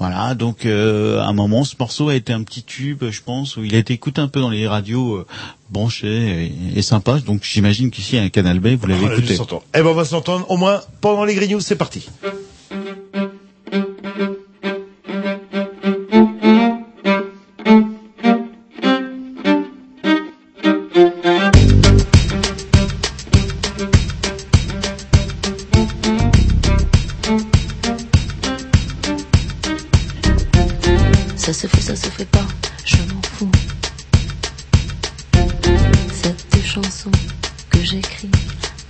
[0.00, 3.56] Voilà, donc euh, à un moment ce morceau a été un petit tube, je pense,
[3.56, 5.26] où il a été écouté un peu dans les radios euh,
[5.70, 7.20] branchées et, et sympa.
[7.20, 9.36] Donc j'imagine qu'ici à Canal B, vous l'avez On a dû écouté.
[9.36, 9.62] s'entendre.
[9.74, 12.08] Eh ben on va s'entendre au moins pendant les grignoux, c'est parti.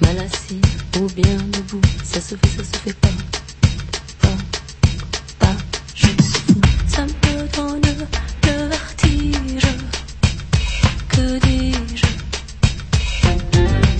[0.02, 0.60] Mal assis
[0.98, 3.08] ou bien debout, ça se fait, ça se fait pas.
[4.20, 4.36] Pas,
[5.38, 5.56] pas,
[5.94, 6.60] je m'en fous.
[6.88, 7.10] Ça me
[7.56, 7.80] donne
[8.44, 9.68] le vertige.
[11.08, 12.06] Que dis-je?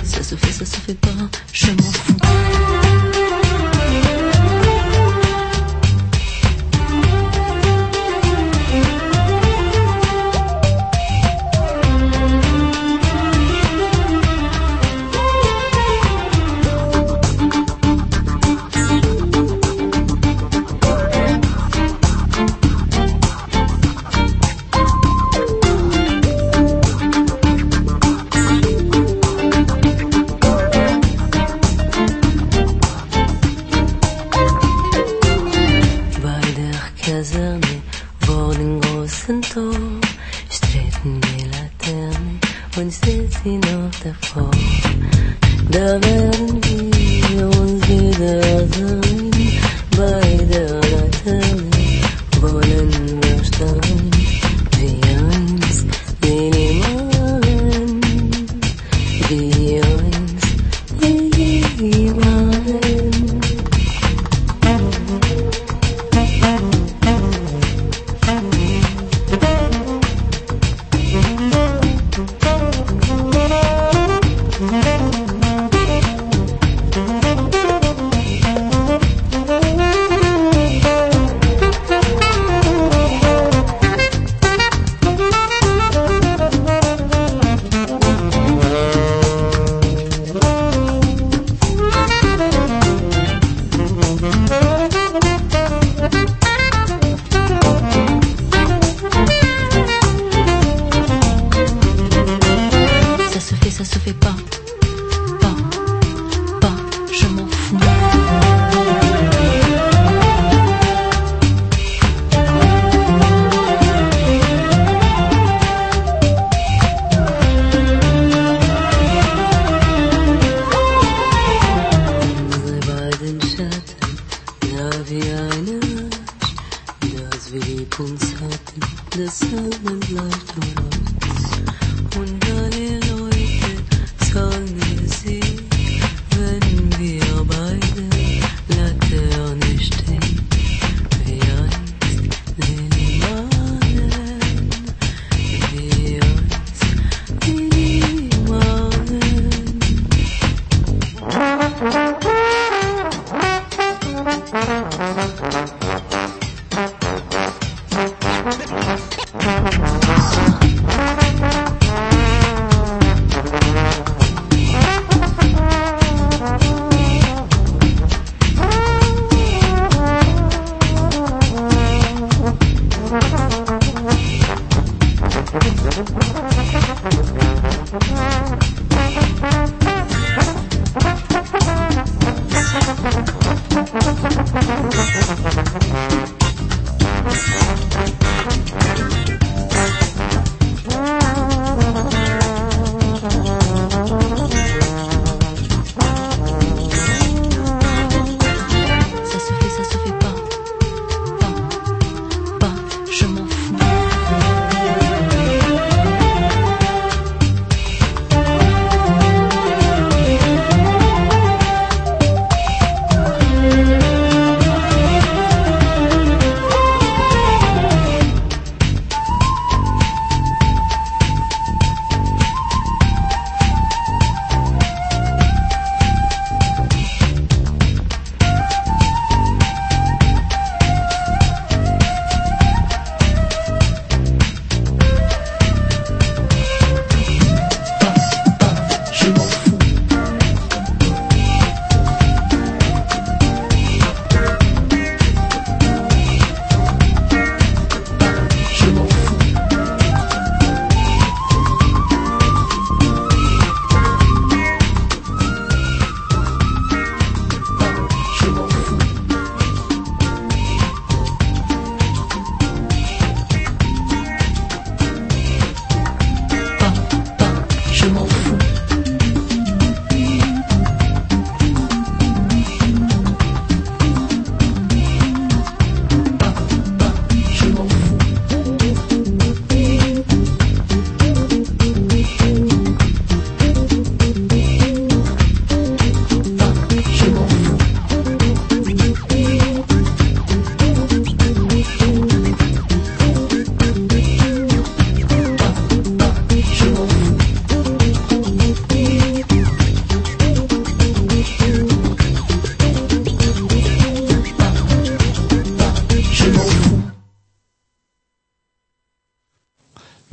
[0.04, 0.94] Ça se fait, ça se fait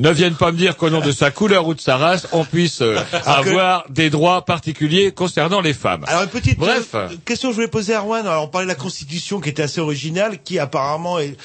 [0.09, 2.43] Ne viennent pas me dire qu'au nom de sa couleur ou de sa race, on
[2.45, 6.03] puisse euh, avoir des droits particuliers concernant les femmes.
[6.07, 6.89] Alors une petite Bref.
[6.95, 8.25] euh, question que je voulais poser à Erwan.
[8.25, 11.35] Alors on parlait de la Constitution qui était assez originale, qui apparemment est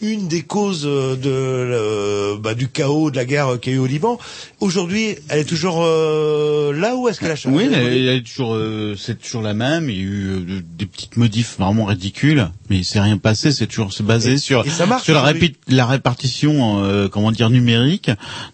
[0.00, 3.78] une des causes euh, de euh, bah, du chaos de la guerre qu'il y a
[3.78, 4.18] eu au Liban.
[4.60, 7.56] Aujourd'hui, elle est toujours euh, là ou est-ce qu'elle a changé?
[7.56, 9.90] Oui, elle, elle est toujours, euh, c'est toujours la même.
[9.90, 13.52] Il y a eu des petites modifs vraiment ridicules, mais il s'est rien passé.
[13.52, 15.32] C'est toujours se baser Et- sur et ça marche sur la,
[15.68, 18.05] la répartition, euh, comment dire, numérique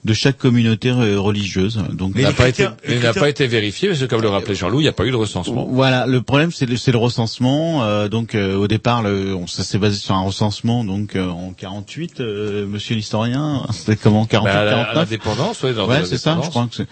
[0.04, 1.82] de chaque communauté euh, religieuse.
[1.92, 4.54] Donc Il n'a pas été, il n'a pas été vérifié parce que comme le rappelait
[4.54, 5.66] Jean-Loup, il n'y a pas eu de recensement.
[5.70, 7.84] Voilà, le problème c'est le, c'est le recensement.
[7.84, 10.84] euh, donc euh, au départ, le, on, ça s'est basé sur un recensement.
[10.84, 14.94] Donc euh, en 48, euh, Monsieur l'historien, c'était comment 48, Bah, à la- à 49
[14.96, 15.72] l'indépendance, ouais,
[16.06, 16.38] c'est ça.
[16.42, 16.86] Je crois que c'est.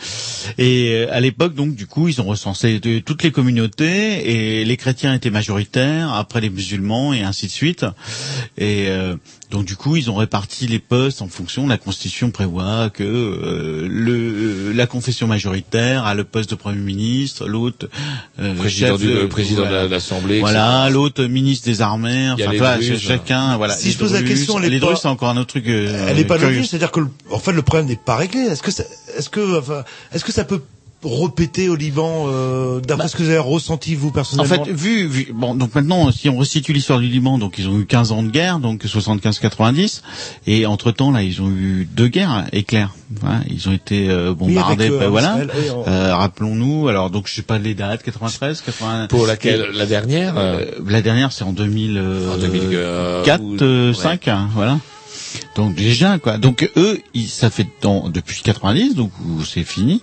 [0.59, 4.65] Et euh, à l'époque, donc du coup, ils ont recensé de- toutes les communautés et
[4.65, 7.85] les chrétiens étaient majoritaires, après les musulmans et ainsi de suite.
[8.59, 9.17] Et euh,
[9.51, 11.67] donc du coup, ils ont réparti les postes en fonction.
[11.67, 17.47] La Constitution prévoit que euh, le la confession majoritaire a le poste de premier ministre,
[17.49, 17.89] l'autre
[18.39, 19.87] euh, Président chef du- de- le président voilà.
[19.87, 22.31] de l'Assemblée, Voilà, l'autre ministre des armées.
[22.31, 23.57] Enfin, voilà, chacun.
[23.57, 23.75] Voilà.
[23.75, 25.67] Si je pose la question, elle est les pas- Druzes, c'est encore un autre truc.
[25.69, 28.41] euh, Elle n'est pas logique, c'est-à-dire que le, en fait le problème n'est pas réglé.
[28.41, 28.85] Est-ce que ça,
[29.19, 30.63] est-ce que enfin, est-ce que ça peut
[31.03, 35.07] repéter au Liban euh, d'après ce que vous avez ressenti vous En personnellement fait, vu,
[35.07, 38.13] vu bon, donc maintenant, si on resitue l'histoire du Liban, donc ils ont eu 15
[38.13, 40.03] ans de guerre, donc 75-90,
[40.47, 42.95] et entre temps là, ils ont eu deux guerres éclairs.
[43.21, 45.39] Voilà, ils ont été euh, bombardés, euh, bah, voilà.
[45.75, 49.07] On- Euh, Rappelons-nous, alors donc je sais pas les dates, 93, 80.
[49.09, 51.99] Pour laquelle la dernière euh, Euh, La dernière, c'est en 2000.
[52.33, 54.79] En 2004, 4, euh, 5, voilà.
[55.55, 56.39] Donc déjà quoi.
[56.39, 59.13] Donc eux, ils, ça fait dans, depuis 90, donc
[59.45, 60.01] c'est fini.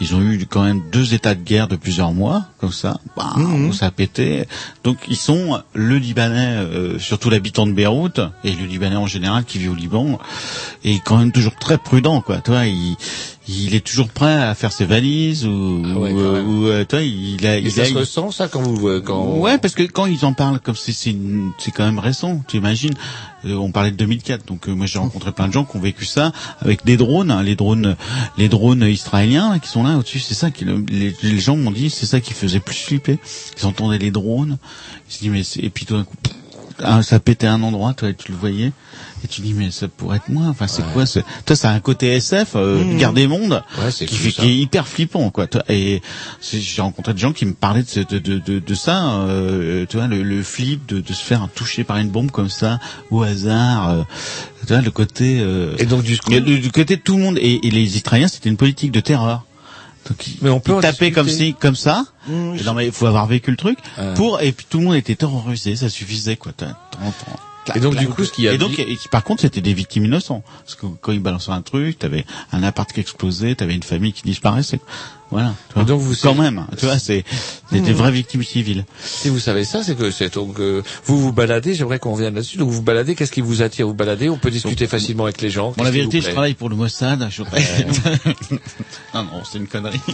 [0.00, 3.68] Ils ont eu quand même deux états de guerre de plusieurs mois, comme ça, bam,
[3.68, 4.44] où ça a pété.
[4.84, 9.44] Donc ils sont le Libanais, euh, surtout l'habitant de Beyrouth et le Libanais en général
[9.44, 10.18] qui vit au Liban,
[10.84, 12.38] est quand même toujours très prudent quoi.
[12.38, 12.96] Toi, il
[13.52, 17.58] il est toujours prêt à faire ses valises ou, euh, ou, euh, toi, il a,
[17.58, 20.24] il ça a, se ressent ça quand vous euh, quand Ouais, parce que quand ils
[20.24, 22.94] en parlent comme c'est c'est quand même récent, tu imagines.
[23.46, 25.80] Euh, on parlait de 2004, donc euh, moi j'ai rencontré plein de gens qui ont
[25.80, 27.96] vécu ça avec des drones, hein, les drones,
[28.38, 30.20] les drones israéliens là, qui sont là au-dessus.
[30.20, 33.18] C'est ça qui le- les, les gens m'ont dit, c'est ça qui faisait plus flipper.
[33.58, 34.58] Ils entendaient les drones,
[35.08, 36.34] ils se disent mais c'est- et puis tout d'un coup, pff,
[36.82, 38.72] ah, ça pétait un endroit, toi tu le voyais.
[39.22, 40.46] Et tu dis mais ça pourrait être moi.
[40.48, 41.20] Enfin c'est quoi ce...
[41.44, 42.96] Toi ça a un côté SF, euh, Mmh.
[42.96, 44.42] guerre des mondes, Ouais, c'est qui, ça.
[44.42, 45.46] qui est hyper flippant quoi.
[45.68, 46.00] Et
[46.40, 49.12] c'est- j'ai rencontré des gens qui me parlaient de, ce- de, de, de, de ça.
[49.20, 52.48] euh, tu vois le, le flip de, de se faire toucher par une bombe comme
[52.48, 52.78] ça
[53.10, 53.90] au hasard.
[53.90, 54.02] euh,
[54.66, 55.38] tu vois le côté.
[55.40, 57.96] euh, Et donc du coup, du, du côté de tout le monde et, et les
[57.96, 59.44] Israéliens c'était une politique de terreur.
[60.08, 62.06] Donc, ils, Mais on peut tapaient comme si, comme ça.
[62.26, 63.78] Mmh, Et non mais il faut avoir vécu le truc
[64.14, 66.52] pour et puis tout le monde était terrorisé, ça suffisait quoi.
[66.56, 66.74] T'as-
[67.74, 70.04] Et donc, du coup, ce qui a et donc et par contre c'était des victimes
[70.06, 73.82] innocentes parce que quand ils balançaient un truc, t'avais un appart qui explosait, t'avais une
[73.82, 74.80] famille qui disparaissait.
[75.30, 75.54] Voilà.
[75.76, 77.24] Donc, vous- quand même, tu vois, c'est
[77.70, 78.84] c'est des vraies victimes civiles.
[79.02, 81.74] si vous savez ça, c'est que c'est donc euh, vous vous baladez.
[81.74, 82.56] J'aimerais qu'on revienne là-dessus.
[82.58, 83.14] Donc vous vous baladez.
[83.14, 84.28] Qu'est-ce qui vous attire Vous baladez.
[84.28, 85.72] On peut discuter facilement avec les gens.
[85.76, 87.28] Bon, la vérité, je travaille pour le Mossad.
[87.30, 87.42] Je...
[89.14, 90.00] non, non, c'est une connerie.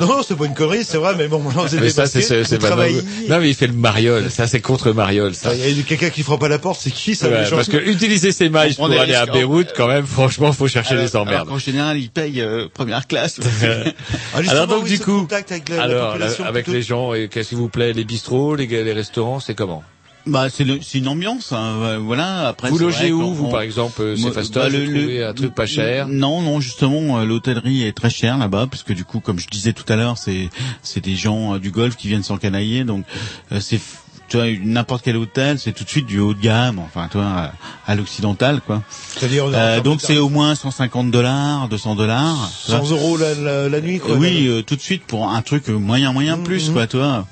[0.00, 2.58] Non, c'est pas une connerie, c'est vrai, mais bon, vous êtes Mais ça, c'est c'est
[2.58, 2.76] pas.
[2.76, 4.30] Non, mais il fait le mariole.
[4.30, 5.34] Ça, c'est contre mariole.
[5.34, 5.54] Ça.
[5.54, 7.56] Il y a quelqu'un qui frappe à la porte, c'est qui ça Ouais, les gens
[7.56, 10.68] parce que utiliser ses mailles On pour des aller à Beyrouth, quand même, franchement, faut
[10.68, 11.48] chercher les emmerdes.
[11.48, 13.40] qu'en général, ils payent euh, première classe.
[14.34, 17.50] Ah, Alors donc oui, du coup, avec la, alors la- avec les gens, et qu'est-ce
[17.50, 19.82] qui vous plaît Les bistrots, les, les restaurants, c'est comment?
[20.26, 21.52] Bah, c'est le- c'est une ambiance.
[21.52, 22.48] hein, voilà.
[22.48, 24.84] Après, Vous logez vrai où, vous, on- par exemple euh, C'est fastoche, bah, vous le-
[24.92, 26.06] le- trouvez un truc pas cher?
[26.08, 29.46] Non, non, justement, euh, l'hôtellerie est très chère là-bas, parce que du coup, comme je
[29.46, 30.50] disais tout à l'heure, c'est
[30.82, 33.06] c'est des gens euh, du Golfe qui viennent s'encanailler, donc
[33.52, 33.80] euh, c'est
[34.28, 37.18] tu vois n'importe quel hôtel, c'est tout de suite du haut de gamme, enfin, tu
[37.18, 37.52] vois, à,
[37.86, 38.82] à l'occidental, quoi.
[39.16, 42.50] C'est-à-dire, Euh, donc c'est au moins 150 dollars, 200 dollars.
[42.66, 44.16] 100 euros la, la, la nuit, quoi.
[44.16, 46.44] Oui, euh, tout de suite pour un truc euh, moyen moyen Mhm.
[46.44, 47.26] plus quoi, tu vois.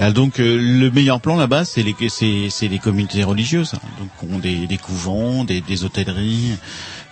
[0.00, 3.78] Ah, donc euh, le meilleur plan là-bas, c'est les c'est c'est les communautés religieuses, hein.
[4.00, 6.52] donc ont des, des couvents, des, des hôtelleries.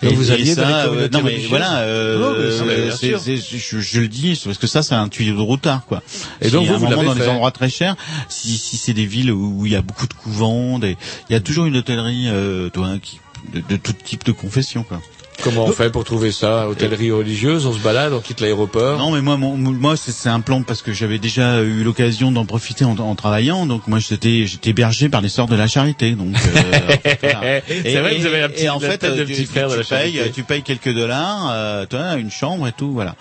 [0.02, 2.18] Donc vous alliez ça, les euh, non mais voilà, euh,
[2.60, 3.20] Non, mais- bien c'est- sûr.
[3.20, 6.02] c'est- je, je le dis c'est parce que ça c'est un tuyau de routard quoi.
[6.42, 7.96] Et donc, vous, un vous moment dans des fait endroits très chers,
[8.28, 10.96] si si c'est des villes où, il y a beaucoup de couvents, des,
[11.30, 13.20] il y a toujours une hôtellerie, euh, toi, qui
[13.54, 15.00] de, de tout type de confession quoi.
[15.42, 18.98] Comment on fait pour trouver ça Hôtellerie religieuse, on se balade, on quitte l'aéroport?
[18.98, 22.44] Non, mais moi, mon- moi, c'est un plan parce que j'avais déjà eu l'occasion d'en
[22.46, 23.66] profiter en, en travaillant.
[23.66, 26.12] Donc moi, j'étais, j'étais hébergé par les sœurs de la charité.
[26.12, 27.00] Donc euh.
[27.68, 29.42] C'est vrai que vous avez un petit- et en la fait, tête de euh, petit
[29.42, 30.18] tu, frère de tu la charité.
[30.20, 33.14] payes, tu payes quelques dollars, euh, toi, une chambre et tout, voilà.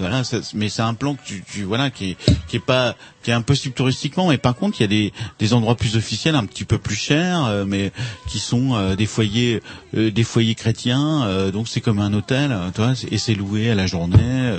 [0.00, 2.16] Voilà, ça- mais c'est un plan que tu, tu voilà qui est
[2.48, 5.52] qui est pas qui est impossible touristiquement, mais par contre il y a des des
[5.52, 7.92] endroits plus officiels, un petit peu plus chers, euh, mais
[8.28, 9.62] qui sont euh, des foyers
[9.96, 13.34] euh, des foyers chrétiens, euh, donc c'est comme un hôtel, euh, tu vois, et c'est
[13.34, 14.58] loué à la journée, euh,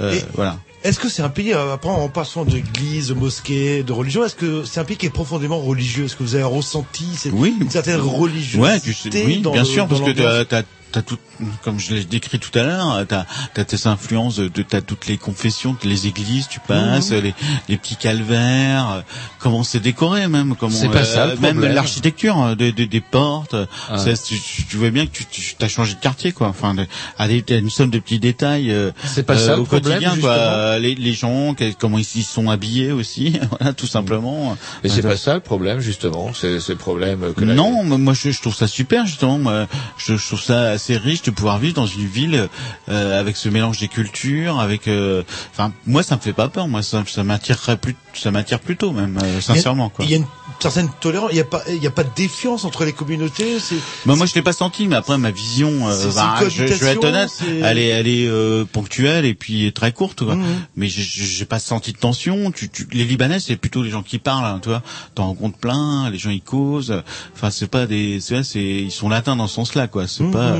[0.00, 0.58] euh, Et- voilà.
[0.82, 4.64] Est-ce que c'est un pays, après en passant d'église, de mosquée, de religion, est-ce que
[4.64, 6.06] c'est un pays qui est profondément religieux?
[6.06, 7.54] Est-ce que vous avez ressenti cette, Oui.
[7.60, 10.46] une certaine religiosité Ouais, tu sais, oui, bien le- sûr, parce que l'ambiance?
[10.48, 11.18] t'as, t'as, tout,
[11.62, 15.16] comme je l'ai décrit tout à l'heure, t'as, t'as tes influences de, t'as toutes les
[15.18, 17.20] confessions, les églises, tu passes, Mhm.
[17.20, 17.34] les,
[17.68, 19.00] les petits calvaires, euh,
[19.38, 23.00] comment c'est décoré même, comment, C'est pas ça, le même l'architecture euh, des, des, des
[23.00, 23.54] portes,
[23.88, 23.98] Ah.
[23.98, 26.48] ça, tu, vois bien que tu, tu as changé de quartier, quoi.
[26.48, 26.86] Enfin, de-
[27.18, 28.70] à des, à une somme de petits détails.
[28.70, 30.30] euh, C'est pas ça, euh, au problème, quotidien, quoi.
[30.32, 34.56] Euh, Les, les gens, comment ils ils sont habillés aussi, voilà, tout simplement.
[34.82, 36.32] Mais c'est pas ça le problème, justement.
[36.34, 39.38] C'est c'est le problème que la- non, mais moi je, je trouve ça super justement.
[39.38, 42.48] Moi, je, je trouve ça assez riche de pouvoir vivre dans une ville
[42.88, 44.88] euh, avec ce mélange des cultures, avec.
[44.88, 46.68] euh, Enfin, moi ça me fait pas peur.
[46.68, 50.04] Moi ça, ça m'attirerait plus, ça m'attire plutôt même, euh, sincèrement quoi.
[50.06, 50.26] Il y a une
[50.62, 53.58] certaine tolérance, il n'y a pas, il y a pas de défiance entre les communautés.
[53.60, 53.76] C'est
[54.06, 56.92] Bah, moi je l'ai pas senti, mais après ma vision, euh, bah, je, je vais
[56.92, 57.30] être honnête,
[57.62, 60.24] elle est, elle est euh, ponctuelle et puis très courte.
[60.24, 60.36] Quoi.
[60.36, 60.44] Mhm.
[60.76, 62.50] Mais j'ai- pas senti de tension.
[62.52, 64.82] Tu, tu, les Libanais c'est plutôt les gens qui parlent, hein, tu vois.
[65.14, 67.02] T'en rencontres plein, les gens ils causent.
[67.34, 70.06] Enfin c'est pas des, c'est ils sont latins dans ce sens-là quoi.
[70.06, 70.30] C'est Mhm.
[70.32, 70.58] pas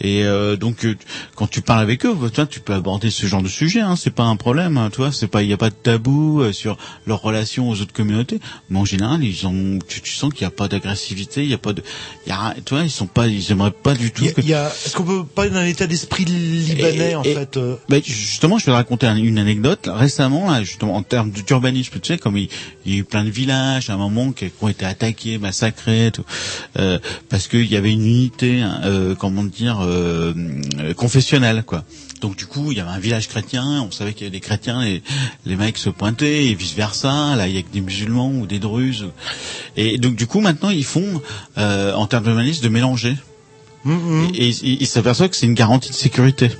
[0.00, 0.96] et euh, donc euh,
[1.34, 3.80] quand tu parles avec eux, tu vois, tu peux aborder ce genre de sujet.
[3.80, 5.12] Hein, c'est pas un problème, hein, tu vois.
[5.12, 8.40] C'est pas, il y a pas de tabou euh, sur leurs relations aux autres communautés.
[8.70, 11.54] Mais en général, ils ont, tu, tu sens qu'il n'y a pas d'agressivité, il y
[11.54, 11.82] a pas de,
[12.26, 14.24] il y a, tu vois, ils sont pas, ils aimeraient pas du tout.
[14.24, 18.02] Que- est-ce qu'on peut parler d'un état d'esprit libanais, Et- en et- fait euh, Ben,
[18.04, 19.88] justement, je vais te raconter un- une anecdote.
[19.92, 22.48] Récemment, là, justement, en termes d'urbanisme, tu sais, comme il,
[22.86, 25.38] il y a eu plein de villages à un moment qui, qui ont été attaqués,
[25.38, 26.24] massacrés, tout,
[26.78, 26.98] euh,
[27.28, 30.32] parce qu'il y avait une unité, hein, euh, comment dire, euh,
[30.96, 31.84] confessionnelle, quoi.
[32.20, 34.40] Donc du coup, il y avait un village chrétien, on savait qu'il y avait des
[34.40, 35.02] chrétiens, et
[35.46, 37.36] les mecs se pointaient, et vice versa.
[37.36, 39.06] Là, il y a que des musulmans ou des druzes.
[39.76, 41.20] Et donc du coup, maintenant, ils font,
[41.58, 43.16] euh, en termes d'urbanisme, de mélanger.
[43.86, 46.50] Et, et ils ils s'aperçoivent que c'est une garantie de sécurité.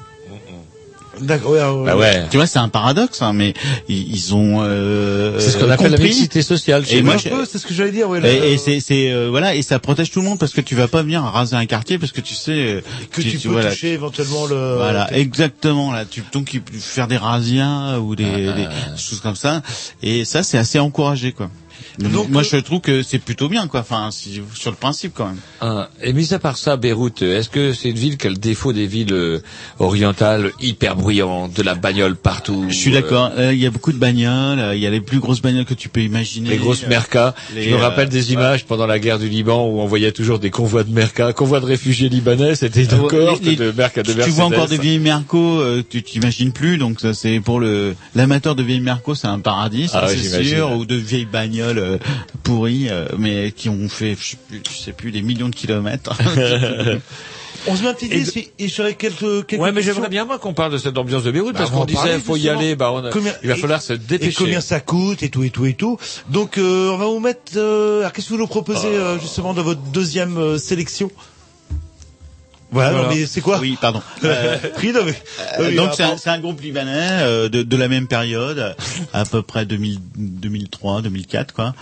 [1.20, 2.24] D'accord, ouais, ouais, Bah ouais.
[2.31, 3.55] Tu vois, c'est un paradoxe, hein, mais
[3.89, 4.59] ils, ils ont.
[4.62, 7.93] Euh, C'est ce qu'on appelle la mixité sociale Et moi, je- c'est ce que j'allais
[7.93, 8.20] dire, ouais.
[8.20, 10.61] là, et, et c'est, c'est euh, voilà, et ça protège tout le monde parce que
[10.61, 12.81] tu vas pas venir raser un quartier parce que tu sais euh,
[13.12, 14.77] que tu, peux voilà, toucher éventuellement le...
[14.77, 16.05] voilà, exactement là.
[16.05, 19.62] Tu donc faire des razzias ou des, Ah, des choses comme ça,
[20.03, 21.51] et ça c'est assez encouragé quoi.
[21.98, 23.80] Donc, moi euh, je trouve que c'est plutôt bien quoi.
[23.80, 25.38] Enfin, si, sur le principe quand même.
[25.60, 28.36] Ah, et mis à part ça, Beyrouth, est-ce que c'est une ville qui a le
[28.36, 29.40] défaut des villes euh,
[29.78, 33.30] orientales hyper bruyantes, de la bagnole partout Je suis d'accord.
[33.38, 34.59] Euh, Il y a beaucoup de bagnoles.
[34.59, 36.50] euh, Il y a les plus grosses bagnoles que tu peux imaginer.
[36.50, 37.34] Les grosses euh, mercas.
[37.55, 40.12] les, Je me rappelle euh, des images pendant la guerre du Liban où on voyait
[40.12, 44.02] toujours des convois de mercas, convois de réfugiés libanais, c'était une Ah les- de mercas
[44.02, 47.40] de tu, tu vois encore des vieilles Merco, euh, tu t'imagines plus, donc ça c'est
[47.40, 51.26] pour le l'amateur de vieilles Merco, c'est un paradis, Ah c'est sûr, ou de vieilles
[51.30, 51.99] bagnoles euh,
[52.43, 55.55] pourries, euh, mais qui ont fait, je sais plus, je sais plus, des millions de
[55.55, 56.16] kilomètres.
[57.66, 60.09] On se met un petit Et disque et, et j'aurais quelques, quelques Ouais, mais j'aimerais
[60.09, 62.36] bien moi qu'on parle de cette ambiance de Beyrouth Bah, parce qu'on disait parler, faut
[62.36, 64.32] y aller, bah on a- Combien- il va et- falloir se Et dépêcher.
[64.39, 65.99] combien ça coûte et tout et tout et tout.
[66.31, 67.40] Donc euh, on va vous mettre.
[67.57, 71.11] Euh, alors qu'est-ce que vous nous proposez euh, justement dans votre deuxième euh, sélection?
[72.70, 73.09] Voilà, Voilà.
[73.09, 74.03] non, mais c'est quoi Oui, pardon.
[74.24, 74.59] Euh,
[75.59, 76.20] Euh, oui, donc c'est un, pardon.
[76.23, 76.90] c'est un groupe libanais
[77.23, 78.74] euh, de, de la même période,
[79.12, 81.74] à peu près 2000, 2003, 2004 quoi.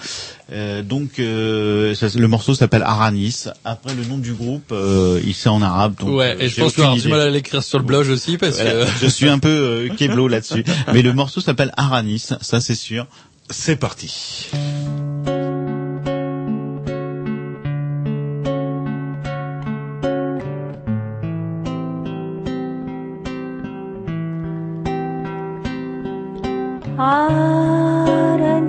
[0.53, 3.47] Euh, donc euh, ça, le morceau s'appelle Aranis.
[3.65, 5.97] Après le nom du groupe, euh, il c'est en arabe.
[5.99, 8.09] Donc, Ouais, euh, et je pense que tu du mal à l'écrire sur le blog
[8.09, 8.91] aussi parce Voilà, que...
[9.03, 10.65] je suis un peu euh, keblo là-dessus.
[10.93, 13.07] Mais le morceau s'appelle Aranis, ça c'est sûr.
[13.51, 14.49] C'est parti.
[26.98, 28.64] Aranis,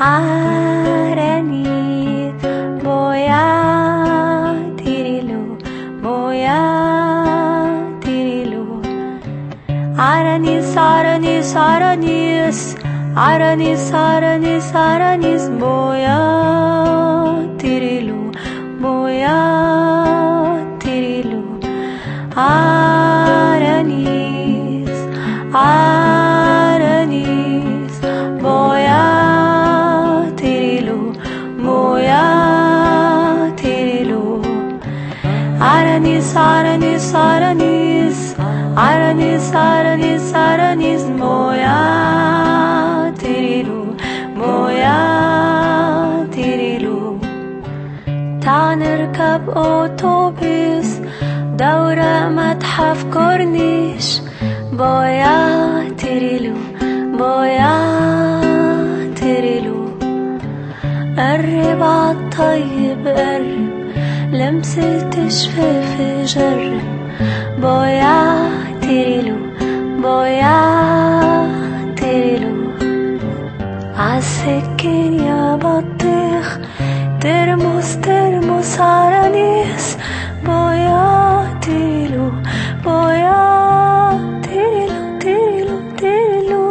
[0.00, 1.52] Aranis,
[2.82, 3.44] boya
[4.78, 5.42] tirilu,
[6.02, 6.60] boya
[8.00, 8.64] tirilu.
[9.98, 12.74] Aranis, Aranis, Aranis,
[13.14, 16.20] Aranis, Aranis, Aranis, boya
[17.58, 18.32] tirilu,
[18.80, 19.38] boya
[20.80, 21.42] tirilu.
[22.34, 23.45] Aranis,
[39.75, 41.79] Aranis, Aranis, Aranis, boya
[43.21, 43.81] tirilu,
[44.39, 44.99] boya
[46.35, 46.99] tirilu.
[48.41, 51.01] تعال نركب أوتوبيس
[51.59, 54.21] دورة متحف كورنيش
[54.73, 55.37] بويا
[55.97, 56.55] تريلو
[57.19, 57.77] بويا
[59.19, 59.79] تريلو
[61.17, 63.69] قرب عالطيب قرب
[64.33, 66.81] لمسة شفاف جرب
[67.61, 68.19] بويا
[68.81, 69.34] تريلو
[70.06, 70.58] boya
[71.98, 72.52] telo
[74.08, 76.48] Asekeya batek
[77.22, 79.86] termos termos aranis
[80.46, 81.02] boya
[81.66, 82.26] telo
[82.86, 83.40] boya
[84.46, 86.64] telo telo telo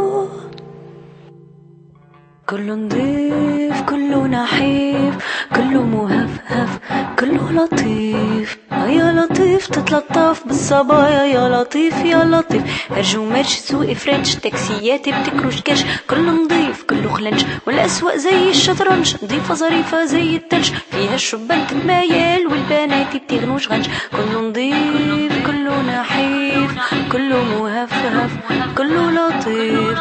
[2.49, 5.15] كله نضيف كله نحيف
[5.55, 6.71] كله مهفهف
[7.19, 8.55] كله لطيف
[8.89, 12.63] يا لطيف تتلطف بالصبايا يا لطيف يا لطيف.
[12.91, 15.83] أرجو مرش سوق فرنش تاكسيات بتكروش كاش.
[16.09, 19.15] كله نضيف كله خلنش والاسواق زي الشطرنج.
[19.23, 20.71] نضيفة ظريفة زي التلج.
[20.91, 23.85] فيها الشبان تتمايل والبنات بتغنوش غنج.
[24.11, 26.71] كله نضيف كله نحيف.
[27.11, 28.31] كله مهفهف.
[28.77, 29.99] كله لطيف.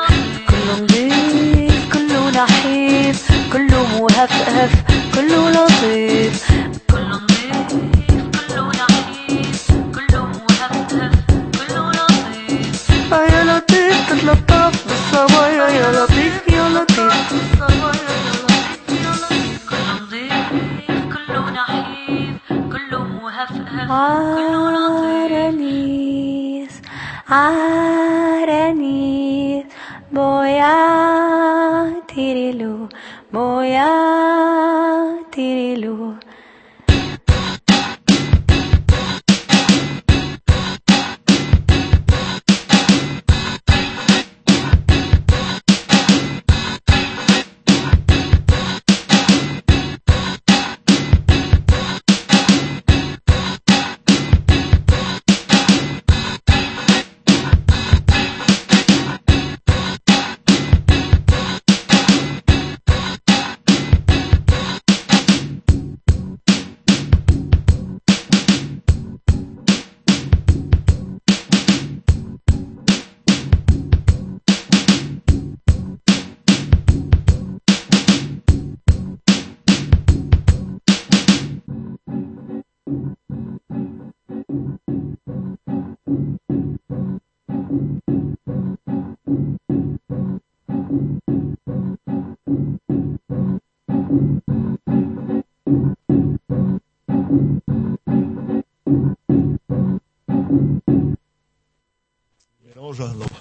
[0.49, 3.33] كله نضيف كله نحيف.
[3.53, 4.73] كله مهفهف.
[5.15, 6.54] كله لطيف.
[25.25, 25.63] harmonies.
[27.29, 28.04] I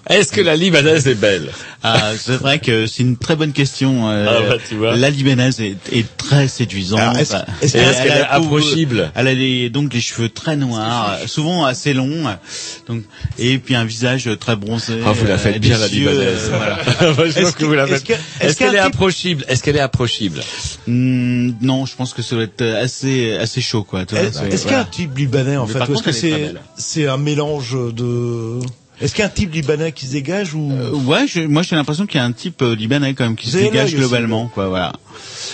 [0.08, 1.50] Est-ce que la libanaise est belle?
[1.82, 4.08] Ah, c'est vrai que c'est une très bonne question.
[4.10, 4.96] euh, Ah bah, tu vois.
[4.96, 7.00] La libanaise est, est très séduisante.
[7.00, 11.18] Alors, est-ce- est-ce elle- qu'elle- est approchible Elle a les, donc les cheveux très noirs,
[11.26, 12.24] souvent assez longs,
[12.86, 13.02] donc
[13.38, 14.94] et puis un visage très bronzé.
[15.06, 16.50] Ah, vous la euh, faites bien, des la yeux, libanaise.
[16.52, 17.12] euh, voilà.
[17.14, 17.96] Moi, je pense que vous la faites.
[17.96, 20.40] est-ce que- Est-ce est-ce qu'elle est qu'un type- approchible Est-ce qu'elle est approchible
[20.86, 24.02] Hmm, non, je pense que ça doit être assez assez chaud, quoi.
[24.02, 24.84] Est-ce c'est- est-ce qu'il y a un voilà.
[24.84, 28.58] type libanais en Mais fait Est-ce que c'est c'est un mélange de
[29.00, 31.62] Est-ce qu'il y a un type libanais qui se dégage ou Euh, ouais, je- moi
[31.62, 34.46] j'ai l'impression qu'il y a un type euh, libanais quand même qui se dégage globalement,
[34.48, 34.68] quoi.
[34.68, 34.92] Voilà.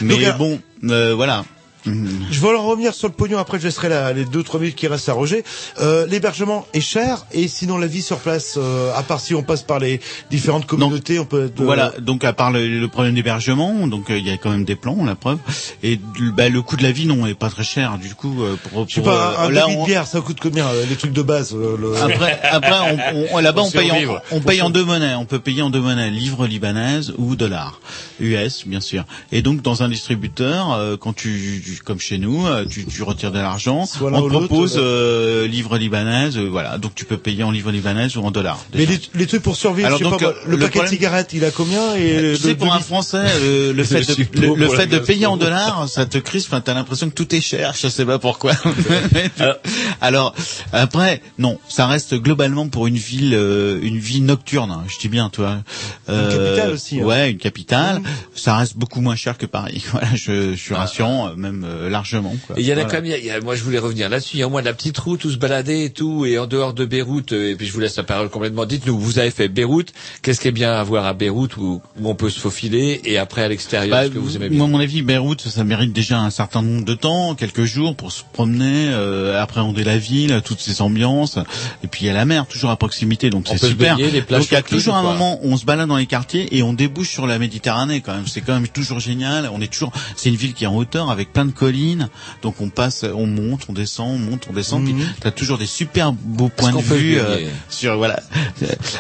[0.02, 0.60] Mais Donc, bon,
[0.90, 1.44] euh, voilà.
[1.86, 3.39] Je vais en revenir sur le pognon.
[3.39, 5.44] Après, je laisserai la- les deux trois minutes qui restent à Roger.
[5.81, 9.43] Euh, L'hébergement est cher et sinon la vie sur place, euh, à part si on
[9.43, 10.01] passe par les
[10.31, 11.47] différentes communautés, on peut.
[11.47, 14.36] Être, euh, Voilà, donc à part le, le problème d'hébergement, donc euh, il y a
[14.36, 15.39] quand même des plans, la preuve.
[15.82, 15.98] Et
[16.36, 18.43] bah, le coût de la vie non est pas très cher, du coup.
[18.43, 20.39] euh, pour, Je sais pour, pas, euh, un là, débit de on- bière, ça coûte
[20.40, 21.55] combien euh, Les trucs de base.
[21.55, 23.97] euh, le- Après, après, on, on- là-bas, Pour on paye, en,
[24.32, 25.15] on Pour paye en deux monnaies.
[25.15, 27.81] On peut payer en deux monnaies, livres libanaises ou dollars,
[28.20, 29.05] US, bien sûr.
[29.32, 33.02] Et donc, dans un distributeur, euh, quand tu, tu- comme chez nous, euh, tu, tu
[33.02, 36.78] retires de l'argent, on te propose euh, euh, livres libanaises, euh, voilà.
[36.78, 38.59] Donc, tu peux payer en livres libanaises ou en dollars.
[38.74, 40.70] Mais les, les trucs pour survivre, Alors je sais donc, pas, euh, le, le paquet
[40.78, 44.01] problème- de cigarettes, il a combien et Tu sais, pour un Français, le, le fait,
[44.01, 46.55] de, le, fait de payer en dollars, ça te crispe.
[46.64, 47.74] T'as l'impression que tout est cher.
[47.80, 48.52] Je sais pas pourquoi.
[50.01, 50.34] Alors,
[50.72, 54.70] après, non, ça reste globalement pour une ville, euh, une vie nocturne.
[54.70, 55.59] hein, je dis bien, toi.
[56.06, 57.05] capitale aussi, hein.
[57.05, 58.01] Ouais, une capitale.
[58.34, 59.84] Ça reste beaucoup moins cher que Paris.
[59.92, 62.35] Voilà, je, je suis rassurant, euh, même euh, largement.
[62.47, 62.59] quoi.
[62.59, 62.91] Et il y en a Voilà.
[62.91, 64.61] quand même, il y a- moi je voulais revenir là-dessus, il y a au moins
[64.62, 67.51] de la petite route où se balader et tout, et en dehors de Beyrouth, euh,
[67.53, 69.93] et puis je vous laisse la parole complètement, dites-nous, vous avez fait Beyrouth,
[70.23, 73.19] qu'est-ce qui est bien à voir à Beyrouth où, où on peut se faufiler, et
[73.19, 75.65] après à l'extérieur, Bah, est-ce que vous aimez bien moi, à mon avis, Beyrouth, ça
[75.65, 79.99] mérite déjà un certain nombre de temps, quelques jours pour se promener, euh, appréhender la
[79.99, 81.39] ville, toutes ses ambiances.
[81.85, 83.97] Et puis il y a la mer toujours à proximité, donc On c'est super.
[83.97, 85.97] baigner, les plages donc il y a toujours un moment où on se balade dans
[85.97, 88.27] les quartiers et on débouche sur la Méditerranée quand même.
[88.27, 89.51] C'est quand même toujours génial.
[89.53, 92.09] On est toujours, c'est une ville qui est en hauteur avec plein de collines,
[92.43, 94.85] donc on passe, on monte, on descend, on monte, on descend.
[94.85, 98.20] Puis t'as toujours des super beaux points de vue baigner sur voilà.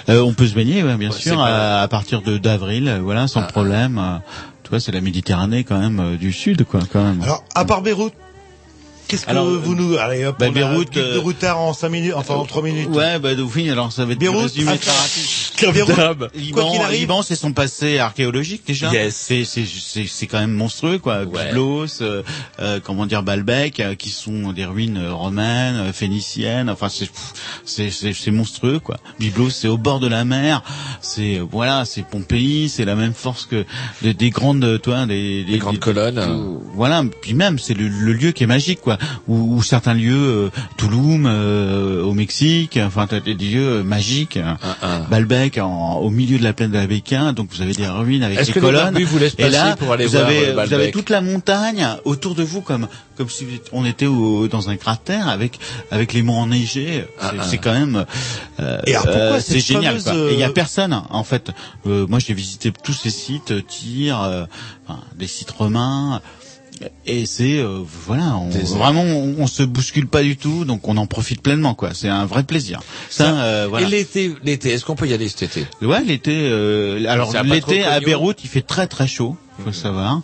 [0.08, 3.00] Euh, on peut se baigner, ouais, bien Ouais, sûr, à, à partir de d'avril, euh,
[3.00, 3.98] voilà, sans problème.
[3.98, 4.18] euh,
[4.62, 7.22] Tu vois, c'est la Méditerranée quand même euh, du sud, quoi, quand même.
[7.22, 8.12] Alors, à part Beyrouth,
[9.10, 9.96] qu'est-ce que Alors, vous nous...
[9.96, 12.44] Allez, hop, bah, on a Beyrouth, guide de euh, routard en 5 minutes, enfin en
[12.46, 12.88] 3 minutes.
[12.90, 15.50] Ouais, bah oui, alors ça va être Beyrouth, résumé ah, très rapide.
[15.74, 16.34] Beyrouth.
[16.34, 17.00] Liban, Quoi qu'il arrive.
[17.00, 18.90] Liban, c'est son passé archéologique déjà.
[18.92, 19.14] Yes.
[19.16, 21.24] C'est c'est c'est c'est quand même monstrueux quoi.
[21.26, 22.22] Byblos, euh,
[22.60, 26.70] euh, comment dire Baalbek, euh, qui sont des ruines euh, romaines, euh, phéniciennes.
[26.70, 27.10] Enfin c'est
[27.66, 28.96] c'est c'est c'est monstrueux quoi.
[29.18, 30.62] Byblos, c'est au bord de la mer.
[31.02, 33.64] C'est voilà, c'est Pompéi, c'est la même force que
[34.02, 36.20] des, des grandes, toi, des, des, grandes des- colonnes.
[36.24, 38.96] tout- voilà, puis même c'est le, le lieu qui est magique quoi.
[39.28, 44.38] Où, où certains lieux, euh, Touloum euh, au Mexique, enfin des lieux euh, magiques.
[45.10, 48.22] Baalbek en- au milieu de la plaine de la Béquin, donc vous avez des ruines
[48.22, 48.94] avec des colonnes.
[49.38, 52.60] et là, passer pour aller vous avez, vous avez toute la montagne autour de vous
[52.60, 55.58] comme comme si on était au- dans un cratère avec
[55.90, 57.04] avec les monts enneigés.
[57.20, 57.56] C'est Ah, ah.
[57.58, 58.04] quand même.
[58.60, 59.94] euh, Et alors, pourquoi cette c'est génial
[60.32, 61.50] il y a personne en fait.
[61.86, 64.44] Euh, moi j'ai visité tous ces sites, Tyr, euh,
[64.86, 66.20] enfin, des sites romains.
[67.06, 70.96] Et c'est euh, voilà, on, vraiment on, on se bouscule pas du tout, donc on
[70.96, 71.90] en profite pleinement quoi.
[71.92, 72.80] C'est un vrai plaisir.
[73.10, 73.86] Ça, euh, voilà.
[73.86, 75.66] Et l'été, l'été, est-ce qu'on peut y aller cet été?
[75.82, 76.32] Ouais, l'été.
[76.34, 78.00] euh, alors C'est l'été à.
[78.00, 79.36] Beyrouth, il fait très très chaud.
[79.58, 80.22] Faut le savoir.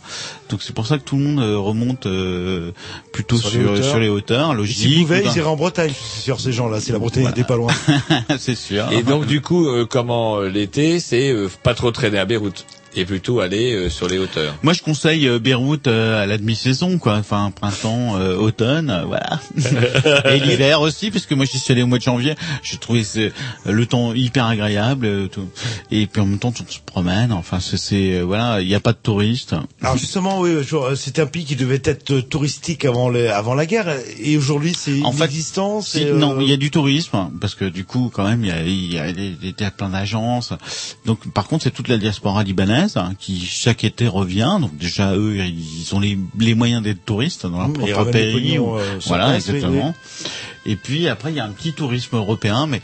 [0.48, 2.72] Donc c'est pour ça que tout le monde euh, remonte euh,
[3.12, 3.84] plutôt Sur sur, les hauteurs.
[3.84, 4.78] sur les hauteurs, logique.
[4.78, 7.56] S'ils pouvaient, ils iraient en Bretagne, c'est sûr, ces gens-là, si la Bretagne n'était pas
[7.56, 7.70] loin.
[8.38, 8.90] c'est sûr.
[8.92, 12.64] Et donc du coup, euh, comment euh, l'été, c'est euh, pas trop traîner à Beyrouth?
[12.96, 14.54] Et plutôt aller euh, sur les hauteurs.
[14.62, 17.16] Moi, je conseille euh, Beyrouth euh, à la demi-saison, quoi.
[17.16, 19.38] Enfin, printemps, euh, automne, euh, voilà.
[20.34, 22.34] et l'hiver aussi, parce que moi, j'y suis allé au mois de janvier.
[22.62, 23.02] J'ai trouvé
[23.64, 25.06] le temps hyper agréable.
[25.06, 25.48] euh, tout.
[25.90, 27.32] Et puis en même temps, on se promène.
[27.32, 29.54] Enfin, c'est, c'est, euh, voilà, il n'y a pas de touristes.
[29.82, 33.54] Alors justement, oui, euh, c'était un pays qui devait être euh, touristique avant, les, avant
[33.54, 35.30] la guerre, et aujourd'hui c'est En fait,
[35.82, 38.48] c'est, euh, Non, il y a du tourisme parce que du coup, quand même, il
[38.48, 40.52] y a, il y a, des- il y a plein d'agences.
[41.04, 44.58] Donc, par contre, c'est toute la diaspora libanaise hein, qui chaque été revient.
[44.60, 48.32] Donc déjà, eux, ils ont les, les moyens d'être touristes dans leur Mmh, propre pays.
[48.58, 49.94] pognons, ou- euh, voilà, exactement.
[50.66, 52.82] Et puis après, il y a un petit tourisme européen, mais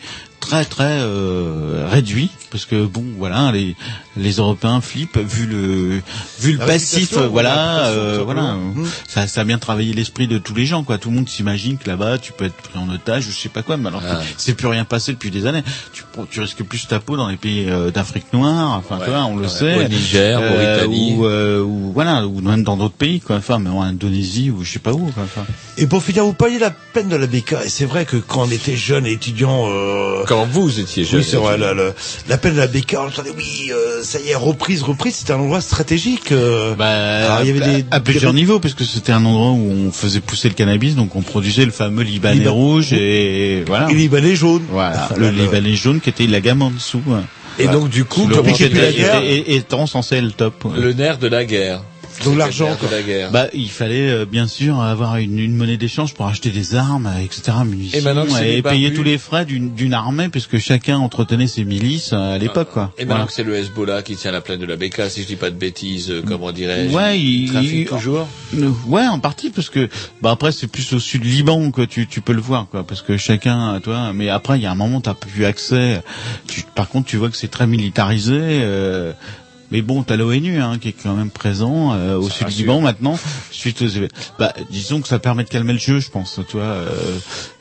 [0.53, 3.75] très très euh, réduit parce que bon, voilà, les
[4.19, 6.03] les Européens flippent vu le
[6.41, 8.53] vu le La passif, voilà, euh, voilà.
[8.57, 8.85] Mmh.
[9.09, 10.99] Ça, ça a bien travaillé l'esprit de tous les gens, quoi.
[10.99, 13.63] Tout le monde s'imagine que là-bas, tu peux être pris en otage, je sais pas
[13.63, 14.17] quoi, mais alors Ah.
[14.17, 15.63] que c'est plus rien passé depuis des années.
[15.95, 19.05] Tu, tu risques plus ta peau dans les pays euh, d'Afrique noire, enfin, Ouais.
[19.07, 19.49] tu vois, on le Ouais.
[19.49, 19.87] sait.
[19.87, 21.15] Au Niger, Mauritanie.
[21.17, 23.37] ou, euh, ou voilà, ou même dans d'autres pays, quoi.
[23.37, 25.23] Enfin, mais en Indonésie ou je sais pas où, quoi.
[25.25, 25.47] Enfin.
[25.79, 27.65] Et pour finir, vous de la peine de la béca.
[27.65, 30.23] Et c'est vrai que quand on était jeune et étudiant, euh...
[30.43, 31.21] Quand vous étiez jeune.
[31.21, 31.93] oui, c'est vrai, la, la,
[32.29, 35.33] la peine de la béca, on entendait, oui, euh, ça y est, reprise, reprise, c'était
[35.33, 36.33] un endroit stratégique.
[36.33, 36.75] euh.
[36.79, 39.51] Alors, il y avait à, des à plusieurs des- niveaux, parce que c'était un endroit
[39.53, 43.63] où on faisait pousser le cannabis, donc on produisait le fameux Libanais Liban- rouge et
[43.67, 43.91] voilà.
[43.91, 44.63] Et Libanais jaune.
[44.71, 47.03] Voilà, Enfin, le le- Libanais jaune qui était la gamme en dessous.
[47.13, 47.23] hein.
[47.59, 50.65] Et donc du coup, le c'était était, était- était- étant censé être le top.
[50.65, 50.81] ouais.
[50.81, 51.83] le nerf de la guerre
[52.25, 53.31] Donc l'argent, la guerre.
[53.31, 57.11] Bah, il fallait euh, bien sûr avoir une, une monnaie d'échange pour acheter des armes,
[57.23, 58.25] etc., munitions, Et maintenant
[58.63, 62.71] payer tous les frais d'une d'une armée, puisque chacun entretenait ses milices euh, à l'époque,
[62.73, 62.93] quoi.
[62.99, 63.27] Et maintenant Voilà.
[63.27, 65.51] que c'est le Hezbollah qui tient la plaine de la Beka, si je dis pas
[65.51, 68.29] de bêtises, euh, comment dirais-je Ouais, il, trafique il- toujours.
[68.55, 69.89] Euh, Ouais, en partie parce que
[70.21, 73.01] bah après c'est plus au sud Liban que tu tu peux le voir quoi parce
[73.03, 76.03] que chacun toi mais après il y a un moment t'as plus accès
[76.47, 79.13] tu, par contre tu vois que c'est très militarisé euh,
[79.73, 82.59] mais bon, t'as l'ONU hein, qui est quand même présent euh, au sud rassure.
[82.61, 83.19] Liban maintenant,
[83.51, 83.89] suite aux
[84.39, 87.19] bah disons que ça permet de calmer le jeu, je pense, tu vois, euh,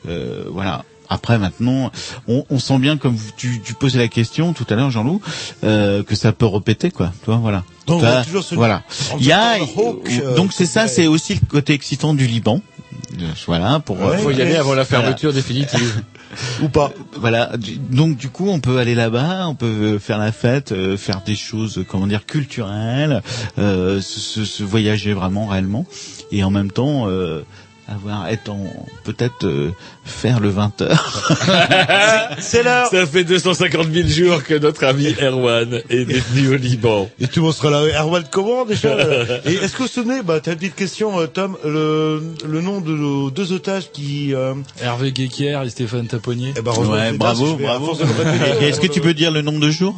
[0.08, 0.84] euh, voilà.
[1.08, 1.90] Après maintenant,
[2.26, 5.20] on, on sent bien comme vous- tu, tu posais la question tout à l'heure, Jean-Loup,
[5.64, 7.64] euh, que ça peut répéter quoi, tu vois, voilà.
[7.86, 8.22] Donc, T'as-
[8.52, 8.82] on voilà.
[9.18, 12.60] Il y a Hawk, euh, donc c'est ça, c'est aussi le côté excitant du Liban.
[13.20, 14.00] Euh, Voilà pour.
[14.00, 15.04] Ouais, Faut y aller avant la Voilà.
[15.04, 16.02] fermeture définitive.
[16.62, 16.92] Ou pas.
[17.16, 17.56] Voilà.
[17.56, 20.96] Du- Donc du coup, on peut aller là-bas, on peut euh, faire la fête, euh,
[20.96, 23.22] faire des choses, euh, comment dire, culturelles,
[23.58, 25.86] euh, se, se- se voyager vraiment réellement,
[26.30, 27.08] et en même temps.
[27.08, 27.42] Euh,
[27.94, 28.64] avoir être en
[29.04, 29.70] peut-être euh,
[30.04, 31.32] faire le 20 heures
[32.38, 32.88] C'est l'heure.
[32.88, 37.08] Ça fait 250 000 jours que notre ami Erwan est détenu au Liban.
[37.20, 38.00] Et tout le monde sera là.
[38.02, 41.18] Erwan, comment déjà euh, Et est-ce que vous vous souvenez, bah, t'as une petite question,
[41.20, 44.34] euh, Tom, le, le nom de nos deux otages qui...
[44.34, 46.54] Euh, Hervé Guéquier et Stéphane Taponnier.
[46.56, 47.98] eh ben, Ouais, bravo, à bravo.
[48.60, 49.96] Est-ce que tu peux dire le nombre de jours?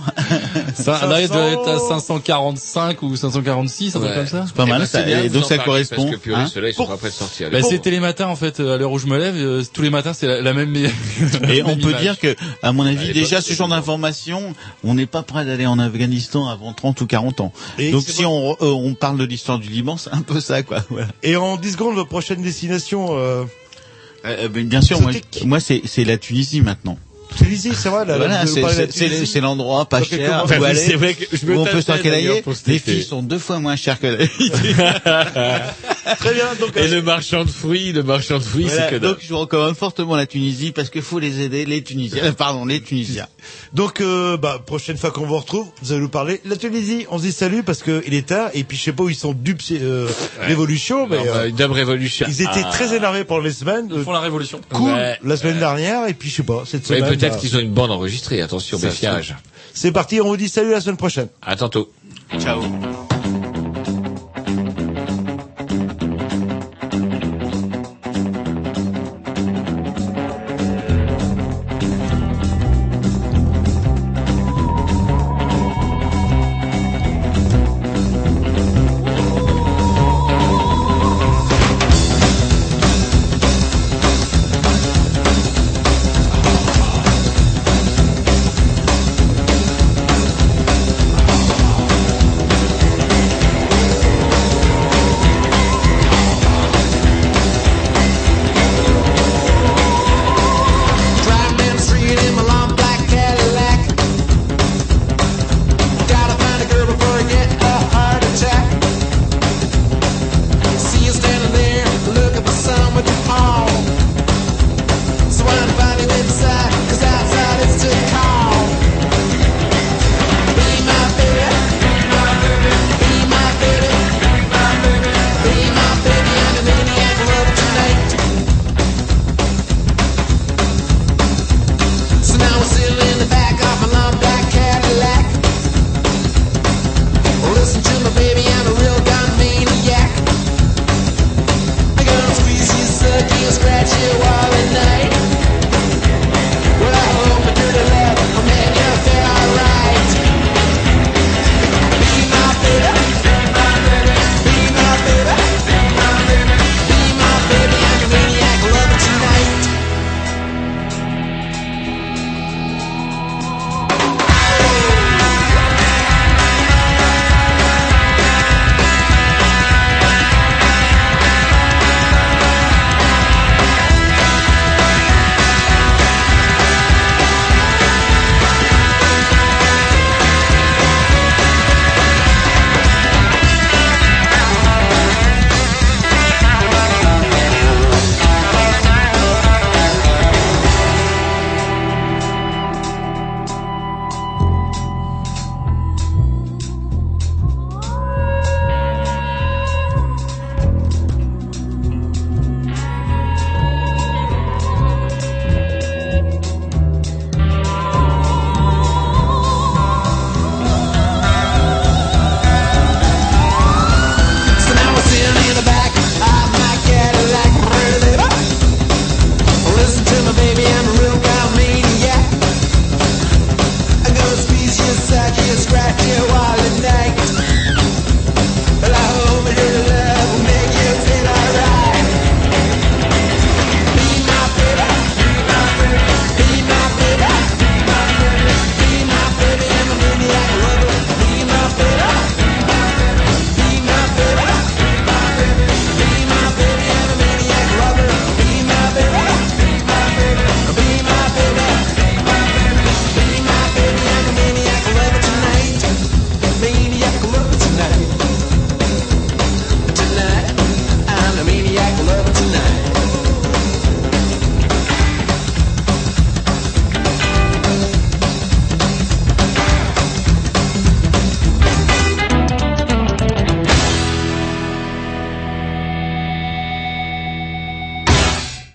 [0.75, 2.15] Ça, là, il doit être à 500.
[2.15, 4.17] 545 ou 546, un truc Ouais.
[4.17, 4.45] comme ça.
[4.47, 6.05] C'est pas mal, ça, et donc ça correspond.
[6.05, 6.47] Parce que purée, hein.
[6.53, 7.51] ceux-là, ils sont pas prêts de sortir.
[7.51, 10.15] Bah, c'est Télématin en fait, à l'heure où je me lève, euh, tous les matins
[10.15, 10.75] c'est la, la même.
[11.49, 15.05] Et on peut dire que, à mon avis, déjà ce c'était genre d'information, on n'est
[15.07, 17.53] pas prêt d'aller en Afghanistan avant 30 ou 40 ans.
[17.79, 20.63] Et Donc si on, euh, on parle de l'histoire du Liban, c'est un peu ça,
[20.63, 20.83] quoi.
[20.91, 21.09] Voilà.
[21.23, 23.45] Et en 10 secondes, votre prochaine destination, euh,
[24.25, 25.13] Euh, bien sûr, moi,
[25.45, 26.99] moi c'est c'est la Tunisie maintenant.
[27.35, 30.75] Tunisie, c'est vrai, là, Voilà, c'est l'endroit pas cher où aller.
[30.79, 32.43] C'est vrai que je me où on peut s'encanailler.
[32.67, 34.27] Les filles sont deux fois moins chères que la
[36.19, 36.77] Très bien, donc...
[36.77, 39.29] Et euh, le marchand de fruits, le marchand de fruits, Voilà, c'est que donc je
[39.29, 42.25] vous recommande fortement la Tunisie parce qu'il faut les aider, les Tunisiens.
[42.25, 43.27] Euh, Pardon, les Tunisiens.
[43.73, 47.07] Donc, euh, bah, prochaine fois qu'on vous retrouve, vous allez nous parler de la Tunisie.
[47.11, 49.09] On se dit salut parce que il est tard et puis je sais pas où
[49.09, 50.09] ils sont dupes euh,
[50.43, 52.27] révolution, mais euh, Dub Revolution.
[52.29, 52.71] ils étaient Ah.
[52.71, 53.89] très énervés pendant les semaines.
[53.91, 54.61] Ils Euh, font la révolution.
[54.73, 55.19] cool Ouais.
[55.25, 57.05] la semaine dernière et puis je sais pas cette semaine.
[57.29, 59.35] Peut-être qu'ils ont une bande enregistrée, attention, méfiage.
[59.73, 61.29] C'est parti, on vous dit salut la semaine prochaine.
[61.43, 61.91] À tantôt.
[62.39, 62.63] Ciao.